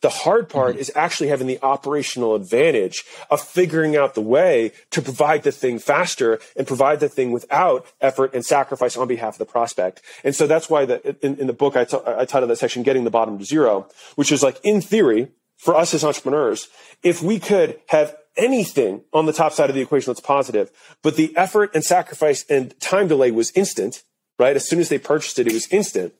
The 0.00 0.08
hard 0.08 0.48
part 0.48 0.72
mm-hmm. 0.72 0.80
is 0.80 0.92
actually 0.94 1.28
having 1.28 1.46
the 1.46 1.58
operational 1.62 2.34
advantage 2.34 3.04
of 3.30 3.40
figuring 3.40 3.96
out 3.96 4.14
the 4.14 4.20
way 4.20 4.72
to 4.90 5.02
provide 5.02 5.42
the 5.42 5.52
thing 5.52 5.78
faster 5.78 6.38
and 6.56 6.66
provide 6.66 7.00
the 7.00 7.08
thing 7.08 7.32
without 7.32 7.86
effort 8.00 8.32
and 8.34 8.44
sacrifice 8.44 8.96
on 8.96 9.08
behalf 9.08 9.34
of 9.34 9.38
the 9.38 9.46
prospect. 9.46 10.00
And 10.24 10.34
so 10.34 10.46
that's 10.46 10.70
why 10.70 10.86
the, 10.86 11.16
in, 11.24 11.36
in 11.38 11.46
the 11.46 11.52
book 11.52 11.76
I, 11.76 11.84
t- 11.84 11.98
I 12.06 12.24
titled 12.24 12.50
that 12.50 12.56
section 12.56 12.82
"Getting 12.82 13.04
the 13.04 13.10
Bottom 13.10 13.38
to 13.38 13.44
Zero," 13.44 13.88
which 14.16 14.32
is 14.32 14.42
like 14.42 14.58
in 14.62 14.80
theory 14.80 15.28
for 15.56 15.76
us 15.76 15.92
as 15.92 16.04
entrepreneurs, 16.04 16.68
if 17.02 17.22
we 17.22 17.38
could 17.38 17.78
have 17.88 18.16
anything 18.36 19.02
on 19.12 19.26
the 19.26 19.32
top 19.32 19.52
side 19.52 19.68
of 19.68 19.76
the 19.76 19.82
equation 19.82 20.10
that's 20.10 20.20
positive, 20.20 20.70
but 21.02 21.16
the 21.16 21.36
effort 21.36 21.70
and 21.74 21.84
sacrifice 21.84 22.44
and 22.48 22.78
time 22.80 23.08
delay 23.08 23.30
was 23.30 23.50
instant, 23.54 24.02
right? 24.38 24.56
As 24.56 24.66
soon 24.66 24.78
as 24.78 24.88
they 24.88 24.98
purchased 24.98 25.38
it, 25.38 25.46
it 25.46 25.52
was 25.52 25.70
instant 25.70 26.14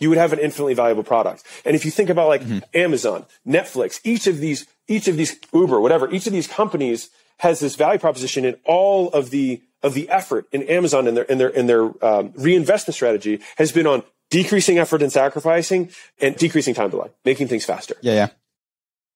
you 0.00 0.08
would 0.08 0.18
have 0.18 0.32
an 0.32 0.40
infinitely 0.40 0.74
valuable 0.74 1.04
product. 1.04 1.44
And 1.64 1.76
if 1.76 1.84
you 1.84 1.90
think 1.90 2.10
about 2.10 2.28
like 2.28 2.42
mm-hmm. 2.42 2.58
Amazon, 2.74 3.26
Netflix, 3.46 4.00
each 4.02 4.26
of 4.26 4.38
these, 4.38 4.66
each 4.88 5.06
of 5.06 5.16
these 5.16 5.38
Uber, 5.52 5.78
whatever, 5.80 6.10
each 6.10 6.26
of 6.26 6.32
these 6.32 6.48
companies 6.48 7.10
has 7.38 7.60
this 7.60 7.76
value 7.76 8.00
proposition 8.00 8.44
and 8.44 8.56
all 8.64 9.10
of 9.10 9.30
the, 9.30 9.62
of 9.82 9.94
the 9.94 10.08
effort 10.08 10.46
in 10.52 10.62
Amazon 10.64 11.06
and 11.06 11.16
their, 11.16 11.24
in 11.24 11.38
their, 11.38 11.48
in 11.48 11.66
their 11.66 12.04
um, 12.04 12.32
reinvestment 12.36 12.94
strategy 12.94 13.40
has 13.56 13.70
been 13.70 13.86
on 13.86 14.02
decreasing 14.30 14.78
effort 14.78 15.02
and 15.02 15.12
sacrificing 15.12 15.90
and 16.20 16.36
decreasing 16.36 16.74
time 16.74 16.90
delay, 16.90 17.08
making 17.24 17.48
things 17.48 17.64
faster. 17.64 17.94
Yeah. 18.00 18.14
Yeah. 18.14 18.28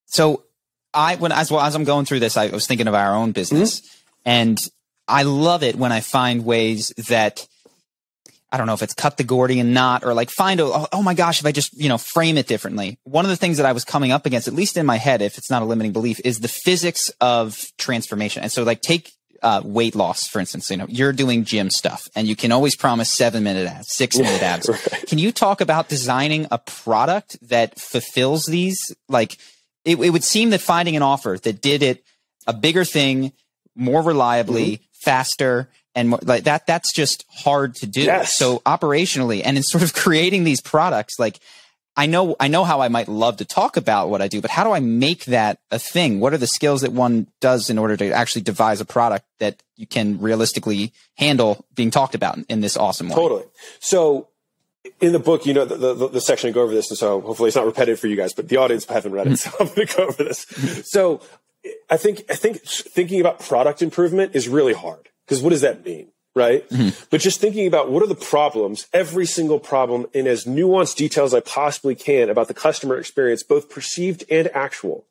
So 0.07 0.45
I, 0.93 1.17
when, 1.17 1.33
as 1.33 1.51
well 1.51 1.61
as 1.63 1.75
I'm 1.75 1.85
going 1.85 2.05
through 2.05 2.21
this, 2.21 2.37
I 2.37 2.49
was 2.49 2.67
thinking 2.67 2.89
of 2.89 2.95
our 2.95 3.15
own 3.15 3.33
business 3.33 3.81
mm-hmm. 3.81 3.99
and 4.27 4.59
I 5.09 5.23
love 5.25 5.63
it 5.63 5.77
when 5.77 5.93
I 5.93 6.01
find 6.01 6.45
ways 6.45 6.93
that 7.09 7.47
I 8.55 8.57
don't 8.57 8.69
know 8.69 8.75
if 8.75 8.83
it's 8.83 8.95
cut 8.95 9.17
the 9.17 9.25
Gordian 9.25 9.73
knot 9.73 10.05
or 10.05 10.15
like 10.15 10.31
find 10.31 10.61
a, 10.61 10.65
oh, 10.67 10.87
oh, 10.93 11.03
my 11.03 11.15
gosh, 11.15 11.41
if 11.41 11.47
I 11.47 11.51
just, 11.51 11.77
you 11.77 11.89
know, 11.89 11.99
frame 11.99 12.39
it 12.39 12.47
differently. 12.47 13.01
One 13.03 13.25
of 13.25 13.29
the 13.29 13.37
things 13.37 13.57
that 13.57 13.67
I 13.67 13.73
was 13.73 13.85
coming 13.85 14.13
up 14.13 14.27
against, 14.27 14.47
at 14.47 14.55
least 14.55 14.77
in 14.77 14.87
my 14.87 14.97
head, 14.97 15.23
if 15.23 15.39
it's 15.39 15.51
not 15.51 15.61
a 15.61 15.65
limiting 15.65 15.91
belief, 15.91 16.21
is 16.25 16.39
the 16.39 16.47
physics 16.47 17.09
of 17.21 17.61
transformation. 17.79 18.45
And 18.45 18.53
so 18.53 18.63
like 18.63 18.81
take 18.81 19.11
uh, 19.43 19.61
weight 19.65 19.97
loss, 19.97 20.29
for 20.29 20.39
instance, 20.39 20.71
you 20.71 20.77
know, 20.77 20.87
you're 20.89 21.13
doing 21.13 21.45
gym 21.45 21.69
stuff 21.69 22.07
and 22.15 22.29
you 22.29 22.37
can 22.37 22.53
always 22.53 22.77
promise 22.77 23.13
seven 23.13 23.43
minute 23.43 23.67
abs, 23.67 23.93
six 23.93 24.17
minute 24.17 24.41
abs. 24.41 24.69
right. 24.93 25.05
Can 25.09 25.19
you 25.19 25.33
talk 25.33 25.61
about 25.61 25.89
designing 25.89 26.47
a 26.53 26.59
product 26.59 27.37
that 27.49 27.81
fulfills 27.81 28.47
these? 28.47 28.95
Like 29.09 29.37
it, 29.85 29.99
it, 29.99 30.11
would 30.11 30.23
seem 30.23 30.51
that 30.51 30.61
finding 30.61 30.95
an 30.95 31.03
offer 31.03 31.39
that 31.43 31.61
did 31.61 31.83
it 31.83 32.05
a 32.47 32.53
bigger 32.53 32.85
thing, 32.85 33.33
more 33.75 34.01
reliably, 34.01 34.77
mm-hmm. 34.77 34.85
faster, 35.03 35.71
and 35.95 36.09
more, 36.11 36.19
like 36.23 36.45
that 36.45 36.67
that's 36.67 36.93
just 36.93 37.25
hard 37.31 37.75
to 37.77 37.87
do 37.87 38.03
Yes. 38.03 38.33
so 38.35 38.59
operationally 38.67 39.43
and 39.45 39.57
in 39.57 39.63
sort 39.63 39.83
of 39.83 39.93
creating 40.05 40.45
these 40.45 40.61
products 40.61 41.19
like 41.19 41.39
i 41.97 42.07
know 42.07 42.35
i 42.41 42.49
know 42.49 42.65
how 42.65 42.81
i 42.81 42.89
might 42.89 43.09
love 43.09 43.37
to 43.39 43.45
talk 43.45 43.77
about 43.77 44.09
what 44.09 44.21
i 44.23 44.29
do 44.29 44.41
but 44.41 44.51
how 44.51 44.65
do 44.65 44.73
i 44.73 44.81
make 44.81 45.25
that 45.27 45.59
a 45.71 45.79
thing 45.79 46.21
what 46.21 46.33
are 46.35 46.39
the 46.39 46.47
skills 46.47 46.81
that 46.83 46.93
one 46.93 47.27
does 47.41 47.71
in 47.71 47.79
order 47.79 47.97
to 47.97 48.11
actually 48.11 48.43
devise 48.43 48.81
a 48.81 48.85
product 48.85 49.25
that 49.39 49.63
you 49.77 49.87
can 49.87 50.21
realistically 50.21 50.93
handle 51.17 51.65
being 51.75 51.91
talked 51.91 52.15
about 52.15 52.37
in, 52.37 52.45
in 52.49 52.61
this 52.61 52.77
awesome 52.77 53.09
way 53.09 53.15
Totally. 53.15 53.45
So 53.81 54.29
in 55.01 55.13
the 55.13 55.19
book, 55.19 55.47
you 55.47 55.55
know, 55.55 55.65
the, 55.65 55.95
the, 55.95 56.09
the 56.09 56.21
section 56.21 56.51
I 56.51 56.53
go 56.53 56.61
over 56.63 56.75
this, 56.75 56.91
and 56.91 56.99
so 56.99 57.23
hopefully 57.23 57.49
it's 57.49 57.57
not 57.57 57.65
repetitive 57.65 57.99
for 57.99 58.07
you 58.07 58.17
guys, 58.17 58.35
but 58.35 58.51
the 58.51 58.59
audience 58.59 58.85
haven't 58.85 59.13
read 59.13 59.27
it, 59.29 59.39
so 59.45 59.51
I'm 59.59 59.69
going 59.69 59.87
to 59.87 59.97
go 59.97 60.03
over 60.09 60.23
this. 60.23 60.41
So 60.85 61.21
I 61.89 61.97
think, 61.97 62.25
I 62.29 62.35
think 62.35 62.61
thinking 62.63 63.19
about 63.19 63.41
product 63.41 63.81
improvement 63.81 64.35
is 64.35 64.47
really 64.47 64.75
hard 64.75 65.09
because 65.27 65.43
what 65.43 65.51
does 65.51 65.63
that 65.63 65.85
mean? 65.85 66.09
Right. 66.37 66.69
Mm-hmm. 66.69 67.05
But 67.11 67.21
just 67.21 67.41
thinking 67.41 67.69
about 67.69 67.93
what 67.93 68.03
are 68.03 68.09
the 68.09 68.17
problems, 68.17 68.89
every 68.93 69.25
single 69.25 69.61
problem 69.61 70.07
in 70.13 70.27
as 70.27 70.47
nuanced 70.47 70.97
detail 70.97 71.25
as 71.25 71.33
I 71.33 71.39
possibly 71.39 71.95
can 71.95 72.29
about 72.29 72.49
the 72.49 72.55
customer 72.55 72.99
experience, 72.99 73.45
both 73.45 73.71
perceived 73.71 74.25
and 74.29 74.49
actual 74.49 75.07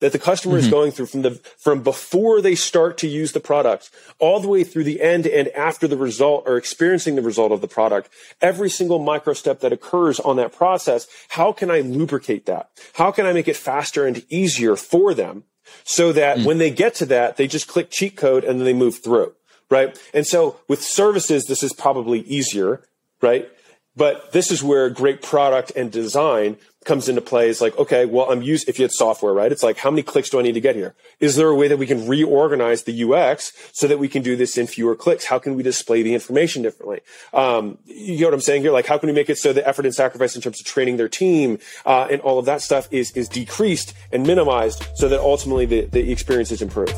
that 0.00 0.12
the 0.12 0.18
customer 0.18 0.58
is 0.58 0.64
mm-hmm. 0.64 0.72
going 0.72 0.90
through 0.92 1.06
from 1.06 1.22
the 1.22 1.30
from 1.58 1.82
before 1.82 2.40
they 2.40 2.54
start 2.54 2.98
to 2.98 3.08
use 3.08 3.32
the 3.32 3.40
product 3.40 3.90
all 4.18 4.40
the 4.40 4.48
way 4.48 4.62
through 4.62 4.84
the 4.84 5.00
end 5.00 5.26
and 5.26 5.48
after 5.48 5.88
the 5.88 5.96
result 5.96 6.44
or 6.46 6.56
experiencing 6.56 7.16
the 7.16 7.22
result 7.22 7.52
of 7.52 7.60
the 7.60 7.68
product 7.68 8.10
every 8.40 8.68
single 8.68 8.98
micro 8.98 9.32
step 9.32 9.60
that 9.60 9.72
occurs 9.72 10.20
on 10.20 10.36
that 10.36 10.52
process 10.52 11.06
how 11.30 11.52
can 11.52 11.70
i 11.70 11.80
lubricate 11.80 12.46
that 12.46 12.70
how 12.94 13.10
can 13.10 13.26
i 13.26 13.32
make 13.32 13.48
it 13.48 13.56
faster 13.56 14.06
and 14.06 14.24
easier 14.28 14.76
for 14.76 15.14
them 15.14 15.44
so 15.84 16.12
that 16.12 16.38
mm. 16.38 16.44
when 16.44 16.58
they 16.58 16.70
get 16.70 16.94
to 16.94 17.06
that 17.06 17.36
they 17.36 17.46
just 17.46 17.68
click 17.68 17.90
cheat 17.90 18.16
code 18.16 18.44
and 18.44 18.58
then 18.58 18.64
they 18.64 18.74
move 18.74 19.02
through 19.02 19.32
right? 19.68 19.98
And 20.14 20.26
so 20.26 20.60
with 20.68 20.82
services 20.82 21.44
this 21.44 21.62
is 21.62 21.72
probably 21.72 22.20
easier 22.20 22.82
right? 23.20 23.48
But 23.96 24.32
this 24.32 24.50
is 24.50 24.62
where 24.62 24.90
great 24.90 25.22
product 25.22 25.72
and 25.74 25.90
design 25.90 26.58
comes 26.86 27.08
into 27.08 27.20
play. 27.20 27.48
Is 27.48 27.60
like, 27.60 27.76
okay, 27.78 28.06
well, 28.06 28.30
I'm 28.30 28.42
used, 28.42 28.68
if 28.68 28.78
you 28.78 28.84
had 28.84 28.92
software, 28.92 29.34
right? 29.34 29.52
It's 29.52 29.62
like, 29.62 29.76
how 29.78 29.90
many 29.90 30.02
clicks 30.02 30.30
do 30.30 30.38
I 30.38 30.42
need 30.42 30.52
to 30.52 30.60
get 30.60 30.74
here? 30.74 30.94
Is 31.20 31.36
there 31.36 31.48
a 31.48 31.54
way 31.54 31.68
that 31.68 31.76
we 31.76 31.86
can 31.86 32.08
reorganize 32.08 32.84
the 32.84 33.04
UX 33.04 33.52
so 33.72 33.86
that 33.86 33.98
we 33.98 34.08
can 34.08 34.22
do 34.22 34.36
this 34.36 34.56
in 34.56 34.66
fewer 34.66 34.96
clicks? 34.96 35.26
How 35.26 35.38
can 35.38 35.54
we 35.54 35.62
display 35.62 36.02
the 36.02 36.14
information 36.14 36.62
differently? 36.62 37.00
Um, 37.34 37.78
you 37.84 38.16
get 38.16 38.26
what 38.26 38.34
I'm 38.34 38.40
saying 38.40 38.62
here? 38.62 38.72
Like, 38.72 38.86
how 38.86 38.96
can 38.96 39.08
we 39.08 39.12
make 39.12 39.28
it 39.28 39.38
so 39.38 39.52
the 39.52 39.66
effort 39.66 39.84
and 39.84 39.94
sacrifice 39.94 40.34
in 40.34 40.42
terms 40.42 40.60
of 40.60 40.66
training 40.66 40.96
their 40.96 41.08
team, 41.08 41.58
uh, 41.84 42.08
and 42.10 42.20
all 42.22 42.38
of 42.38 42.46
that 42.46 42.62
stuff 42.62 42.88
is, 42.90 43.10
is 43.12 43.28
decreased 43.28 43.92
and 44.12 44.26
minimized 44.26 44.86
so 44.94 45.08
that 45.08 45.20
ultimately 45.20 45.66
the, 45.66 45.82
the 45.82 46.10
experience 46.10 46.50
is 46.50 46.62
improved? 46.62 46.96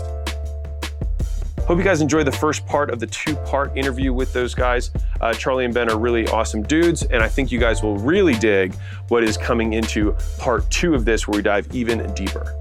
Hope 1.68 1.76
you 1.76 1.84
guys 1.84 2.00
enjoyed 2.00 2.26
the 2.26 2.32
first 2.32 2.64
part 2.64 2.88
of 2.88 2.98
the 2.98 3.06
two 3.06 3.36
part 3.36 3.76
interview 3.76 4.10
with 4.10 4.32
those 4.32 4.54
guys. 4.54 4.90
Uh, 5.20 5.34
Charlie 5.34 5.66
and 5.66 5.74
Ben 5.74 5.90
are 5.90 5.98
really 5.98 6.26
awesome 6.28 6.62
dudes, 6.62 7.02
and 7.02 7.22
I 7.22 7.28
think 7.28 7.52
you 7.52 7.58
guys 7.58 7.82
will 7.82 7.98
really 7.98 8.32
dig 8.38 8.74
what 9.08 9.22
is 9.22 9.36
coming 9.36 9.74
into 9.74 10.16
part 10.38 10.68
two 10.70 10.94
of 10.94 11.04
this, 11.04 11.28
where 11.28 11.36
we 11.36 11.42
dive 11.42 11.68
even 11.74 12.10
deeper. 12.14 12.57